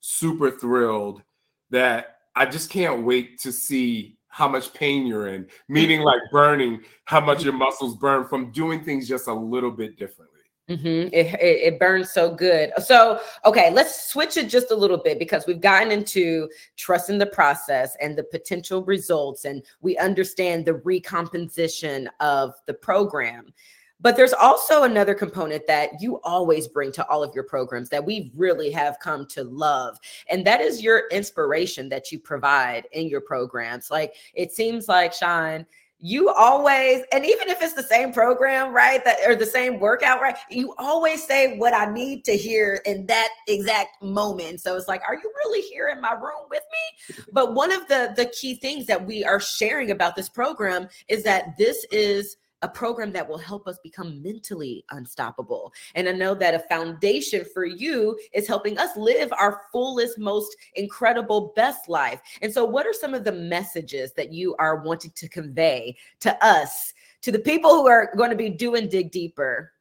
super 0.00 0.50
thrilled 0.50 1.22
that 1.68 2.16
I 2.34 2.46
just 2.46 2.70
can't 2.70 3.04
wait 3.04 3.38
to 3.40 3.52
see 3.52 4.16
how 4.28 4.48
much 4.48 4.72
pain 4.72 5.06
you're 5.06 5.28
in, 5.28 5.46
meaning 5.68 6.00
like 6.00 6.20
burning, 6.32 6.80
how 7.04 7.20
much 7.20 7.44
your 7.44 7.52
muscles 7.52 7.96
burn 7.96 8.26
from 8.26 8.50
doing 8.50 8.82
things 8.82 9.06
just 9.06 9.28
a 9.28 9.34
little 9.34 9.70
bit 9.70 9.98
differently. 9.98 10.36
Mm-hmm. 10.68 11.14
It, 11.14 11.26
it, 11.40 11.74
it, 11.74 11.78
burns 11.78 12.10
so 12.10 12.34
good. 12.34 12.72
So, 12.82 13.20
okay, 13.44 13.70
let's 13.70 14.10
switch 14.10 14.36
it 14.36 14.48
just 14.48 14.72
a 14.72 14.74
little 14.74 14.98
bit 14.98 15.20
because 15.20 15.46
we've 15.46 15.60
gotten 15.60 15.92
into 15.92 16.48
trusting 16.76 17.18
the 17.18 17.26
process 17.26 17.96
and 18.00 18.18
the 18.18 18.24
potential 18.24 18.82
results, 18.84 19.44
and 19.44 19.62
we 19.80 19.96
understand 19.96 20.64
the 20.64 20.74
recomposition 20.74 22.10
of 22.18 22.54
the 22.66 22.74
program. 22.74 23.54
But 24.00 24.16
there's 24.16 24.32
also 24.32 24.82
another 24.82 25.14
component 25.14 25.66
that 25.66 26.00
you 26.00 26.20
always 26.22 26.68
bring 26.68 26.92
to 26.92 27.06
all 27.08 27.22
of 27.22 27.34
your 27.34 27.44
programs 27.44 27.88
that 27.88 28.04
we 28.04 28.30
really 28.36 28.70
have 28.70 28.98
come 29.00 29.26
to 29.28 29.44
love. 29.44 29.98
And 30.28 30.46
that 30.46 30.60
is 30.60 30.82
your 30.82 31.08
inspiration 31.10 31.88
that 31.88 32.12
you 32.12 32.18
provide 32.18 32.86
in 32.92 33.08
your 33.08 33.22
programs. 33.22 33.90
Like 33.90 34.14
it 34.34 34.52
seems 34.52 34.86
like, 34.86 35.12
Shaun, 35.12 35.66
you 35.98 36.28
always, 36.28 37.04
and 37.10 37.24
even 37.24 37.48
if 37.48 37.62
it's 37.62 37.72
the 37.72 37.82
same 37.82 38.12
program, 38.12 38.74
right, 38.74 39.02
that 39.06 39.16
or 39.26 39.34
the 39.34 39.46
same 39.46 39.80
workout, 39.80 40.20
right, 40.20 40.36
you 40.50 40.74
always 40.76 41.26
say 41.26 41.56
what 41.56 41.72
I 41.72 41.90
need 41.90 42.22
to 42.26 42.36
hear 42.36 42.82
in 42.84 43.06
that 43.06 43.30
exact 43.48 44.02
moment. 44.02 44.60
So 44.60 44.76
it's 44.76 44.88
like, 44.88 45.00
are 45.08 45.14
you 45.14 45.32
really 45.44 45.62
here 45.62 45.88
in 45.88 46.02
my 46.02 46.12
room 46.12 46.48
with 46.50 46.62
me? 46.70 47.16
But 47.32 47.54
one 47.54 47.72
of 47.72 47.88
the 47.88 48.12
the 48.14 48.26
key 48.26 48.56
things 48.56 48.84
that 48.86 49.06
we 49.06 49.24
are 49.24 49.40
sharing 49.40 49.90
about 49.90 50.16
this 50.16 50.28
program 50.28 50.88
is 51.08 51.22
that 51.22 51.56
this 51.56 51.86
is 51.90 52.36
a 52.62 52.68
program 52.68 53.12
that 53.12 53.28
will 53.28 53.38
help 53.38 53.66
us 53.68 53.78
become 53.82 54.22
mentally 54.22 54.84
unstoppable. 54.90 55.72
And 55.94 56.08
I 56.08 56.12
know 56.12 56.34
that 56.34 56.54
a 56.54 56.60
foundation 56.60 57.44
for 57.52 57.64
you 57.64 58.18
is 58.32 58.48
helping 58.48 58.78
us 58.78 58.96
live 58.96 59.32
our 59.32 59.62
fullest, 59.72 60.18
most 60.18 60.56
incredible, 60.74 61.52
best 61.54 61.88
life. 61.88 62.20
And 62.42 62.52
so, 62.52 62.64
what 62.64 62.86
are 62.86 62.92
some 62.92 63.14
of 63.14 63.24
the 63.24 63.32
messages 63.32 64.12
that 64.14 64.32
you 64.32 64.56
are 64.58 64.82
wanting 64.82 65.12
to 65.16 65.28
convey 65.28 65.96
to 66.20 66.44
us, 66.44 66.92
to 67.22 67.32
the 67.32 67.38
people 67.38 67.70
who 67.70 67.86
are 67.86 68.10
going 68.16 68.30
to 68.30 68.36
be 68.36 68.50
doing 68.50 68.88
Dig 68.88 69.10
Deeper? 69.10 69.72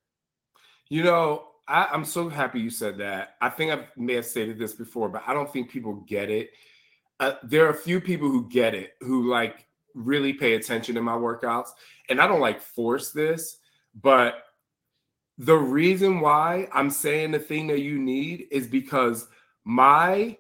You 0.90 1.04
know, 1.04 1.48
I, 1.68 1.94
am 1.94 2.06
so 2.06 2.30
happy 2.30 2.60
you 2.60 2.70
said 2.70 2.98
that. 3.00 3.36
I 3.42 3.50
think 3.50 3.72
I 3.72 3.88
may 3.98 4.14
have 4.16 4.26
stated 4.26 4.60
this 4.60 4.74
before, 4.74 5.10
but 5.10 5.24
I 5.26 5.34
don't 5.34 5.52
think 5.52 5.70
people 5.70 5.94
get 6.08 6.30
it. 6.30 6.52
Uh, 7.20 7.34
there 7.44 7.66
are 7.66 7.70
a 7.70 7.78
few 7.78 8.02
people 8.02 8.30
who 8.30 8.48
get 8.50 8.76
it, 8.76 8.92
who 9.02 9.30
like 9.30 9.65
really 9.96 10.34
pay 10.34 10.54
attention 10.54 10.94
to 10.96 11.02
my 11.02 11.14
workouts. 11.14 11.70
And 12.10 12.22
I 12.22 12.28
don't 12.28 12.42
like 12.42 12.62
force 12.62 13.12
this, 13.12 13.58
but 14.02 14.44
the 15.38 15.56
reason 15.56 16.20
why 16.20 16.68
I'm 16.72 16.90
saying 16.90 17.32
the 17.32 17.40
thing 17.40 17.68
that 17.68 17.82
you 17.82 17.98
need 17.98 18.48
is 18.52 18.68
because 18.68 19.28
my 19.64 20.38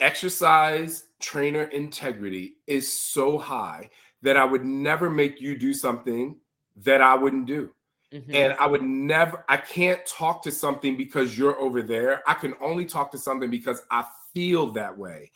exercise 0.00 1.04
trainer 1.18 1.64
integrity 1.64 2.56
is 2.66 2.92
so 2.92 3.38
high 3.38 3.90
that 4.22 4.36
I 4.36 4.44
would 4.44 4.64
never 4.64 5.10
make 5.10 5.40
you 5.40 5.58
do 5.58 5.74
something 5.74 6.36
that 6.76 7.00
I 7.00 7.14
wouldn't 7.14 7.46
do. 7.46 7.70
Mm-hmm. 8.12 8.34
And 8.34 8.52
I 8.54 8.66
would 8.66 8.82
never, 8.82 9.44
I 9.48 9.56
can't 9.56 10.04
talk 10.06 10.42
to 10.44 10.50
something 10.50 10.96
because 10.96 11.36
you're 11.36 11.58
over 11.60 11.82
there. 11.82 12.22
I 12.26 12.34
can 12.34 12.54
only 12.60 12.84
talk 12.84 13.10
to 13.12 13.18
something 13.18 13.50
because 13.50 13.82
I 13.90 14.04
feel 14.32 14.70
that 14.72 14.96
way 14.96 15.32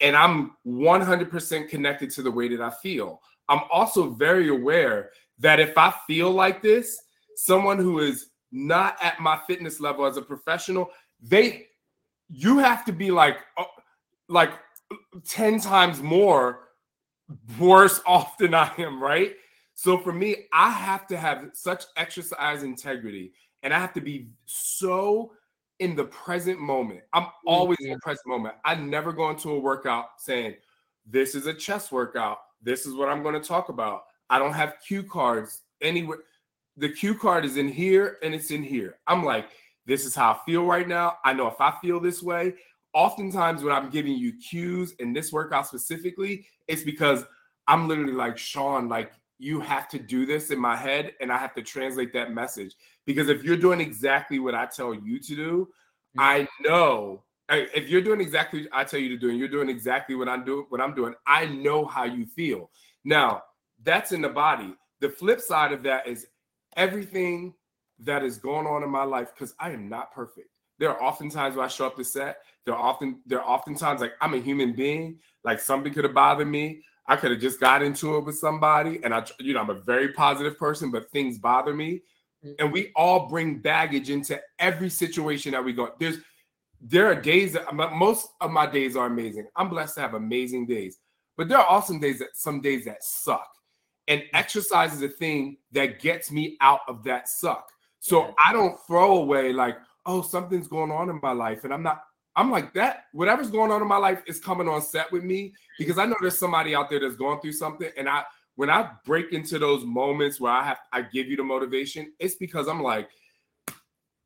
and 0.00 0.16
I'm 0.16 0.52
100% 0.66 1.68
connected 1.68 2.10
to 2.10 2.22
the 2.22 2.30
way 2.30 2.48
that 2.48 2.60
I 2.60 2.70
feel. 2.70 3.20
I'm 3.48 3.62
also 3.70 4.10
very 4.10 4.48
aware 4.48 5.10
that 5.38 5.60
if 5.60 5.76
I 5.76 5.92
feel 6.06 6.30
like 6.30 6.62
this, 6.62 7.00
someone 7.36 7.78
who 7.78 8.00
is 8.00 8.30
not 8.52 8.96
at 9.02 9.20
my 9.20 9.38
fitness 9.46 9.80
level 9.80 10.04
as 10.06 10.16
a 10.16 10.22
professional, 10.22 10.90
they 11.20 11.66
you 12.28 12.58
have 12.58 12.84
to 12.84 12.92
be 12.92 13.10
like 13.10 13.38
uh, 13.56 13.64
like 14.28 14.52
10 15.28 15.60
times 15.60 16.00
more 16.00 16.68
worse 17.58 18.00
off 18.06 18.38
than 18.38 18.54
I 18.54 18.72
am, 18.78 19.02
right? 19.02 19.34
So 19.74 19.98
for 19.98 20.12
me, 20.12 20.46
I 20.52 20.70
have 20.70 21.06
to 21.08 21.16
have 21.16 21.50
such 21.54 21.84
exercise 21.96 22.62
integrity 22.62 23.32
and 23.62 23.72
I 23.72 23.78
have 23.78 23.92
to 23.94 24.00
be 24.00 24.28
so 24.44 25.32
in 25.80 25.96
the 25.96 26.04
present 26.04 26.60
moment. 26.60 27.00
I'm 27.12 27.26
always 27.44 27.78
mm-hmm. 27.78 27.86
in 27.86 27.92
the 27.94 28.00
present 28.00 28.26
moment. 28.26 28.54
I 28.64 28.74
never 28.76 29.12
go 29.12 29.30
into 29.30 29.50
a 29.50 29.58
workout 29.58 30.10
saying, 30.18 30.54
This 31.06 31.34
is 31.34 31.46
a 31.46 31.54
chest 31.54 31.90
workout. 31.90 32.38
This 32.62 32.86
is 32.86 32.94
what 32.94 33.08
I'm 33.08 33.22
going 33.22 33.34
to 33.34 33.46
talk 33.46 33.70
about. 33.70 34.04
I 34.28 34.38
don't 34.38 34.52
have 34.52 34.74
cue 34.86 35.02
cards 35.02 35.62
anywhere. 35.80 36.18
The 36.76 36.90
cue 36.90 37.14
card 37.14 37.44
is 37.44 37.56
in 37.56 37.68
here 37.68 38.18
and 38.22 38.34
it's 38.34 38.50
in 38.50 38.62
here. 38.62 38.98
I'm 39.06 39.24
like, 39.24 39.46
This 39.86 40.04
is 40.04 40.14
how 40.14 40.32
I 40.32 40.38
feel 40.46 40.64
right 40.64 40.86
now. 40.86 41.16
I 41.24 41.32
know 41.32 41.48
if 41.48 41.60
I 41.60 41.72
feel 41.82 41.98
this 41.98 42.22
way, 42.22 42.54
oftentimes 42.92 43.62
when 43.62 43.72
I'm 43.72 43.90
giving 43.90 44.14
you 44.14 44.34
cues 44.34 44.94
in 44.98 45.12
this 45.12 45.32
workout 45.32 45.66
specifically, 45.66 46.46
it's 46.68 46.82
because 46.82 47.24
I'm 47.66 47.88
literally 47.88 48.12
like, 48.12 48.36
Shaun, 48.36 48.88
like, 48.88 49.12
you 49.40 49.58
have 49.58 49.88
to 49.88 49.98
do 49.98 50.26
this 50.26 50.50
in 50.50 50.58
my 50.58 50.76
head 50.76 51.14
and 51.20 51.32
I 51.32 51.38
have 51.38 51.54
to 51.54 51.62
translate 51.62 52.12
that 52.12 52.32
message. 52.32 52.74
Because 53.06 53.30
if 53.30 53.42
you're 53.42 53.56
doing 53.56 53.80
exactly 53.80 54.38
what 54.38 54.54
I 54.54 54.66
tell 54.66 54.92
you 54.94 55.18
to 55.18 55.34
do, 55.34 55.68
mm-hmm. 56.16 56.20
I 56.20 56.48
know 56.60 57.24
if 57.48 57.88
you're 57.88 58.02
doing 58.02 58.20
exactly 58.20 58.62
what 58.62 58.70
I 58.72 58.84
tell 58.84 59.00
you 59.00 59.08
to 59.08 59.16
do 59.16 59.30
and 59.30 59.38
you're 59.38 59.48
doing 59.48 59.70
exactly 59.70 60.14
what 60.14 60.28
I'm 60.28 60.44
doing, 60.44 60.66
what 60.68 60.80
I'm 60.80 60.94
doing, 60.94 61.14
I 61.26 61.46
know 61.46 61.86
how 61.86 62.04
you 62.04 62.26
feel. 62.26 62.70
Now, 63.02 63.42
that's 63.82 64.12
in 64.12 64.20
the 64.20 64.28
body. 64.28 64.74
The 65.00 65.08
flip 65.08 65.40
side 65.40 65.72
of 65.72 65.82
that 65.84 66.06
is 66.06 66.26
everything 66.76 67.54
that 68.00 68.22
is 68.22 68.36
going 68.36 68.66
on 68.66 68.82
in 68.82 68.90
my 68.90 69.04
life 69.04 69.32
because 69.34 69.54
I 69.58 69.70
am 69.70 69.88
not 69.88 70.12
perfect. 70.12 70.48
There 70.78 70.90
are 70.90 71.02
often 71.02 71.30
times 71.30 71.56
where 71.56 71.64
I 71.64 71.68
show 71.68 71.86
up 71.86 71.96
to 71.96 72.04
set. 72.04 72.38
There 72.66 72.74
are 72.74 72.82
often 72.82 73.20
there 73.26 73.40
are 73.40 73.48
often 73.48 73.74
times 73.74 74.02
like 74.02 74.12
I'm 74.20 74.34
a 74.34 74.38
human 74.38 74.74
being. 74.74 75.18
Like 75.44 75.60
something 75.60 75.92
could 75.92 76.04
have 76.04 76.14
bothered 76.14 76.48
me. 76.48 76.82
I 77.10 77.16
could 77.16 77.32
have 77.32 77.40
just 77.40 77.58
got 77.58 77.82
into 77.82 78.16
it 78.16 78.24
with 78.24 78.38
somebody, 78.38 79.00
and 79.02 79.12
I, 79.12 79.26
you 79.40 79.52
know, 79.52 79.60
I'm 79.60 79.70
a 79.70 79.80
very 79.80 80.12
positive 80.12 80.56
person, 80.56 80.92
but 80.92 81.10
things 81.10 81.38
bother 81.38 81.74
me. 81.74 82.02
Mm-hmm. 82.44 82.52
And 82.60 82.72
we 82.72 82.92
all 82.94 83.28
bring 83.28 83.58
baggage 83.58 84.10
into 84.10 84.40
every 84.60 84.88
situation 84.88 85.50
that 85.52 85.64
we 85.64 85.72
go. 85.72 85.90
There's 85.98 86.18
there 86.80 87.06
are 87.06 87.16
days 87.16 87.54
that 87.54 87.74
most 87.74 88.28
of 88.40 88.52
my 88.52 88.64
days 88.64 88.96
are 88.96 89.06
amazing. 89.06 89.48
I'm 89.56 89.68
blessed 89.68 89.96
to 89.96 90.02
have 90.02 90.14
amazing 90.14 90.66
days, 90.66 90.98
but 91.36 91.48
there 91.48 91.58
are 91.58 91.66
also 91.66 91.98
days 91.98 92.20
that 92.20 92.28
some 92.34 92.60
days 92.60 92.84
that 92.84 93.02
suck. 93.02 93.50
And 94.06 94.20
mm-hmm. 94.20 94.36
exercise 94.36 94.94
is 94.94 95.02
a 95.02 95.08
thing 95.08 95.56
that 95.72 95.98
gets 95.98 96.30
me 96.30 96.56
out 96.60 96.80
of 96.86 97.02
that 97.04 97.28
suck. 97.28 97.68
So. 97.98 98.34
I 98.42 98.52
don't 98.52 98.78
throw 98.86 99.16
away 99.16 99.52
like, 99.52 99.76
oh, 100.06 100.22
something's 100.22 100.68
going 100.68 100.92
on 100.92 101.10
in 101.10 101.18
my 101.20 101.32
life, 101.32 101.64
and 101.64 101.74
I'm 101.74 101.82
not. 101.82 102.04
I'm 102.36 102.50
like 102.50 102.72
that. 102.74 103.04
Whatever's 103.12 103.50
going 103.50 103.70
on 103.70 103.82
in 103.82 103.88
my 103.88 103.96
life 103.96 104.22
is 104.26 104.38
coming 104.38 104.68
on 104.68 104.82
set 104.82 105.10
with 105.10 105.24
me 105.24 105.52
because 105.78 105.98
I 105.98 106.06
know 106.06 106.16
there's 106.20 106.38
somebody 106.38 106.74
out 106.74 106.88
there 106.88 107.00
that's 107.00 107.16
going 107.16 107.40
through 107.40 107.52
something, 107.52 107.90
and 107.96 108.08
I 108.08 108.24
when 108.56 108.70
I 108.70 108.90
break 109.04 109.32
into 109.32 109.58
those 109.58 109.84
moments 109.84 110.40
where 110.40 110.52
I 110.52 110.62
have 110.64 110.78
I 110.92 111.02
give 111.02 111.26
you 111.26 111.36
the 111.36 111.44
motivation, 111.44 112.12
it's 112.18 112.36
because 112.36 112.68
I'm 112.68 112.82
like, 112.82 113.08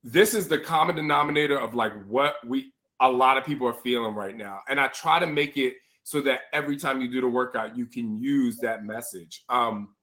this 0.03 0.35
is 0.35 0.49
the 0.49 0.59
common 0.59 0.97
denominator 0.97 1.59
of 1.59 1.75
like 1.75 1.93
what 2.07 2.37
we 2.47 2.73
a 3.01 3.11
lot 3.11 3.39
of 3.39 3.45
people 3.45 3.67
are 3.67 3.75
feeling 3.75 4.15
right 4.15 4.37
now. 4.37 4.61
And 4.69 4.81
I 4.81 4.89
try 4.89 5.19
to 5.19 5.27
make 5.27 5.57
it 5.57 5.75
so 6.05 6.21
that 6.23 6.41
every 6.53 6.77
time 6.77 7.01
you 7.01 7.11
do 7.11 7.21
the 7.21 7.29
workout, 7.29 7.77
you 7.77 7.87
can 7.87 8.21
use 8.21 8.59
that 8.59 8.85
message. 8.85 9.43
Um, 9.49 9.95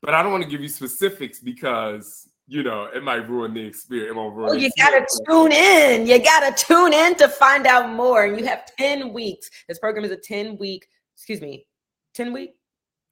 but 0.00 0.14
I 0.14 0.22
don't 0.22 0.32
want 0.32 0.44
to 0.44 0.50
give 0.50 0.60
you 0.60 0.68
specifics 0.68 1.40
because 1.40 2.28
you 2.46 2.62
know 2.62 2.88
it 2.94 3.02
might 3.02 3.28
ruin 3.28 3.54
the 3.54 3.64
experience. 3.64 4.14
Ruin. 4.14 4.50
Oh, 4.50 4.52
you 4.52 4.70
gotta 4.78 5.06
tune 5.26 5.52
in. 5.52 6.06
You 6.06 6.22
gotta 6.22 6.54
tune 6.54 6.92
in 6.92 7.14
to 7.16 7.28
find 7.28 7.66
out 7.66 7.90
more. 7.90 8.24
And 8.24 8.38
you 8.38 8.46
have 8.46 8.64
ten 8.76 9.12
weeks. 9.12 9.50
This 9.68 9.78
program 9.78 10.04
is 10.04 10.10
a 10.10 10.16
ten 10.16 10.58
week. 10.58 10.86
Excuse 11.16 11.40
me, 11.40 11.66
ten 12.14 12.32
week, 12.32 12.54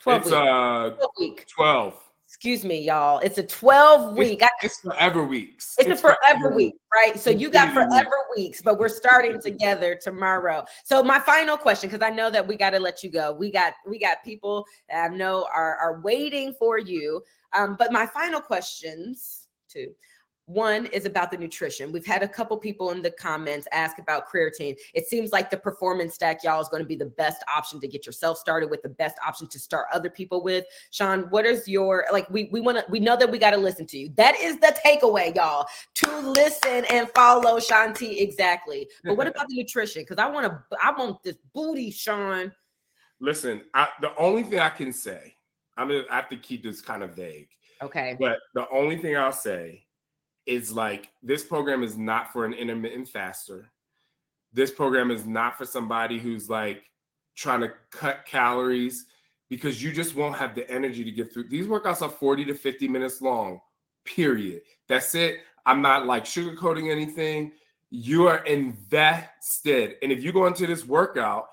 twelve 0.01 0.23
it's, 0.23 0.31
week. 0.31 0.41
Uh, 0.41 0.91
12 0.91 1.11
week. 1.19 1.47
Twelve. 1.49 1.95
Excuse 2.33 2.65
me, 2.65 2.81
y'all. 2.81 3.19
It's 3.19 3.37
a 3.37 3.43
12 3.43 4.17
week. 4.17 4.41
It's, 4.41 4.65
it's 4.65 4.81
forever 4.81 5.23
weeks. 5.23 5.77
It's, 5.79 5.87
it's 5.87 6.01
a 6.01 6.03
forever, 6.03 6.19
forever 6.39 6.57
week, 6.57 6.75
right? 6.93 7.21
So 7.21 7.29
you 7.29 7.51
got 7.51 7.75
forever 7.75 8.17
weeks, 8.35 8.63
but 8.63 8.79
we're 8.79 8.89
starting 8.89 9.39
together 9.45 9.99
tomorrow. 10.03 10.65
So 10.83 11.03
my 11.03 11.19
final 11.19 11.59
question, 11.59 11.91
because 11.91 12.03
I 12.03 12.09
know 12.09 12.31
that 12.31 12.49
we 12.49 12.57
got 12.57 12.71
to 12.71 12.81
let 12.81 13.03
you 13.05 13.11
go. 13.11 13.35
We 13.35 13.53
got 13.53 13.75
we 13.87 13.99
got 13.99 14.25
people 14.25 14.65
that 14.89 15.11
I 15.11 15.15
know 15.15 15.47
are 15.55 15.77
are 15.77 16.01
waiting 16.01 16.55
for 16.59 16.79
you. 16.79 17.23
Um, 17.53 17.77
but 17.79 17.93
my 17.93 18.07
final 18.07 18.41
questions 18.41 19.47
too 19.69 19.93
one 20.47 20.87
is 20.87 21.05
about 21.05 21.31
the 21.31 21.37
nutrition. 21.37 21.93
We've 21.93 22.07
had 22.07 22.23
a 22.23 22.29
couple 22.29 22.57
people 22.57 22.91
in 22.91 23.01
the 23.01 23.13
comments 23.13 23.69
ask 23.73 23.99
about 23.99 24.29
creatine. 24.29 24.77
It 24.93 25.07
seems 25.07 25.31
like 25.31 25.51
the 25.51 25.57
performance 25.57 26.15
stack, 26.15 26.43
y'all, 26.43 26.61
is 26.61 26.69
going 26.69 26.83
to 26.83 26.89
be 26.89 26.97
the 26.97 27.07
best 27.07 27.45
option 27.55 27.81
to 27.81 27.89
get 27.89 28.07
yourself 28.07 28.39
started 28.39 28.69
with, 28.69 28.83
the 28.83 28.89
best 28.89 29.17
option 29.27 29.47
to 29.49 29.59
start 29.59 29.87
other 29.93 30.11
people 30.11 30.43
with. 30.43 30.65
Shaun, 30.91 31.23
what 31.31 31.47
is 31.47 31.69
your 31.69 32.07
like? 32.13 32.29
We 32.29 32.49
we 32.51 32.61
want 32.61 32.79
to 32.79 32.85
we 32.91 32.99
know 32.99 33.17
that 33.17 33.31
we 33.31 33.39
got 33.39 33.51
to 33.51 33.57
listen 33.57 33.87
to 33.87 33.99
you. 33.99 34.13
That 34.17 34.39
is 34.41 34.59
the 34.59 34.77
takeaway, 34.85 35.35
y'all, 35.35 35.67
to 35.95 36.21
listen 36.21 36.85
and 36.91 37.09
follow 37.11 37.61
Shaun 37.61 37.95
T 37.95 38.21
exactly. 38.21 38.89
But 39.05 39.17
what 39.17 39.27
about 39.29 39.49
the 39.49 39.57
nutrition? 39.57 40.03
Because 40.03 40.19
I 40.19 40.29
want 40.29 40.47
to 40.47 40.77
I 40.83 40.91
want 40.91 41.23
this 41.23 41.37
booty, 41.55 41.91
Shaun. 41.91 42.53
Listen, 43.21 43.63
I, 43.73 43.89
the 44.01 44.15
only 44.17 44.43
thing 44.43 44.59
I 44.59 44.71
can 44.71 44.93
say, 44.93 45.37
I'm 45.77 45.87
gonna 45.87 46.03
I 46.11 46.17
have 46.17 46.29
to 46.31 46.37
keep 46.37 46.65
this 46.65 46.81
kind 46.81 47.05
of 47.05 47.15
vague. 47.15 47.49
Okay. 47.81 48.17
But 48.19 48.39
the 48.55 48.67
only 48.73 48.97
thing 48.97 49.17
I'll 49.17 49.33
say 49.33 49.82
is 50.47 50.73
like 50.73 51.11
this 51.23 51.45
program 51.45 51.83
is 51.83 51.97
not 51.97 52.33
for 52.33 52.45
an 52.45 52.53
intermittent 52.53 53.09
faster. 53.09 53.71
This 54.53 54.71
program 54.71 55.11
is 55.11 55.25
not 55.27 55.57
for 55.57 55.65
somebody 55.65 56.19
who's 56.19 56.51
like 56.51 56.85
trying 57.37 57.61
to 57.61 57.73
cut 57.91 58.27
calories 58.27 59.07
because 59.49 59.83
you 59.83 59.93
just 59.93 60.15
won't 60.15 60.37
have 60.37 60.55
the 60.55 60.69
energy 60.71 61.05
to 61.05 61.11
get 61.11 61.33
through. 61.33 61.49
These 61.49 61.67
workouts 61.67 62.03
are 62.03 62.11
40 62.11 62.45
to 62.47 62.55
50 62.55 62.89
minutes 62.89 63.21
long, 63.23 63.61
period. 64.05 64.63
That's 64.89 65.15
it. 65.15 65.41
I'm 65.65 65.81
not 65.81 66.07
like 66.07 66.25
sugarcoating 66.25 66.91
anything. 66.91 67.53
You 67.91 68.27
are 68.27 68.45
invested. 68.45 69.97
And 70.03 70.11
if 70.11 70.23
you 70.23 70.33
go 70.33 70.47
into 70.47 70.67
this 70.67 70.85
workout, 70.87 71.49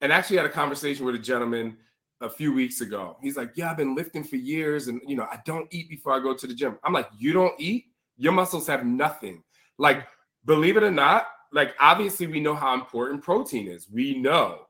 and 0.00 0.12
actually 0.12 0.36
had 0.36 0.46
a 0.46 0.50
conversation 0.50 1.04
with 1.04 1.14
a 1.14 1.18
gentleman 1.18 1.76
a 2.20 2.28
few 2.28 2.52
weeks 2.52 2.80
ago. 2.80 3.16
He's 3.20 3.36
like, 3.36 3.52
Yeah, 3.54 3.70
I've 3.70 3.76
been 3.76 3.94
lifting 3.94 4.24
for 4.24 4.36
years 4.36 4.88
and 4.88 5.00
you 5.06 5.16
know, 5.16 5.24
I 5.24 5.40
don't 5.44 5.72
eat 5.72 5.88
before 5.88 6.12
I 6.12 6.20
go 6.20 6.34
to 6.34 6.46
the 6.46 6.54
gym. 6.54 6.78
I'm 6.84 6.92
like, 6.92 7.08
You 7.18 7.32
don't 7.32 7.54
eat? 7.58 7.86
Your 8.18 8.32
muscles 8.32 8.66
have 8.66 8.84
nothing. 8.84 9.42
Like, 9.78 10.06
believe 10.44 10.76
it 10.76 10.82
or 10.82 10.90
not, 10.90 11.28
like 11.52 11.74
obviously 11.80 12.26
we 12.26 12.40
know 12.40 12.54
how 12.54 12.74
important 12.74 13.22
protein 13.22 13.68
is. 13.68 13.88
We 13.90 14.18
know 14.18 14.66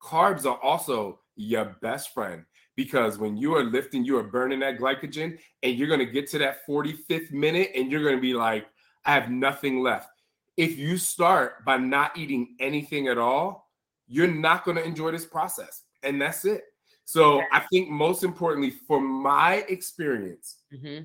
carbs 0.00 0.44
are 0.46 0.58
also 0.58 1.20
your 1.36 1.76
best 1.82 2.14
friend 2.14 2.44
because 2.76 3.18
when 3.18 3.36
you 3.36 3.54
are 3.56 3.64
lifting, 3.64 4.04
you 4.04 4.16
are 4.18 4.22
burning 4.22 4.60
that 4.60 4.78
glycogen 4.78 5.38
and 5.62 5.76
you're 5.76 5.88
going 5.88 6.00
to 6.00 6.06
get 6.06 6.30
to 6.30 6.38
that 6.38 6.66
45th 6.66 7.32
minute 7.32 7.70
and 7.74 7.90
you're 7.90 8.02
going 8.02 8.16
to 8.16 8.20
be 8.22 8.34
like, 8.34 8.66
I 9.04 9.14
have 9.14 9.30
nothing 9.30 9.82
left. 9.82 10.08
If 10.56 10.78
you 10.78 10.98
start 10.98 11.64
by 11.64 11.78
not 11.78 12.16
eating 12.16 12.56
anything 12.60 13.08
at 13.08 13.18
all, 13.18 13.70
you're 14.06 14.26
not 14.26 14.64
going 14.64 14.76
to 14.76 14.84
enjoy 14.84 15.10
this 15.10 15.24
process. 15.24 15.84
And 16.02 16.20
that's 16.20 16.44
it. 16.44 16.64
So 17.04 17.42
I 17.50 17.60
think 17.72 17.88
most 17.88 18.22
importantly, 18.22 18.70
for 18.86 19.00
my 19.00 19.64
experience, 19.68 20.58
mm-hmm. 20.72 21.04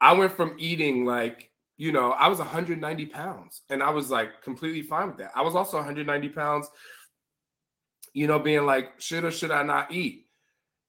I 0.00 0.12
went 0.12 0.32
from 0.32 0.54
eating 0.58 1.04
like, 1.04 1.50
you 1.76 1.92
know, 1.92 2.12
I 2.12 2.28
was 2.28 2.38
190 2.38 3.06
pounds 3.06 3.62
and 3.70 3.82
I 3.82 3.90
was 3.90 4.10
like 4.10 4.42
completely 4.42 4.82
fine 4.82 5.08
with 5.08 5.18
that. 5.18 5.32
I 5.34 5.42
was 5.42 5.54
also 5.54 5.76
190 5.76 6.28
pounds, 6.30 6.68
you 8.12 8.26
know, 8.26 8.38
being 8.38 8.64
like, 8.64 9.00
should 9.00 9.24
or 9.24 9.30
should 9.30 9.50
I 9.50 9.62
not 9.62 9.92
eat? 9.92 10.26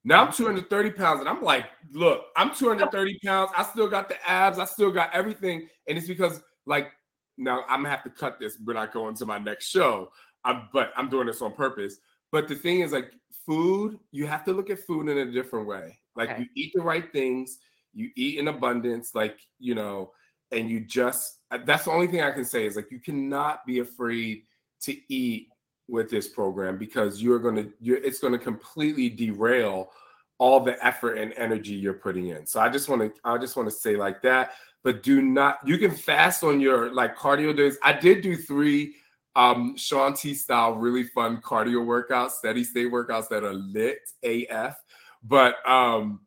Now 0.04 0.24
I'm 0.24 0.32
230 0.32 0.90
pounds 0.92 1.18
and 1.18 1.28
I'm 1.28 1.42
like, 1.42 1.66
look, 1.92 2.26
I'm 2.36 2.54
230 2.54 3.18
pounds. 3.24 3.50
I 3.56 3.64
still 3.64 3.88
got 3.88 4.08
the 4.08 4.16
abs. 4.28 4.60
I 4.60 4.64
still 4.64 4.92
got 4.92 5.12
everything. 5.12 5.66
And 5.88 5.98
it's 5.98 6.06
because, 6.06 6.40
like, 6.64 6.92
now 7.36 7.64
I'm 7.68 7.80
gonna 7.80 7.90
have 7.90 8.04
to 8.04 8.10
cut 8.10 8.38
this 8.38 8.56
when 8.64 8.76
I 8.76 8.86
go 8.86 9.08
into 9.08 9.26
my 9.26 9.38
next 9.38 9.68
show. 9.68 10.10
I'm, 10.44 10.68
but 10.72 10.92
I'm 10.96 11.08
doing 11.08 11.26
this 11.26 11.42
on 11.42 11.54
purpose. 11.54 11.96
But 12.30 12.46
the 12.46 12.54
thing 12.54 12.82
is, 12.82 12.92
like, 12.92 13.10
food, 13.44 13.98
you 14.12 14.28
have 14.28 14.44
to 14.44 14.52
look 14.52 14.70
at 14.70 14.78
food 14.86 15.08
in 15.08 15.18
a 15.18 15.32
different 15.32 15.66
way. 15.66 15.98
Like, 16.14 16.30
okay. 16.30 16.42
you 16.42 16.46
eat 16.54 16.72
the 16.76 16.82
right 16.82 17.10
things 17.12 17.58
you 17.96 18.10
eat 18.14 18.38
in 18.38 18.48
abundance, 18.48 19.14
like, 19.14 19.40
you 19.58 19.74
know, 19.74 20.12
and 20.52 20.70
you 20.70 20.80
just, 20.80 21.40
that's 21.64 21.86
the 21.86 21.90
only 21.90 22.06
thing 22.06 22.20
I 22.20 22.30
can 22.30 22.44
say 22.44 22.66
is 22.66 22.76
like, 22.76 22.92
you 22.92 23.00
cannot 23.00 23.66
be 23.66 23.80
afraid 23.80 24.42
to 24.82 24.96
eat 25.12 25.48
with 25.88 26.10
this 26.10 26.28
program 26.28 26.78
because 26.78 27.22
you're 27.22 27.38
going 27.38 27.56
to, 27.56 27.72
you're, 27.80 27.96
it's 27.96 28.18
going 28.18 28.32
to 28.32 28.38
completely 28.38 29.08
derail 29.08 29.90
all 30.38 30.60
the 30.60 30.84
effort 30.84 31.14
and 31.14 31.32
energy 31.36 31.72
you're 31.72 31.94
putting 31.94 32.28
in. 32.28 32.46
So 32.46 32.60
I 32.60 32.68
just 32.68 32.88
want 32.88 33.02
to, 33.02 33.20
I 33.24 33.38
just 33.38 33.56
want 33.56 33.68
to 33.68 33.74
say 33.74 33.96
like 33.96 34.20
that, 34.22 34.52
but 34.84 35.02
do 35.02 35.22
not, 35.22 35.58
you 35.64 35.78
can 35.78 35.90
fast 35.90 36.44
on 36.44 36.60
your 36.60 36.92
like 36.92 37.16
cardio 37.16 37.56
days. 37.56 37.78
I 37.82 37.94
did 37.94 38.20
do 38.20 38.36
three 38.36 38.94
um 39.36 39.76
Shaun 39.76 40.14
T 40.14 40.34
style 40.34 40.74
really 40.74 41.04
fun 41.04 41.38
cardio 41.38 41.84
workouts, 41.84 42.32
steady 42.32 42.64
state 42.64 42.90
workouts 42.90 43.28
that 43.28 43.44
are 43.44 43.54
lit 43.54 44.00
AF. 44.22 44.76
But 45.22 45.56
um 45.68 46.20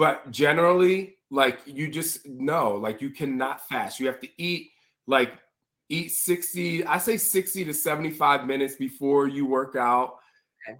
but 0.00 0.30
generally 0.30 1.16
like 1.30 1.60
you 1.66 1.86
just 1.86 2.26
know 2.26 2.70
like 2.72 3.02
you 3.02 3.10
cannot 3.10 3.68
fast. 3.68 4.00
You 4.00 4.06
have 4.06 4.18
to 4.20 4.28
eat 4.38 4.70
like 5.06 5.34
eat 5.90 6.10
60 6.12 6.86
i 6.86 6.96
say 6.96 7.16
60 7.18 7.64
to 7.66 7.74
75 7.74 8.46
minutes 8.46 8.76
before 8.76 9.28
you 9.28 9.44
work 9.44 9.76
out. 9.76 10.16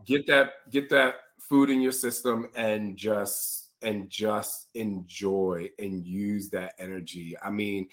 Get 0.06 0.26
that 0.28 0.70
get 0.70 0.88
that 0.88 1.16
food 1.38 1.68
in 1.68 1.82
your 1.82 1.92
system 1.92 2.48
and 2.54 2.96
just 2.96 3.72
and 3.82 4.08
just 4.08 4.68
enjoy 4.72 5.68
and 5.78 6.02
use 6.02 6.48
that 6.50 6.72
energy. 6.78 7.36
I 7.42 7.50
mean 7.50 7.88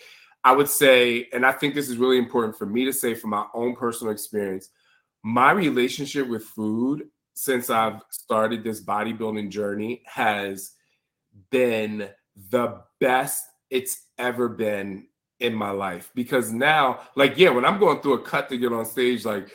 i 0.46 0.54
would 0.54 0.70
say 0.70 1.28
and 1.34 1.46
i 1.46 1.52
think 1.52 1.76
this 1.76 1.90
is 1.90 1.98
really 1.98 2.20
important 2.20 2.56
for 2.58 2.68
me 2.68 2.86
to 2.86 2.94
say 2.94 3.14
from 3.16 3.32
my 3.32 3.46
own 3.54 3.76
personal 3.76 4.14
experience 4.14 4.70
my 5.24 5.52
relationship 5.52 6.28
with 6.28 6.44
food 6.44 7.10
since 7.34 7.72
i've 7.72 8.02
started 8.12 8.64
this 8.64 8.80
bodybuilding 8.80 9.50
journey 9.50 10.04
has 10.06 10.77
been 11.52 12.10
the 12.50 12.82
best 13.00 13.46
it's 13.70 14.06
ever 14.18 14.50
been 14.50 15.08
in 15.40 15.54
my 15.54 15.70
life 15.70 16.12
because 16.16 16.52
now, 16.52 17.00
like, 17.16 17.38
yeah, 17.38 17.50
when 17.50 17.66
I'm 17.66 17.80
going 17.80 18.02
through 18.02 18.14
a 18.14 18.22
cut 18.22 18.50
to 18.50 18.58
get 18.58 18.74
on 18.74 18.86
stage, 18.86 19.26
like 19.26 19.50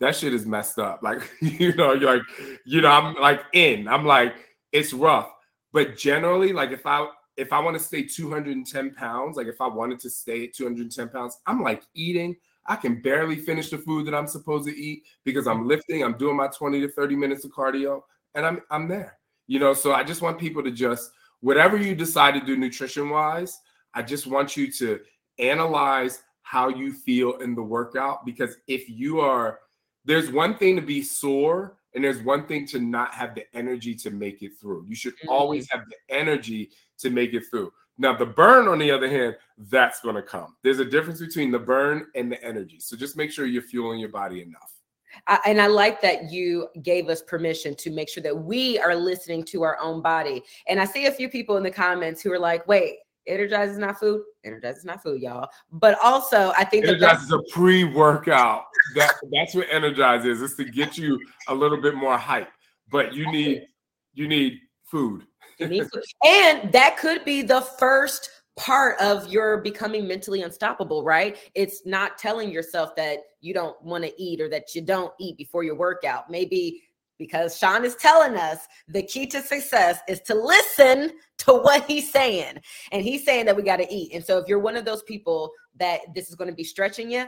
that 0.00 0.16
shit 0.16 0.34
is 0.34 0.46
messed 0.46 0.78
up. 0.78 1.00
Like, 1.02 1.30
you 1.40 1.74
know, 1.74 1.92
you're 1.92 2.16
like, 2.16 2.22
you 2.64 2.80
know, 2.80 2.90
I'm 2.90 3.14
like 3.14 3.42
in, 3.52 3.88
I'm 3.88 4.04
like, 4.04 4.34
it's 4.72 4.92
rough. 4.92 5.30
But 5.72 5.96
generally, 5.96 6.52
like 6.52 6.70
if 6.70 6.86
I 6.86 7.08
if 7.36 7.52
I 7.52 7.60
want 7.60 7.76
to 7.78 7.82
stay 7.82 8.02
210 8.02 8.94
pounds, 8.94 9.36
like 9.36 9.46
if 9.46 9.60
I 9.60 9.68
wanted 9.68 10.00
to 10.00 10.10
stay 10.10 10.44
at 10.44 10.54
210 10.54 11.08
pounds, 11.08 11.38
I'm 11.46 11.62
like 11.62 11.82
eating. 11.94 12.36
I 12.66 12.76
can 12.76 13.00
barely 13.00 13.36
finish 13.36 13.70
the 13.70 13.78
food 13.78 14.06
that 14.06 14.14
I'm 14.14 14.26
supposed 14.26 14.68
to 14.68 14.76
eat 14.76 15.04
because 15.24 15.46
I'm 15.46 15.66
lifting, 15.66 16.04
I'm 16.04 16.18
doing 16.18 16.36
my 16.36 16.48
20 16.48 16.80
to 16.80 16.88
30 16.88 17.16
minutes 17.16 17.44
of 17.44 17.52
cardio, 17.52 18.02
and 18.34 18.44
I'm 18.44 18.60
I'm 18.70 18.88
there. 18.88 19.18
You 19.46 19.58
know, 19.58 19.72
so 19.72 19.92
I 19.92 20.04
just 20.04 20.20
want 20.20 20.38
people 20.38 20.62
to 20.62 20.70
just 20.70 21.10
whatever 21.40 21.76
you 21.76 21.94
decide 21.94 22.34
to 22.34 22.40
do 22.40 22.56
nutrition 22.56 23.10
wise, 23.10 23.60
I 23.94 24.02
just 24.02 24.26
want 24.26 24.56
you 24.56 24.70
to 24.72 25.00
analyze 25.38 26.22
how 26.42 26.68
you 26.68 26.92
feel 26.92 27.38
in 27.38 27.54
the 27.54 27.62
workout 27.62 28.24
because 28.24 28.56
if 28.66 28.88
you 28.88 29.20
are 29.20 29.60
there's 30.04 30.30
one 30.30 30.56
thing 30.56 30.74
to 30.76 30.82
be 30.82 31.02
sore 31.02 31.76
and 31.94 32.02
there's 32.02 32.22
one 32.22 32.46
thing 32.46 32.66
to 32.68 32.80
not 32.80 33.12
have 33.12 33.34
the 33.34 33.44
energy 33.54 33.94
to 33.96 34.10
make 34.10 34.42
it 34.42 34.52
through. 34.58 34.86
You 34.88 34.94
should 34.94 35.14
mm-hmm. 35.14 35.28
always 35.28 35.68
have 35.70 35.82
the 35.88 36.14
energy 36.14 36.70
to 36.98 37.10
make 37.10 37.34
it 37.34 37.44
through. 37.50 37.72
Now, 37.98 38.16
the 38.16 38.26
burn, 38.26 38.68
on 38.68 38.78
the 38.78 38.90
other 38.90 39.10
hand, 39.10 39.36
that's 39.58 40.00
going 40.00 40.14
to 40.14 40.22
come. 40.22 40.56
There's 40.62 40.78
a 40.78 40.84
difference 40.84 41.20
between 41.20 41.50
the 41.50 41.58
burn 41.58 42.06
and 42.14 42.30
the 42.30 42.42
energy. 42.42 42.78
So 42.78 42.96
just 42.96 43.16
make 43.16 43.32
sure 43.32 43.44
you're 43.44 43.60
fueling 43.60 43.98
your 43.98 44.08
body 44.08 44.40
enough. 44.40 44.77
I, 45.26 45.38
and 45.46 45.60
I 45.60 45.66
like 45.66 46.00
that 46.02 46.30
you 46.30 46.68
gave 46.82 47.08
us 47.08 47.22
permission 47.22 47.74
to 47.76 47.90
make 47.90 48.08
sure 48.08 48.22
that 48.22 48.36
we 48.36 48.78
are 48.78 48.94
listening 48.94 49.44
to 49.46 49.62
our 49.62 49.78
own 49.80 50.02
body. 50.02 50.42
And 50.66 50.80
I 50.80 50.84
see 50.84 51.06
a 51.06 51.12
few 51.12 51.28
people 51.28 51.56
in 51.56 51.62
the 51.62 51.70
comments 51.70 52.22
who 52.22 52.32
are 52.32 52.38
like, 52.38 52.66
wait, 52.66 52.98
Energize 53.26 53.70
is 53.70 53.78
not 53.78 54.00
food. 54.00 54.22
Energize 54.42 54.78
is 54.78 54.84
not 54.84 55.02
food, 55.02 55.20
y'all. 55.20 55.48
But 55.70 55.98
also, 56.02 56.52
I 56.56 56.64
think 56.64 56.86
Energize 56.86 57.22
is 57.22 57.32
a 57.32 57.42
pre-workout. 57.52 58.64
That 58.96 59.12
that's 59.30 59.54
what 59.54 59.66
Energize 59.70 60.24
is. 60.24 60.40
It's 60.40 60.54
to 60.54 60.64
get 60.64 60.96
you 60.96 61.20
a 61.48 61.54
little 61.54 61.80
bit 61.80 61.94
more 61.94 62.16
hype. 62.16 62.48
But 62.90 63.12
you 63.12 63.30
need 63.30 63.66
you 64.14 64.26
need 64.26 64.58
food. 64.84 65.26
You 65.58 65.68
need 65.68 65.88
food. 65.92 66.02
and 66.24 66.72
that 66.72 66.96
could 66.96 67.24
be 67.24 67.42
the 67.42 67.60
first 67.60 68.30
part 68.56 68.98
of 69.00 69.28
your 69.28 69.58
becoming 69.58 70.08
mentally 70.08 70.42
unstoppable, 70.42 71.04
right? 71.04 71.36
It's 71.54 71.86
not 71.86 72.18
telling 72.18 72.50
yourself 72.50 72.96
that 72.96 73.18
you 73.40 73.54
don't 73.54 73.80
want 73.82 74.04
to 74.04 74.22
eat 74.22 74.40
or 74.40 74.48
that 74.48 74.74
you 74.74 74.82
don't 74.82 75.12
eat 75.20 75.36
before 75.36 75.64
your 75.64 75.76
workout. 75.76 76.30
Maybe 76.30 76.82
because 77.18 77.58
Shaun 77.58 77.84
is 77.84 77.96
telling 77.96 78.36
us 78.36 78.66
the 78.86 79.02
key 79.02 79.26
to 79.26 79.42
success 79.42 79.98
is 80.08 80.20
to 80.22 80.34
listen 80.34 81.12
to 81.38 81.52
what 81.52 81.84
he's 81.84 82.10
saying. 82.10 82.58
And 82.92 83.02
he's 83.02 83.24
saying 83.24 83.46
that 83.46 83.56
we 83.56 83.62
got 83.62 83.76
to 83.76 83.92
eat. 83.92 84.12
And 84.14 84.24
so 84.24 84.38
if 84.38 84.48
you're 84.48 84.60
one 84.60 84.76
of 84.76 84.84
those 84.84 85.02
people 85.02 85.50
that 85.78 86.00
this 86.14 86.28
is 86.28 86.34
going 86.34 86.50
to 86.50 86.56
be 86.56 86.64
stretching 86.64 87.10
you, 87.10 87.26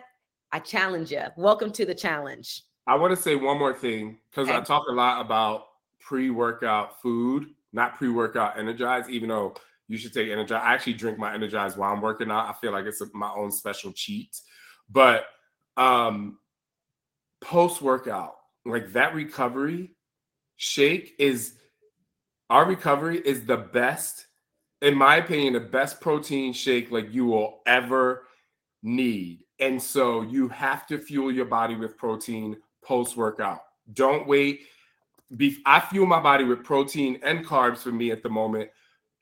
I 0.52 0.60
challenge 0.60 1.10
you. 1.10 1.22
Welcome 1.36 1.72
to 1.72 1.84
the 1.84 1.94
challenge. 1.94 2.62
I 2.86 2.96
want 2.96 3.14
to 3.14 3.20
say 3.20 3.36
one 3.36 3.58
more 3.58 3.74
thing 3.74 4.18
because 4.30 4.48
okay. 4.48 4.56
I 4.56 4.60
talk 4.62 4.84
a 4.88 4.92
lot 4.92 5.24
about 5.24 5.66
pre-workout 6.00 7.00
food, 7.00 7.46
not 7.72 7.96
pre-workout 7.96 8.58
energize, 8.58 9.08
even 9.08 9.28
though 9.28 9.54
you 9.86 9.96
should 9.96 10.12
take 10.12 10.30
energize. 10.30 10.62
I 10.64 10.74
actually 10.74 10.94
drink 10.94 11.18
my 11.18 11.34
energize 11.34 11.76
while 11.76 11.92
I'm 11.92 12.00
working 12.00 12.30
out. 12.30 12.48
I 12.48 12.52
feel 12.60 12.72
like 12.72 12.86
it's 12.86 13.00
a, 13.00 13.06
my 13.12 13.30
own 13.30 13.52
special 13.52 13.92
cheat. 13.92 14.40
But 14.88 15.26
um 15.76 16.38
post-workout, 17.40 18.34
like 18.64 18.92
that 18.92 19.14
recovery 19.14 19.94
shake 20.56 21.14
is 21.18 21.54
our 22.50 22.66
recovery 22.66 23.18
is 23.18 23.46
the 23.46 23.56
best, 23.56 24.26
in 24.82 24.94
my 24.94 25.16
opinion, 25.16 25.52
the 25.52 25.60
best 25.60 26.00
protein 26.00 26.52
shake 26.52 26.90
like 26.90 27.12
you 27.12 27.26
will 27.26 27.60
ever 27.66 28.26
need. 28.82 29.44
And 29.60 29.80
so 29.80 30.22
you 30.22 30.48
have 30.48 30.86
to 30.88 30.98
fuel 30.98 31.30
your 31.30 31.44
body 31.44 31.76
with 31.76 31.96
protein 31.96 32.56
post 32.82 33.16
workout. 33.16 33.60
Don't 33.92 34.26
wait. 34.26 34.62
I 35.64 35.80
fuel 35.80 36.06
my 36.06 36.20
body 36.20 36.44
with 36.44 36.64
protein 36.64 37.20
and 37.22 37.46
carbs 37.46 37.78
for 37.78 37.92
me 37.92 38.10
at 38.10 38.22
the 38.22 38.28
moment 38.28 38.70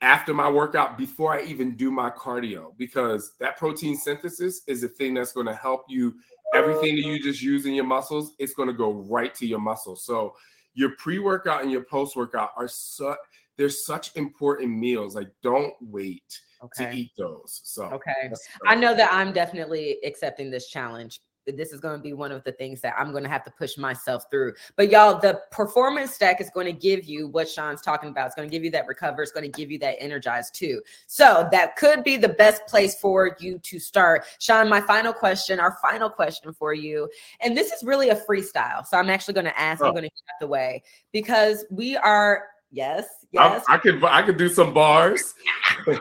after 0.01 0.33
my 0.33 0.49
workout 0.49 0.97
before 0.97 1.37
I 1.37 1.43
even 1.43 1.75
do 1.75 1.91
my 1.91 2.09
cardio 2.09 2.75
because 2.77 3.33
that 3.39 3.57
protein 3.57 3.95
synthesis 3.95 4.61
is 4.65 4.81
the 4.81 4.87
thing 4.87 5.13
that's 5.13 5.33
going 5.33 5.45
to 5.45 5.53
help 5.53 5.85
you. 5.87 6.15
Everything 6.53 6.95
that 6.95 7.03
you 7.03 7.21
just 7.21 7.41
use 7.41 7.65
in 7.65 7.73
your 7.73 7.85
muscles, 7.85 8.33
it's 8.39 8.53
going 8.53 8.67
to 8.67 8.73
go 8.73 8.91
right 8.91 9.33
to 9.35 9.45
your 9.45 9.59
muscles. 9.59 10.03
So 10.03 10.35
your 10.73 10.91
pre-workout 10.97 11.61
and 11.61 11.71
your 11.71 11.83
post-workout 11.83 12.51
are 12.55 12.67
such 12.67 13.17
they're 13.57 13.69
such 13.69 14.15
important 14.15 14.71
meals. 14.71 15.15
Like 15.15 15.27
don't 15.43 15.73
wait 15.81 16.39
okay. 16.63 16.85
to 16.91 16.97
eat 16.97 17.11
those. 17.17 17.59
So 17.65 17.83
okay. 17.85 18.31
I 18.65 18.75
know 18.75 18.95
that 18.95 19.11
I'm 19.11 19.33
definitely 19.33 19.97
accepting 20.05 20.49
this 20.49 20.69
challenge 20.69 21.19
this 21.57 21.71
is 21.71 21.79
going 21.79 21.97
to 21.97 22.01
be 22.03 22.13
one 22.13 22.31
of 22.31 22.43
the 22.43 22.51
things 22.51 22.81
that 22.81 22.93
I'm 22.97 23.11
going 23.11 23.23
to 23.23 23.29
have 23.29 23.43
to 23.45 23.51
push 23.51 23.77
myself 23.77 24.25
through. 24.29 24.53
But 24.75 24.89
y'all, 24.89 25.19
the 25.19 25.41
performance 25.51 26.11
stack 26.11 26.41
is 26.41 26.49
going 26.49 26.65
to 26.65 26.73
give 26.73 27.05
you 27.05 27.27
what 27.27 27.49
Shaun's 27.49 27.81
talking 27.81 28.09
about. 28.09 28.27
It's 28.27 28.35
going 28.35 28.49
to 28.49 28.51
give 28.51 28.63
you 28.63 28.71
that 28.71 28.87
recover. 28.87 29.21
It's 29.21 29.31
going 29.31 29.49
to 29.49 29.57
give 29.57 29.71
you 29.71 29.79
that 29.79 29.95
energize 29.99 30.49
too. 30.51 30.81
So 31.07 31.47
that 31.51 31.75
could 31.75 32.03
be 32.03 32.17
the 32.17 32.29
best 32.29 32.65
place 32.67 32.99
for 32.99 33.35
you 33.39 33.59
to 33.59 33.79
start. 33.79 34.25
Shaun, 34.39 34.69
my 34.69 34.81
final 34.81 35.13
question, 35.13 35.59
our 35.59 35.77
final 35.81 36.09
question 36.09 36.53
for 36.53 36.73
you, 36.73 37.09
and 37.41 37.55
this 37.57 37.71
is 37.71 37.83
really 37.83 38.09
a 38.09 38.15
freestyle. 38.15 38.85
So 38.85 38.97
I'm 38.97 39.09
actually 39.09 39.33
going 39.33 39.45
to 39.45 39.59
ask. 39.59 39.81
Oh. 39.81 39.87
I'm 39.87 39.93
going 39.93 40.03
to 40.03 40.09
get 40.09 40.23
out 40.33 40.39
the 40.39 40.47
way 40.47 40.83
because 41.11 41.65
we 41.69 41.97
are. 41.97 42.45
Yes, 42.71 43.07
yes. 43.31 43.63
I, 43.67 43.73
I 43.73 43.77
could 43.79 44.03
I 44.03 44.21
could 44.21 44.37
do 44.37 44.47
some 44.47 44.75
bars. 44.75 45.33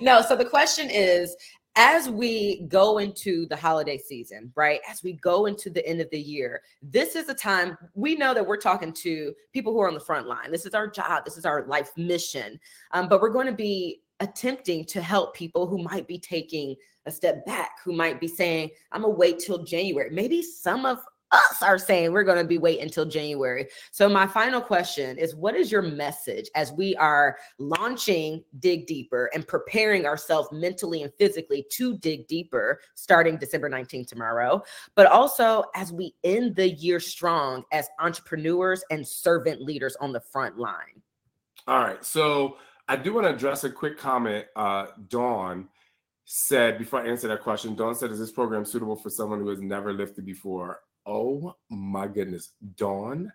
no, 0.00 0.22
so 0.22 0.36
the 0.36 0.44
question 0.44 0.88
is 0.88 1.34
as 1.76 2.08
we 2.08 2.62
go 2.68 2.98
into 2.98 3.46
the 3.46 3.56
holiday 3.56 3.98
season, 3.98 4.50
right? 4.56 4.80
As 4.88 5.02
we 5.02 5.12
go 5.12 5.46
into 5.46 5.68
the 5.68 5.86
end 5.86 6.00
of 6.00 6.08
the 6.10 6.18
year, 6.18 6.62
this 6.82 7.14
is 7.14 7.28
a 7.28 7.34
time 7.34 7.76
we 7.94 8.16
know 8.16 8.32
that 8.32 8.46
we're 8.46 8.56
talking 8.56 8.92
to 8.94 9.34
people 9.52 9.72
who 9.72 9.80
are 9.80 9.88
on 9.88 9.94
the 9.94 10.00
front 10.00 10.26
line. 10.26 10.50
This 10.50 10.64
is 10.64 10.74
our 10.74 10.88
job, 10.88 11.24
this 11.24 11.36
is 11.36 11.44
our 11.44 11.66
life 11.66 11.90
mission. 11.96 12.58
Um, 12.92 13.08
but 13.08 13.20
we're 13.20 13.28
going 13.28 13.46
to 13.46 13.52
be 13.52 14.00
attempting 14.20 14.84
to 14.86 15.02
help 15.02 15.34
people 15.34 15.66
who 15.66 15.82
might 15.82 16.08
be 16.08 16.18
taking 16.18 16.74
a 17.04 17.10
step 17.10 17.44
back, 17.46 17.72
who 17.84 17.92
might 17.92 18.20
be 18.20 18.28
saying, 18.28 18.70
I'm 18.92 19.02
gonna 19.02 19.14
wait 19.14 19.38
till 19.38 19.62
January. 19.62 20.10
Maybe 20.10 20.42
some 20.42 20.84
of 20.84 20.98
us 21.32 21.62
are 21.62 21.78
saying 21.78 22.12
we're 22.12 22.24
going 22.24 22.38
to 22.38 22.44
be 22.44 22.58
waiting 22.58 22.84
until 22.84 23.04
January. 23.04 23.68
So 23.90 24.08
my 24.08 24.26
final 24.26 24.60
question 24.60 25.18
is 25.18 25.34
what 25.34 25.54
is 25.54 25.70
your 25.70 25.82
message 25.82 26.48
as 26.54 26.72
we 26.72 26.94
are 26.96 27.36
launching 27.58 28.44
Dig 28.58 28.86
Deeper 28.86 29.30
and 29.34 29.46
preparing 29.46 30.06
ourselves 30.06 30.48
mentally 30.52 31.02
and 31.02 31.12
physically 31.14 31.64
to 31.72 31.96
dig 31.98 32.26
deeper 32.26 32.80
starting 32.94 33.36
December 33.36 33.68
19th 33.68 34.06
tomorrow, 34.06 34.62
but 34.94 35.06
also 35.06 35.64
as 35.74 35.92
we 35.92 36.14
end 36.24 36.54
the 36.56 36.70
year 36.70 37.00
strong 37.00 37.64
as 37.72 37.88
entrepreneurs 38.00 38.84
and 38.90 39.06
servant 39.06 39.60
leaders 39.60 39.96
on 39.96 40.12
the 40.12 40.20
front 40.20 40.58
line? 40.58 41.02
All 41.66 41.80
right. 41.80 42.04
So 42.04 42.58
I 42.88 42.96
do 42.96 43.12
want 43.12 43.26
to 43.26 43.34
address 43.34 43.64
a 43.64 43.70
quick 43.70 43.98
comment 43.98 44.46
uh 44.54 44.86
Dawn 45.08 45.68
said 46.24 46.78
before 46.78 47.00
I 47.00 47.08
answer 47.08 47.28
that 47.28 47.42
question, 47.42 47.74
Dawn 47.74 47.94
said, 47.94 48.10
Is 48.10 48.18
this 48.18 48.32
program 48.32 48.64
suitable 48.64 48.96
for 48.96 49.10
someone 49.10 49.40
who 49.40 49.48
has 49.48 49.60
never 49.60 49.92
lifted 49.92 50.26
before? 50.26 50.80
Oh 51.06 51.54
my 51.70 52.08
goodness. 52.08 52.50
Dawn, 52.76 53.32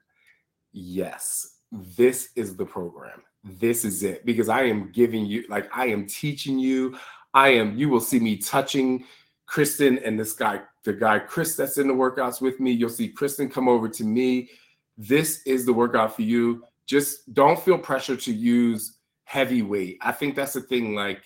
yes, 0.73 1.59
this 1.71 2.29
is 2.35 2.57
the 2.57 2.65
program. 2.65 3.23
This 3.43 3.85
is 3.85 4.03
it 4.03 4.25
because 4.25 4.49
I 4.49 4.63
am 4.63 4.91
giving 4.91 5.25
you, 5.25 5.45
like, 5.49 5.69
I 5.75 5.87
am 5.87 6.05
teaching 6.05 6.59
you. 6.59 6.97
I 7.33 7.49
am, 7.49 7.77
you 7.77 7.89
will 7.89 8.01
see 8.01 8.19
me 8.19 8.37
touching 8.37 9.05
Kristen 9.45 9.97
and 9.99 10.19
this 10.19 10.33
guy, 10.33 10.61
the 10.83 10.93
guy 10.93 11.19
Chris 11.19 11.55
that's 11.55 11.77
in 11.77 11.87
the 11.87 11.93
workouts 11.93 12.41
with 12.41 12.59
me. 12.59 12.71
You'll 12.71 12.89
see 12.89 13.07
Kristen 13.07 13.49
come 13.49 13.69
over 13.69 13.87
to 13.87 14.03
me. 14.03 14.49
This 14.97 15.41
is 15.45 15.65
the 15.65 15.73
workout 15.73 16.15
for 16.15 16.23
you. 16.23 16.63
Just 16.85 17.33
don't 17.33 17.59
feel 17.59 17.77
pressure 17.77 18.17
to 18.17 18.33
use 18.33 18.97
heavy 19.23 19.61
weight. 19.61 19.97
I 20.01 20.11
think 20.11 20.35
that's 20.35 20.53
the 20.53 20.61
thing. 20.61 20.93
Like, 20.93 21.23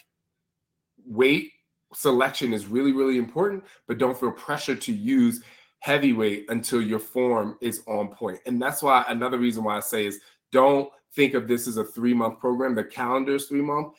weight 1.05 1.51
selection 1.93 2.53
is 2.53 2.67
really, 2.67 2.91
really 2.91 3.17
important, 3.17 3.63
but 3.87 3.97
don't 3.97 4.17
feel 4.17 4.31
pressure 4.31 4.75
to 4.75 4.93
use 4.93 5.41
heavyweight 5.85 6.47
until 6.49 6.81
your 6.81 6.97
form 6.97 7.59
is 7.61 7.83
on 7.85 8.07
point. 8.07 8.39
And 8.47 8.59
that's 8.59 8.81
why 8.81 9.05
another 9.07 9.37
reason 9.37 9.63
why 9.63 9.77
I 9.77 9.81
say 9.81 10.07
is 10.07 10.19
don't 10.51 10.89
think 11.13 11.35
of 11.35 11.47
this 11.47 11.67
as 11.67 11.77
a 11.77 11.83
three 11.83 12.15
month 12.15 12.39
program. 12.39 12.73
The 12.73 12.83
calendar 12.83 13.35
is 13.35 13.45
three 13.45 13.61
month. 13.61 13.93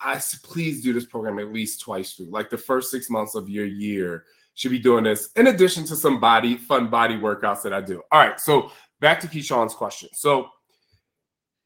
I 0.00 0.20
please 0.42 0.82
do 0.82 0.92
this 0.92 1.04
program 1.04 1.38
at 1.38 1.52
least 1.52 1.80
twice 1.80 2.14
through. 2.14 2.30
Like 2.30 2.50
the 2.50 2.58
first 2.58 2.90
six 2.90 3.08
months 3.08 3.36
of 3.36 3.48
your 3.48 3.66
year 3.66 4.24
should 4.54 4.72
be 4.72 4.80
doing 4.80 5.04
this 5.04 5.30
in 5.36 5.46
addition 5.46 5.84
to 5.84 5.94
some 5.94 6.18
body 6.18 6.56
fun 6.56 6.90
body 6.90 7.16
workouts 7.16 7.62
that 7.62 7.72
I 7.72 7.82
do. 7.82 8.02
All 8.10 8.18
right, 8.18 8.40
so 8.40 8.72
back 8.98 9.20
to 9.20 9.28
Keyshawn's 9.28 9.74
question. 9.74 10.08
So 10.12 10.48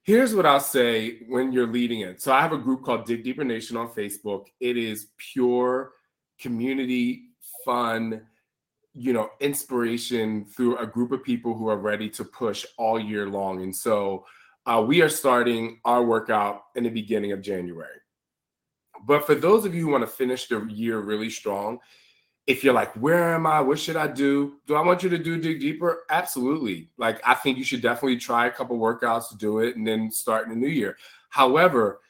here's 0.02 0.34
what 0.34 0.44
I'll 0.44 0.60
say 0.60 1.20
when 1.28 1.50
you're 1.50 1.66
leading 1.66 2.00
it. 2.00 2.20
So 2.20 2.30
I 2.30 2.42
have 2.42 2.52
a 2.52 2.58
group 2.58 2.84
called 2.84 3.06
Dig 3.06 3.24
Deeper 3.24 3.44
Nation 3.44 3.78
on 3.78 3.88
Facebook. 3.88 4.48
It 4.60 4.76
is 4.76 5.06
pure 5.16 5.92
community 6.38 7.30
fun 7.64 8.26
you 8.94 9.12
know 9.12 9.30
inspiration 9.40 10.44
through 10.44 10.76
a 10.78 10.86
group 10.86 11.12
of 11.12 11.22
people 11.22 11.54
who 11.54 11.68
are 11.68 11.76
ready 11.76 12.08
to 12.10 12.24
push 12.24 12.66
all 12.76 12.98
year 12.98 13.28
long. 13.28 13.62
And 13.62 13.74
so 13.74 14.26
uh, 14.66 14.84
we 14.86 15.00
are 15.00 15.08
starting 15.08 15.80
our 15.84 16.04
workout 16.04 16.62
in 16.74 16.84
the 16.84 16.90
beginning 16.90 17.32
of 17.32 17.40
january. 17.40 17.98
But 19.06 19.24
for 19.24 19.34
those 19.34 19.64
of 19.64 19.74
you 19.74 19.86
who 19.86 19.92
want 19.92 20.02
to 20.02 20.08
finish 20.08 20.46
the 20.46 20.66
year 20.66 20.98
really 20.98 21.30
strong 21.30 21.78
if 22.46 22.64
you're 22.64 22.74
like 22.74 22.92
where 22.94 23.34
am 23.34 23.46
i? 23.46 23.60
What 23.60 23.78
should 23.78 23.96
i 23.96 24.08
do? 24.08 24.54
Do 24.66 24.74
i 24.74 24.80
want 24.80 25.02
you 25.02 25.08
to 25.10 25.18
do 25.18 25.40
dig 25.40 25.60
deeper? 25.60 26.02
Absolutely. 26.10 26.90
Like 26.98 27.20
i 27.24 27.34
think 27.34 27.58
you 27.58 27.64
should 27.64 27.82
definitely 27.82 28.18
try 28.18 28.46
a 28.46 28.50
couple 28.50 28.78
workouts 28.78 29.28
to 29.28 29.36
do 29.36 29.60
it 29.60 29.76
and 29.76 29.86
then 29.86 30.10
start 30.10 30.46
in 30.46 30.50
the 30.50 30.56
new 30.56 30.68
year. 30.68 30.96
However 31.28 32.00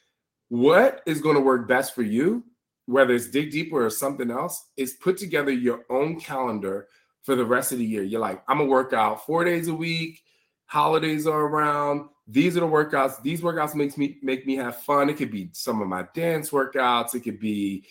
what 0.49 1.01
is 1.05 1.21
going 1.21 1.35
to 1.35 1.41
work 1.41 1.65
best 1.65 1.95
for 1.95 2.01
you 2.01 2.43
whether 2.91 3.13
it's 3.13 3.29
dig 3.29 3.51
deeper 3.51 3.85
or 3.85 3.89
something 3.89 4.29
else, 4.29 4.65
is 4.77 4.93
put 4.93 5.17
together 5.17 5.51
your 5.51 5.85
own 5.89 6.19
calendar 6.19 6.87
for 7.23 7.35
the 7.35 7.45
rest 7.45 7.71
of 7.71 7.77
the 7.77 7.85
year. 7.85 8.03
You're 8.03 8.21
like, 8.21 8.43
I'm 8.47 8.57
gonna 8.57 8.69
work 8.69 8.93
out 8.93 9.25
four 9.25 9.43
days 9.43 9.67
a 9.67 9.73
week, 9.73 10.21
holidays 10.65 11.25
are 11.27 11.47
around. 11.47 12.09
These 12.27 12.55
are 12.55 12.61
the 12.61 12.67
workouts. 12.67 13.21
These 13.21 13.41
workouts 13.41 13.75
makes 13.75 13.97
me 13.97 14.17
make 14.21 14.45
me 14.45 14.55
have 14.55 14.81
fun. 14.81 15.09
It 15.09 15.17
could 15.17 15.31
be 15.31 15.49
some 15.53 15.81
of 15.81 15.87
my 15.87 16.05
dance 16.13 16.49
workouts, 16.49 17.15
it 17.15 17.21
could 17.21 17.39
be 17.39 17.85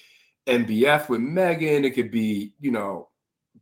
MBF 0.46 1.08
with 1.08 1.20
Megan, 1.20 1.84
it 1.84 1.94
could 1.94 2.10
be, 2.10 2.54
you 2.60 2.70
know, 2.70 3.08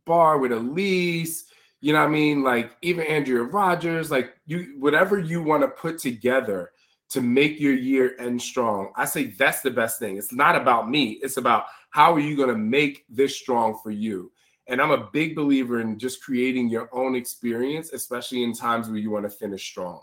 bar 0.05 0.37
with 0.39 0.51
Elise, 0.51 1.45
you 1.81 1.93
know 1.93 1.99
what 1.99 2.07
I 2.07 2.11
mean? 2.11 2.43
Like 2.43 2.71
even 2.81 3.05
Andrea 3.05 3.43
Rogers, 3.43 4.11
like 4.11 4.33
you 4.45 4.75
whatever 4.79 5.17
you 5.17 5.41
want 5.41 5.63
to 5.63 5.69
put 5.69 5.99
together 5.99 6.71
to 7.09 7.21
make 7.21 7.59
your 7.59 7.73
year 7.73 8.15
end 8.19 8.41
strong. 8.41 8.91
I 8.95 9.05
say 9.05 9.25
that's 9.25 9.61
the 9.61 9.71
best 9.71 9.99
thing. 9.99 10.17
It's 10.17 10.33
not 10.33 10.55
about 10.55 10.89
me, 10.89 11.19
it's 11.23 11.37
about 11.37 11.65
how 11.89 12.13
are 12.13 12.19
you 12.19 12.35
going 12.35 12.49
to 12.49 12.57
make 12.57 13.05
this 13.09 13.35
strong 13.37 13.79
for 13.81 13.91
you. 13.91 14.31
And 14.67 14.79
I'm 14.79 14.91
a 14.91 15.09
big 15.11 15.35
believer 15.35 15.81
in 15.81 15.97
just 15.97 16.23
creating 16.23 16.69
your 16.69 16.89
own 16.93 17.15
experience, 17.15 17.91
especially 17.91 18.43
in 18.43 18.53
times 18.53 18.87
where 18.87 18.99
you 18.99 19.09
want 19.09 19.25
to 19.25 19.29
finish 19.29 19.67
strong. 19.67 20.01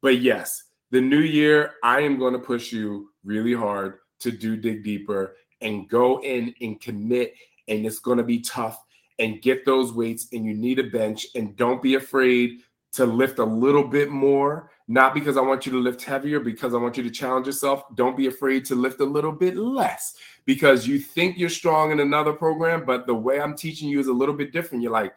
But 0.00 0.20
yes, 0.20 0.62
the 0.92 1.00
new 1.00 1.20
year, 1.20 1.74
I 1.82 2.00
am 2.02 2.16
going 2.16 2.32
to 2.32 2.38
push 2.38 2.70
you 2.70 3.10
really 3.24 3.54
hard 3.54 3.98
to 4.20 4.30
do 4.30 4.56
dig 4.56 4.84
deeper 4.84 5.36
and 5.60 5.88
go 5.88 6.22
in 6.22 6.54
and 6.60 6.80
commit. 6.80 7.34
And 7.66 7.84
it's 7.84 7.98
going 7.98 8.18
to 8.18 8.24
be 8.24 8.40
tough 8.40 8.80
and 9.18 9.42
get 9.42 9.64
those 9.64 9.92
weights. 9.92 10.28
And 10.32 10.44
you 10.44 10.54
need 10.54 10.78
a 10.78 10.84
bench. 10.84 11.26
And 11.34 11.56
don't 11.56 11.82
be 11.82 11.96
afraid 11.96 12.60
to 12.92 13.04
lift 13.04 13.38
a 13.38 13.44
little 13.44 13.84
bit 13.84 14.10
more, 14.10 14.70
not 14.88 15.14
because 15.14 15.36
I 15.36 15.42
want 15.42 15.66
you 15.66 15.72
to 15.72 15.78
lift 15.78 16.02
heavier, 16.02 16.40
because 16.40 16.74
I 16.74 16.78
want 16.78 16.96
you 16.96 17.02
to 17.02 17.10
challenge 17.10 17.46
yourself. 17.46 17.82
Don't 17.94 18.16
be 18.16 18.26
afraid 18.26 18.64
to 18.66 18.74
lift 18.74 19.00
a 19.00 19.04
little 19.04 19.32
bit 19.32 19.56
less 19.56 20.14
because 20.46 20.86
you 20.86 20.98
think 20.98 21.36
you're 21.38 21.48
strong 21.50 21.90
in 21.90 22.00
another 22.00 22.32
program, 22.32 22.84
but 22.84 23.06
the 23.06 23.14
way 23.14 23.40
I'm 23.40 23.56
teaching 23.56 23.88
you 23.88 24.00
is 24.00 24.06
a 24.06 24.12
little 24.12 24.34
bit 24.34 24.52
different. 24.52 24.82
You're 24.82 24.92
like, 24.92 25.14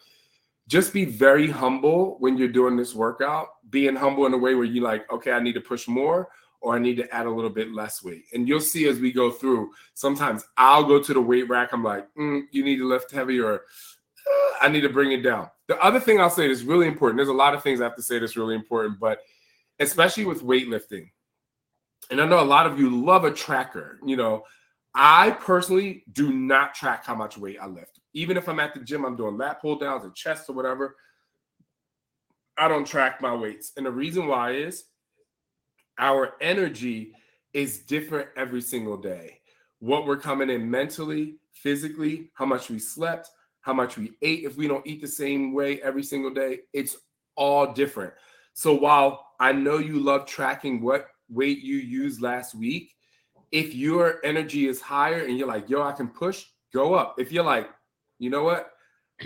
just 0.68 0.94
be 0.94 1.06
very 1.06 1.50
humble 1.50 2.18
when 2.20 2.38
you're 2.38 2.48
doing 2.48 2.76
this 2.76 2.94
workout, 2.94 3.48
being 3.70 3.96
humble 3.96 4.26
in 4.26 4.34
a 4.34 4.38
way 4.38 4.56
where 4.56 4.66
you're 4.66 4.84
like, 4.84 5.12
okay, 5.12 5.32
I 5.32 5.40
need 5.40 5.54
to 5.54 5.62
push 5.62 5.88
more 5.88 6.30
or 6.62 6.76
I 6.76 6.80
need 6.80 6.98
to 6.98 7.14
add 7.14 7.26
a 7.26 7.32
little 7.32 7.50
bit 7.50 7.74
less 7.74 8.04
weight. 8.04 8.26
And 8.34 8.48
you'll 8.48 8.60
see 8.60 8.88
as 8.88 9.00
we 9.00 9.12
go 9.12 9.32
through, 9.32 9.72
sometimes 9.94 10.46
I'll 10.58 10.84
go 10.84 11.02
to 11.02 11.14
the 11.14 11.22
weight 11.22 11.50
rack. 11.50 11.70
I'm 11.72 11.84
like, 11.84 12.08
mm, 12.16 12.44
you 12.52 12.64
need 12.64 12.78
to 12.78 12.88
lift 12.88 13.12
heavy 13.12 13.40
or 13.40 13.56
uh, 13.56 14.54
I 14.62 14.68
need 14.68 14.82
to 14.82 14.90
bring 14.90 15.12
it 15.12 15.22
down. 15.24 15.50
The 15.70 15.82
other 15.82 16.02
thing 16.02 16.20
I'll 16.20 16.30
say 16.30 16.50
is 16.50 16.64
really 16.64 16.88
important. 16.88 17.18
There's 17.18 17.30
a 17.30 17.34
lot 17.34 17.56
of 17.56 17.64
things 17.64 17.80
I 17.80 17.86
have 17.86 17.96
to 17.96 18.04
say 18.04 18.20
that's 18.20 18.36
really 18.36 18.56
important, 18.56 19.00
but 19.00 19.22
especially 19.80 20.26
with 20.26 20.44
weightlifting. 20.44 21.10
And 22.12 22.20
I 22.20 22.26
know 22.26 22.42
a 22.42 22.44
lot 22.44 22.66
of 22.66 22.78
you 22.78 22.90
love 22.90 23.24
a 23.24 23.32
tracker. 23.32 24.00
You 24.06 24.18
know, 24.18 24.44
I 24.94 25.32
personally 25.32 26.04
do 26.12 26.34
not 26.34 26.74
track 26.74 27.06
how 27.06 27.16
much 27.16 27.38
weight 27.38 27.60
I 27.62 27.68
lift 27.68 28.00
even 28.14 28.38
if 28.38 28.50
I'm 28.50 28.60
at 28.60 28.74
the 28.74 28.80
gym, 28.80 29.06
I'm 29.06 29.16
doing 29.16 29.38
lat 29.38 29.62
pull 29.62 29.78
downs 29.78 30.04
and 30.04 30.16
chest 30.16 30.50
or 30.50 30.54
whatever. 30.54 30.96
I 32.58 32.68
don't 32.68 32.86
track 32.86 33.22
my 33.22 33.34
weights. 33.34 33.72
And 33.78 33.86
the 33.86 33.92
reason 33.92 34.28
why 34.28 34.52
is 34.52 34.86
our 35.98 36.34
energy 36.42 37.14
is 37.54 37.80
different 37.80 38.30
every 38.36 38.62
single 38.62 38.98
day. 38.98 39.40
What 39.80 40.06
we're 40.06 40.18
coming 40.18 40.50
in 40.50 40.70
mentally, 40.70 41.38
physically, 41.54 42.32
how 42.34 42.46
much 42.46 42.70
we 42.70 42.80
slept, 42.80 43.30
how 43.62 43.74
much 43.74 43.98
we 43.98 44.12
ate. 44.22 44.44
If 44.44 44.58
we 44.58 44.68
don't 44.68 44.86
eat 44.86 45.02
the 45.02 45.08
same 45.08 45.54
way 45.54 45.82
every 45.82 46.04
single 46.04 46.34
day, 46.34 46.60
it's 46.74 46.98
all 47.36 47.74
different. 47.74 48.14
So 48.54 48.74
while 48.74 49.26
I 49.40 49.52
know 49.52 49.78
you 49.78 50.00
love 50.00 50.26
tracking 50.26 50.82
what 50.82 51.08
weight 51.30 51.60
you 51.60 51.78
used 51.78 52.22
last 52.22 52.56
week, 52.56 52.94
if 53.52 53.74
your 53.74 54.20
energy 54.24 54.68
is 54.68 54.82
higher 54.82 55.26
and 55.26 55.38
you're 55.38 55.48
like, 55.48 55.70
yo, 55.70 55.82
I 55.82 55.92
can 55.92 56.08
push, 56.08 56.46
go 56.74 56.94
up. 56.94 57.16
If 57.18 57.32
you're 57.32 57.44
like, 57.44 57.70
you 58.20 58.30
know 58.30 58.44
what? 58.44 58.72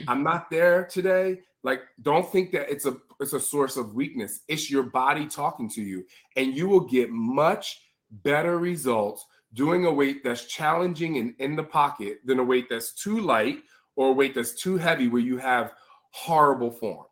I'm 0.07 0.23
not 0.23 0.49
there 0.49 0.85
today. 0.85 1.41
Like, 1.63 1.81
don't 2.01 2.29
think 2.31 2.51
that 2.51 2.69
it's 2.69 2.85
a 2.85 2.97
it's 3.19 3.33
a 3.33 3.39
source 3.39 3.77
of 3.77 3.95
weakness. 3.95 4.41
It's 4.47 4.69
your 4.69 4.83
body 4.83 5.27
talking 5.27 5.69
to 5.69 5.81
you, 5.81 6.05
and 6.35 6.55
you 6.55 6.67
will 6.67 6.81
get 6.81 7.09
much 7.09 7.81
better 8.11 8.57
results 8.59 9.25
doing 9.53 9.85
a 9.85 9.93
weight 9.93 10.23
that's 10.23 10.45
challenging 10.45 11.17
and 11.17 11.35
in 11.39 11.55
the 11.55 11.63
pocket 11.63 12.19
than 12.25 12.39
a 12.39 12.43
weight 12.43 12.67
that's 12.69 12.93
too 12.93 13.19
light 13.19 13.59
or 13.95 14.09
a 14.09 14.13
weight 14.13 14.35
that's 14.35 14.53
too 14.53 14.77
heavy 14.77 15.07
where 15.07 15.21
you 15.21 15.37
have 15.37 15.73
horrible 16.11 16.71
form. 16.71 17.05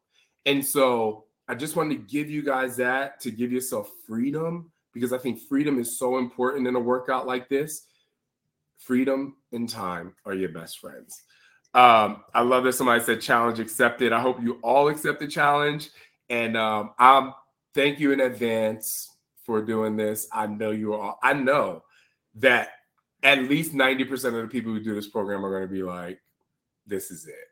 And 0.45 0.65
so 0.65 1.25
I 1.47 1.55
just 1.55 1.75
wanted 1.75 1.95
to 1.95 2.11
give 2.11 2.29
you 2.29 2.43
guys 2.43 2.77
that 2.77 3.19
to 3.21 3.31
give 3.31 3.51
yourself 3.51 3.91
freedom 4.07 4.71
because 4.93 5.13
I 5.13 5.17
think 5.17 5.39
freedom 5.47 5.79
is 5.79 5.97
so 5.97 6.17
important 6.17 6.67
in 6.67 6.75
a 6.75 6.79
workout 6.79 7.27
like 7.27 7.49
this. 7.49 7.87
Freedom 8.77 9.35
and 9.51 9.69
time 9.69 10.15
are 10.25 10.33
your 10.33 10.49
best 10.49 10.79
friends. 10.79 11.21
Um, 11.73 12.23
I 12.33 12.41
love 12.41 12.63
that 12.65 12.73
somebody 12.73 13.03
said 13.03 13.21
challenge 13.21 13.59
accepted. 13.59 14.11
I 14.11 14.19
hope 14.19 14.41
you 14.41 14.59
all 14.61 14.89
accept 14.89 15.19
the 15.19 15.27
challenge. 15.27 15.89
And 16.29 16.57
um, 16.57 16.91
I'm 16.97 17.33
thank 17.73 17.99
you 17.99 18.11
in 18.11 18.19
advance 18.19 19.09
for 19.45 19.61
doing 19.61 19.95
this. 19.95 20.27
I 20.31 20.47
know 20.47 20.71
you 20.71 20.93
all, 20.93 21.19
I 21.23 21.33
know 21.33 21.83
that 22.35 22.69
at 23.23 23.43
least 23.43 23.73
90% 23.73 24.25
of 24.25 24.33
the 24.33 24.47
people 24.47 24.71
who 24.71 24.83
do 24.83 24.95
this 24.95 25.07
program 25.07 25.45
are 25.45 25.49
going 25.49 25.67
to 25.67 25.73
be 25.73 25.83
like, 25.83 26.19
this 26.85 27.11
is 27.11 27.27
it. 27.27 27.51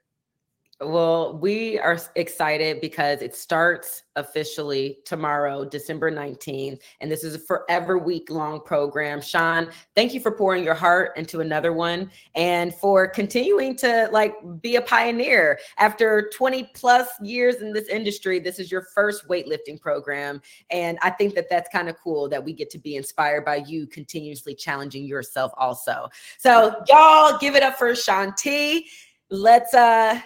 Well, 0.82 1.38
we 1.38 1.78
are 1.78 2.00
excited 2.16 2.80
because 2.80 3.22
it 3.22 3.36
starts 3.36 4.04
officially 4.16 5.00
tomorrow, 5.04 5.66
December 5.66 6.10
19th. 6.10 6.80
And 7.02 7.12
this 7.12 7.26
is 7.26 7.36
a 7.36 7.40
forever 7.40 7.98
week 7.98 8.30
long 8.30 8.62
program. 8.62 9.20
Shaun, 9.20 9.72
thank 9.94 10.14
you 10.14 10.22
for 10.22 10.32
pouring 10.32 10.64
your 10.64 10.76
heart 10.76 11.18
into 11.18 11.42
another 11.42 11.74
one 11.74 12.10
and 12.34 12.74
for 12.74 13.10
continuing 13.10 13.76
to 13.78 14.08
like 14.14 14.36
be 14.62 14.78
a 14.78 14.82
pioneer. 14.82 15.60
After 15.80 16.30
20 16.34 16.72
plus 16.74 17.10
years 17.22 17.56
in 17.56 17.74
this 17.74 17.90
industry, 17.90 18.40
this 18.40 18.58
is 18.58 18.72
your 18.72 18.84
first 18.96 19.28
weightlifting 19.28 19.82
program. 19.82 20.42
And 20.72 20.98
I 21.02 21.10
think 21.10 21.36
that 21.36 21.50
that's 21.50 21.68
kind 21.74 21.90
of 21.90 21.98
cool 22.02 22.30
that 22.30 22.42
we 22.42 22.54
get 22.54 22.70
to 22.70 22.78
be 22.78 22.96
inspired 22.96 23.44
by 23.44 23.58
you 23.58 23.86
continuously 23.86 24.56
challenging 24.56 25.04
yourself 25.04 25.52
also. 25.58 26.08
So, 26.38 26.82
y'all 26.88 27.38
give 27.38 27.56
it 27.56 27.64
up 27.64 27.78
for 27.78 27.94
Shaun 27.96 28.34
T. 28.38 28.88
Let's 29.30 29.74
uh 29.74 30.20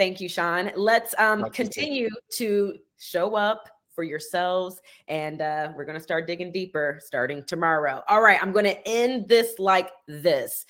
Thank 0.00 0.18
you, 0.18 0.30
Shaun. 0.30 0.70
Let's 0.76 1.14
um, 1.18 1.50
continue 1.50 2.08
to 2.36 2.78
show 2.98 3.34
up 3.34 3.68
for 3.94 4.02
yourselves. 4.02 4.80
And 5.08 5.42
uh, 5.42 5.72
we're 5.76 5.84
going 5.84 5.98
to 5.98 6.02
start 6.02 6.26
digging 6.26 6.52
deeper 6.52 6.98
starting 7.04 7.44
tomorrow. 7.44 8.02
All 8.08 8.22
right. 8.22 8.42
I'm 8.42 8.50
going 8.50 8.64
to 8.64 8.88
end 8.88 9.28
this 9.28 9.58
like 9.58 9.90
this. 10.08 10.64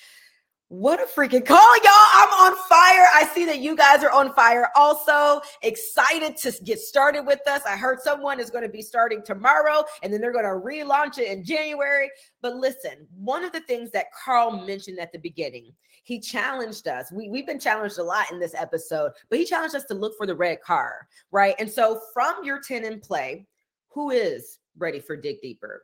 What 0.71 1.01
a 1.01 1.05
freaking 1.05 1.45
call, 1.45 1.75
y'all. 1.83 1.91
I'm 2.13 2.29
on 2.29 2.55
fire. 2.69 3.05
I 3.13 3.29
see 3.35 3.43
that 3.43 3.59
you 3.59 3.75
guys 3.75 4.05
are 4.05 4.09
on 4.09 4.33
fire 4.33 4.69
also. 4.73 5.41
Excited 5.63 6.37
to 6.37 6.63
get 6.63 6.79
started 6.79 7.25
with 7.25 7.45
us. 7.45 7.61
I 7.67 7.75
heard 7.75 7.99
someone 7.99 8.39
is 8.39 8.49
going 8.49 8.63
to 8.63 8.69
be 8.69 8.81
starting 8.81 9.21
tomorrow 9.21 9.83
and 10.01 10.13
then 10.13 10.21
they're 10.21 10.31
going 10.31 10.45
to 10.45 10.51
relaunch 10.51 11.17
it 11.17 11.27
in 11.27 11.43
January. 11.43 12.09
But 12.41 12.55
listen, 12.55 13.05
one 13.13 13.43
of 13.43 13.51
the 13.51 13.59
things 13.59 13.91
that 13.91 14.13
Carl 14.13 14.65
mentioned 14.65 14.97
at 14.97 15.11
the 15.11 15.19
beginning, 15.19 15.73
he 16.03 16.21
challenged 16.21 16.87
us. 16.87 17.11
We, 17.11 17.27
we've 17.27 17.45
been 17.45 17.59
challenged 17.59 17.97
a 17.97 18.03
lot 18.03 18.31
in 18.31 18.39
this 18.39 18.55
episode, 18.55 19.11
but 19.29 19.39
he 19.39 19.43
challenged 19.43 19.75
us 19.75 19.83
to 19.87 19.93
look 19.93 20.13
for 20.17 20.25
the 20.25 20.35
red 20.35 20.61
car, 20.61 21.05
right? 21.33 21.53
And 21.59 21.69
so 21.69 21.99
from 22.13 22.45
your 22.45 22.61
10 22.61 22.85
in 22.85 23.01
play, 23.01 23.45
who 23.89 24.11
is 24.11 24.59
ready 24.77 25.01
for 25.01 25.17
Dig 25.17 25.41
Deeper? 25.41 25.83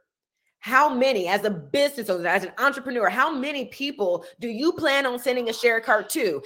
How 0.67 0.93
many 0.93 1.29
as 1.29 1.45
a 1.45 1.49
business 1.49 2.09
owner 2.09 2.27
as 2.27 2.43
an 2.43 2.51
entrepreneur 2.57 3.09
how 3.09 3.33
many 3.33 3.65
people 3.65 4.25
do 4.41 4.49
you 4.49 4.73
plan 4.73 5.05
on 5.05 5.17
sending 5.17 5.49
a 5.49 5.53
share 5.53 5.79
card 5.79 6.09
to 6.09 6.41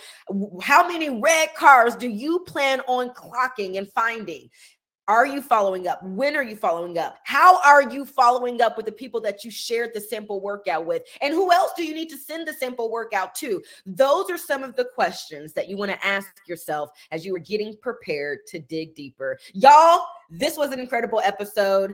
how 0.62 0.88
many 0.88 1.10
red 1.10 1.50
cars 1.56 1.96
do 1.96 2.08
you 2.08 2.40
plan 2.40 2.82
on 2.82 3.10
clocking 3.10 3.80
and 3.80 3.92
finding 3.94 4.48
are 5.08 5.26
you 5.26 5.42
following 5.42 5.88
up? 5.88 6.02
When 6.04 6.38
are 6.38 6.44
you 6.44 6.56
following 6.56 6.98
up? 6.98 7.18
How 7.26 7.62
are 7.64 7.82
you 7.92 8.06
following 8.06 8.62
up 8.62 8.78
with 8.78 8.86
the 8.86 8.94
people 8.94 9.20
that 9.22 9.44
you 9.44 9.52
shared 9.52 9.90
the 9.94 10.00
simple 10.00 10.40
workout 10.40 10.86
with? 10.86 11.02
And 11.22 11.34
who 11.34 11.52
else 11.52 11.72
do 11.76 11.84
you 11.84 11.94
need 11.94 12.10
to 12.12 12.18
send 12.18 12.48
the 12.48 12.54
simple 12.54 12.90
workout 12.90 13.36
to? 13.36 13.62
Those 13.86 14.30
are 14.30 14.38
some 14.38 14.64
of 14.64 14.76
the 14.78 14.86
questions 14.96 15.52
that 15.54 15.68
you 15.68 15.76
want 15.76 15.92
to 15.92 16.06
ask 16.06 16.30
yourself 16.48 16.92
as 17.12 17.26
you 17.26 17.36
are 17.36 17.40
getting 17.40 17.76
prepared 17.82 18.40
to 18.48 18.60
dig 18.60 18.96
deeper. 18.96 19.38
Y'all, 19.54 20.06
this 20.30 20.56
was 20.56 20.72
an 20.72 20.80
incredible 20.80 21.20
episode. 21.26 21.94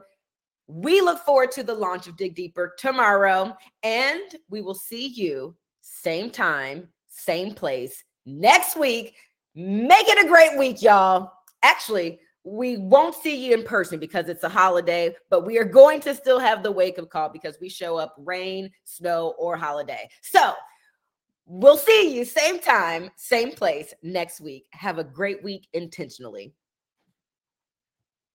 We 0.67 1.01
look 1.01 1.19
forward 1.19 1.51
to 1.53 1.63
the 1.63 1.73
launch 1.73 2.07
of 2.07 2.17
Dig 2.17 2.35
Deeper 2.35 2.75
tomorrow, 2.77 3.55
and 3.83 4.21
we 4.49 4.61
will 4.61 4.75
see 4.75 5.07
you 5.07 5.55
same 5.81 6.29
time, 6.29 6.89
same 7.07 7.53
place 7.53 8.03
next 8.25 8.77
week. 8.77 9.15
Make 9.55 10.07
it 10.07 10.23
a 10.23 10.27
great 10.27 10.57
week, 10.57 10.81
y'all. 10.81 11.31
Actually, 11.63 12.19
we 12.43 12.77
won't 12.77 13.15
see 13.15 13.45
you 13.45 13.53
in 13.53 13.63
person 13.63 13.99
because 13.99 14.29
it's 14.29 14.43
a 14.43 14.49
holiday, 14.49 15.15
but 15.29 15.45
we 15.45 15.57
are 15.57 15.65
going 15.65 15.99
to 16.01 16.13
still 16.13 16.39
have 16.39 16.63
the 16.63 16.71
wake 16.71 16.99
up 16.99 17.09
call 17.09 17.29
because 17.29 17.57
we 17.59 17.69
show 17.69 17.97
up 17.97 18.13
rain, 18.17 18.69
snow, 18.85 19.33
or 19.37 19.57
holiday. 19.57 20.07
So 20.21 20.53
we'll 21.45 21.77
see 21.77 22.15
you 22.15 22.23
same 22.23 22.59
time, 22.59 23.09
same 23.15 23.51
place 23.51 23.93
next 24.03 24.41
week. 24.41 24.65
Have 24.71 24.97
a 24.97 25.03
great 25.03 25.43
week 25.43 25.67
intentionally. 25.73 26.53